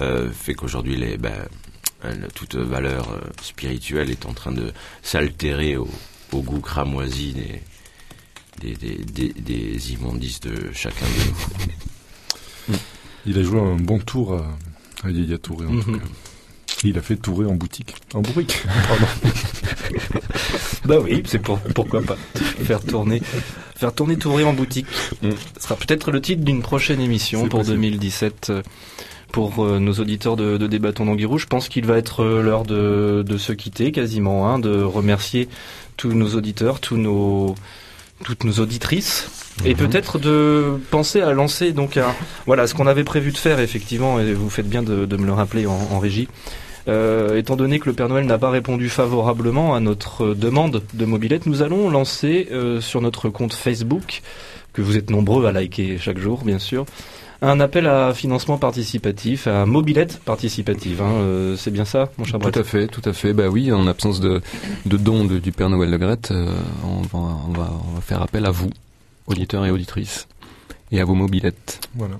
euh, 0.00 0.30
fait 0.32 0.54
qu'aujourd'hui 0.54 0.96
les 0.96 1.18
ben, 1.18 1.34
euh, 2.06 2.14
toute 2.34 2.54
valeur 2.54 3.10
euh, 3.12 3.18
spirituelle 3.42 4.08
est 4.10 4.24
en 4.24 4.32
train 4.32 4.52
de 4.52 4.72
s'altérer 5.02 5.76
au, 5.76 5.90
au 6.32 6.40
goût 6.40 6.60
cramoisi 6.60 7.34
des 7.34 7.62
des, 8.60 8.74
des, 8.76 8.96
des, 9.04 9.28
des 9.40 9.92
immondices 9.92 10.40
de 10.40 10.72
chacun 10.72 11.04
de 11.06 12.72
nous. 12.72 12.74
Il 13.26 13.38
a 13.38 13.42
joué 13.42 13.60
un 13.60 13.76
bon 13.76 13.98
tour 13.98 14.34
à, 14.34 14.56
à 15.06 15.10
Yaya 15.10 15.36
Touré, 15.38 15.66
en 15.66 15.78
tout 15.80 15.90
Mhm. 15.90 16.00
Il 16.84 16.96
a 16.96 17.02
fait 17.02 17.16
Touré 17.16 17.46
en 17.46 17.54
boutique. 17.54 17.94
En 18.14 18.20
bourrique, 18.20 18.62
pardon. 18.88 19.06
Bah 20.84 20.96
oui, 21.02 21.22
c'est 21.26 21.38
pour 21.40 21.58
pourquoi 21.58 22.02
pas 22.02 22.16
faire 22.64 22.80
tourner 22.80 23.20
faire 23.76 23.92
tourner 23.92 24.16
Touré 24.16 24.44
en 24.44 24.52
boutique. 24.52 24.86
Mm. 25.22 25.30
Ce 25.56 25.62
sera 25.62 25.76
peut-être 25.76 26.10
le 26.10 26.20
titre 26.20 26.42
d'une 26.42 26.62
prochaine 26.62 27.00
émission 27.00 27.48
pour 27.48 27.60
possible. 27.60 27.76
2017 27.76 28.50
euh, 28.50 28.62
pour 29.32 29.64
euh, 29.64 29.78
nos 29.78 29.92
auditeurs 29.94 30.36
de, 30.36 30.56
de 30.56 30.66
Débattons 30.66 31.04
d'Anguirou. 31.04 31.38
Je 31.38 31.46
pense 31.46 31.68
qu'il 31.68 31.86
va 31.86 31.96
être 31.96 32.24
euh, 32.24 32.42
l'heure 32.42 32.64
de, 32.64 33.24
de 33.26 33.38
se 33.38 33.52
quitter 33.52 33.92
quasiment, 33.92 34.48
hein, 34.48 34.58
de 34.58 34.82
remercier 34.82 35.48
tous 35.96 36.12
nos 36.12 36.34
auditeurs, 36.34 36.80
tous 36.80 36.96
nos 36.96 37.54
toutes 38.24 38.42
nos 38.42 38.54
auditrices 38.54 39.30
et 39.64 39.76
peut-être 39.76 40.18
de 40.18 40.80
penser 40.90 41.20
à 41.20 41.32
lancer 41.32 41.70
donc 41.70 41.96
un 41.96 42.16
voilà 42.46 42.66
ce 42.66 42.74
qu'on 42.74 42.88
avait 42.88 43.04
prévu 43.04 43.30
de 43.30 43.36
faire 43.36 43.60
effectivement 43.60 44.18
et 44.18 44.32
vous 44.32 44.50
faites 44.50 44.68
bien 44.68 44.82
de, 44.82 45.06
de 45.06 45.16
me 45.16 45.24
le 45.24 45.32
rappeler 45.32 45.66
en, 45.66 45.78
en 45.92 46.00
régie 46.00 46.26
euh, 46.88 47.36
étant 47.36 47.56
donné 47.56 47.78
que 47.78 47.86
le 47.88 47.92
Père 47.94 48.08
Noël 48.08 48.26
n'a 48.26 48.38
pas 48.38 48.50
répondu 48.50 48.88
favorablement 48.88 49.74
à 49.74 49.80
notre 49.80 50.34
demande 50.34 50.82
de 50.94 51.04
mobilette, 51.04 51.46
nous 51.46 51.62
allons 51.62 51.90
lancer 51.90 52.48
euh, 52.50 52.80
sur 52.80 53.00
notre 53.00 53.28
compte 53.28 53.52
Facebook, 53.52 54.22
que 54.72 54.82
vous 54.82 54.96
êtes 54.96 55.10
nombreux 55.10 55.46
à 55.46 55.52
liker 55.52 55.98
chaque 55.98 56.18
jour, 56.18 56.42
bien 56.44 56.58
sûr, 56.58 56.86
un 57.40 57.60
appel 57.60 57.86
à 57.86 58.12
financement 58.14 58.58
participatif, 58.58 59.46
à 59.46 59.64
mobilette 59.66 60.18
participative. 60.24 61.02
hein. 61.02 61.12
Euh, 61.20 61.56
c'est 61.56 61.70
bien 61.70 61.84
ça, 61.84 62.10
mon 62.18 62.24
cher 62.24 62.38
Brett 62.38 62.54
Tout 62.54 62.60
à 62.60 62.64
fait, 62.64 62.86
tout 62.88 63.02
à 63.04 63.12
fait. 63.12 63.32
Bah 63.32 63.48
oui, 63.48 63.70
en 63.72 63.86
absence 63.86 64.18
de, 64.20 64.40
de 64.86 64.96
dons 64.96 65.24
de- 65.24 65.38
du 65.38 65.52
Père 65.52 65.70
Noël 65.70 65.90
Le 65.90 65.98
Grette, 65.98 66.30
euh, 66.32 66.46
on, 66.84 67.02
va, 67.02 67.18
on, 67.48 67.52
va, 67.52 67.70
on 67.90 67.94
va 67.94 68.00
faire 68.00 68.22
appel 68.22 68.44
à 68.46 68.50
vous, 68.50 68.70
auditeurs 69.28 69.64
et 69.66 69.70
auditrices, 69.70 70.26
et 70.90 71.00
à 71.00 71.04
vos 71.04 71.14
mobilettes. 71.14 71.80
Voilà. 71.94 72.16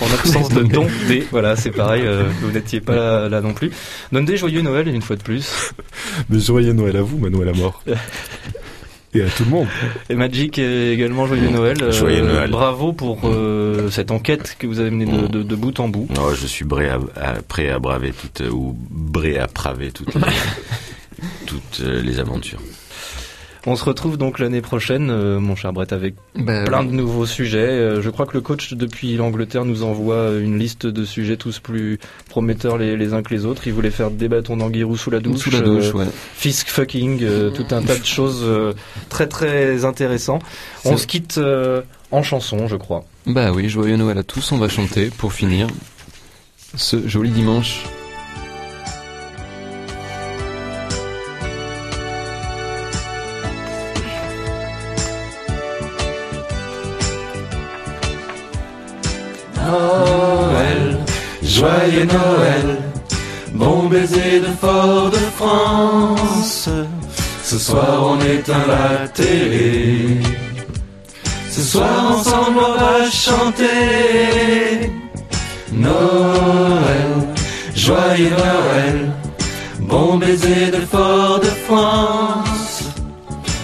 En 0.00 0.06
absence 0.14 0.48
de 0.50 0.62
dons, 0.62 0.86
des, 1.08 1.26
voilà, 1.30 1.56
c'est 1.56 1.70
pareil, 1.70 2.02
euh, 2.04 2.24
vous 2.42 2.50
n'étiez 2.50 2.80
pas 2.80 2.94
là, 2.94 3.28
là 3.28 3.40
non 3.40 3.52
plus. 3.54 3.70
Donne 4.12 4.24
des 4.24 4.36
joyeux 4.36 4.62
Noël 4.62 4.88
une 4.88 5.02
fois 5.02 5.16
de 5.16 5.22
plus. 5.22 5.72
Mais 6.28 6.40
joyeux 6.40 6.72
Noël 6.72 6.96
à 6.96 7.02
vous, 7.02 7.18
Manuel 7.18 7.48
à 7.50 7.52
mort. 7.52 7.82
Et 9.12 9.22
à 9.22 9.26
tout 9.28 9.42
le 9.44 9.50
monde. 9.50 9.66
Et 10.08 10.14
Magic 10.14 10.56
est 10.60 10.92
également 10.92 11.26
joyeux 11.26 11.48
Noël. 11.50 11.76
Euh, 11.82 11.90
Joyeux 11.90 12.22
Noël. 12.24 12.48
Bravo 12.48 12.92
pour 12.92 13.18
euh, 13.24 13.90
cette 13.90 14.12
enquête 14.12 14.54
que 14.56 14.68
vous 14.68 14.78
avez 14.78 14.90
menée 14.92 15.06
de, 15.06 15.26
de- 15.26 15.42
de 15.42 15.56
bout 15.56 15.80
en 15.80 15.88
bout. 15.88 16.06
Non, 16.14 16.32
je 16.32 16.46
suis 16.46 16.64
prêt 16.64 16.88
à, 16.88 17.00
à- 17.20 17.42
prêt 17.42 17.70
à 17.70 17.80
braver 17.80 18.12
toutes 18.12 18.48
ou 18.52 18.78
prêt 19.12 19.36
à 19.36 19.48
braver 19.48 19.90
toutes 19.90 20.14
les, 20.14 20.20
toutes 21.46 21.80
euh, 21.82 22.00
les 22.02 22.20
aventures. 22.20 22.60
On 23.66 23.76
se 23.76 23.84
retrouve 23.84 24.16
donc 24.16 24.38
l'année 24.38 24.62
prochaine, 24.62 25.10
euh, 25.10 25.38
mon 25.38 25.54
cher 25.54 25.72
Brett, 25.74 25.92
avec 25.92 26.14
Bah, 26.34 26.64
plein 26.64 26.80
oui. 26.80 26.86
de 26.88 26.92
nouveaux 26.92 27.26
sujets. 27.26 27.58
Euh, 27.58 28.00
je 28.00 28.08
crois 28.08 28.24
que 28.24 28.32
le 28.32 28.40
coach 28.40 28.72
depuis 28.72 29.16
l'Angleterre 29.16 29.66
nous 29.66 29.82
envoie 29.82 30.30
une 30.40 30.58
liste 30.58 30.86
de 30.86 31.04
sujets 31.04 31.36
tous 31.36 31.58
plus 31.58 31.98
prometteurs 32.30 32.78
les, 32.78 32.96
les 32.96 33.12
uns 33.12 33.22
que 33.22 33.34
les 33.34 33.44
autres. 33.44 33.66
Il 33.66 33.74
voulait 33.74 33.90
faire 33.90 34.10
des 34.10 34.28
bâtons 34.28 34.56
d'anguirou 34.56 34.96
sous 34.96 35.10
la 35.10 35.20
douche, 35.20 35.40
Sous 35.40 35.50
la 35.50 35.60
douche, 35.60 35.90
euh, 35.90 35.98
ouais. 35.98 36.06
fisk 36.34 36.68
fucking, 36.68 37.22
euh, 37.22 37.50
tout 37.50 37.66
un 37.72 37.82
tas 37.82 37.98
de 37.98 38.06
choses 38.06 38.40
euh, 38.44 38.72
très 39.10 39.26
très 39.26 39.84
intéressants. 39.84 40.38
On 40.86 40.96
se 40.96 41.06
quitte 41.06 41.36
euh, 41.36 41.82
en 42.10 42.22
chanson, 42.22 42.66
je 42.66 42.76
crois. 42.76 43.04
Bah 43.26 43.52
oui, 43.52 43.68
joyeux 43.68 43.96
Noël 43.98 44.16
à 44.16 44.22
tous. 44.22 44.52
On 44.52 44.56
va 44.58 44.68
chanter 44.70 45.10
pour 45.18 45.34
finir 45.34 45.66
ce 46.76 47.06
joli 47.06 47.28
dimanche. 47.30 47.84
Joyeux 61.60 62.06
Noël, 62.06 62.68
bon 63.52 63.88
baiser 63.88 64.40
de 64.40 64.50
Fort-de-France. 64.60 66.68
Ce 67.44 67.58
soir 67.58 68.02
on 68.10 68.18
éteint 68.20 68.66
la 68.66 69.06
télé. 69.08 70.22
Ce 71.50 71.60
soir 71.60 72.12
ensemble 72.12 72.60
on 72.68 72.72
va 72.80 73.10
chanter. 73.10 74.90
Noël, 75.72 77.12
joyeux 77.74 78.30
Noël, 78.30 79.12
bon 79.80 80.16
baiser 80.16 80.70
de 80.76 80.80
Fort-de-France. 80.92 82.84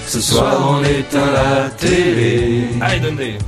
Ce 0.06 0.20
soir 0.20 0.56
on 0.72 0.84
éteint 0.84 1.32
la 1.40 1.70
télé. 1.70 2.68
Allez, 2.82 3.00
donnez 3.00 3.38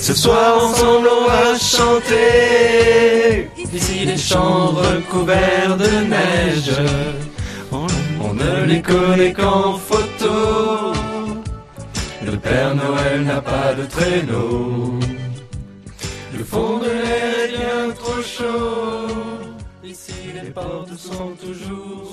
Ce 0.00 0.14
soir 0.14 0.64
ensemble 0.64 1.08
on 1.08 1.26
va 1.26 1.58
chanter. 1.58 3.50
Ici 3.72 4.06
les 4.06 4.16
champs 4.16 4.68
recouverts 4.68 5.76
de 5.76 5.90
neige. 6.08 6.72
On, 7.70 7.86
on 8.24 8.32
ne 8.32 8.64
les 8.64 8.80
connaît 8.80 9.34
qu'en 9.34 9.74
photo. 9.74 10.92
Le 12.24 12.36
Père 12.38 12.74
Noël 12.74 13.24
n'a 13.24 13.42
pas 13.42 13.74
de 13.74 13.84
traîneau. 13.84 14.98
Le 16.36 16.44
fond 16.44 16.78
de 16.78 16.86
l'air 16.86 17.44
est 17.44 17.48
bien 17.58 17.94
trop 17.94 18.22
chaud. 18.22 19.06
Ici 19.84 20.14
les 20.42 20.50
portes 20.50 20.96
sont 20.96 21.32
toujours 21.44 22.12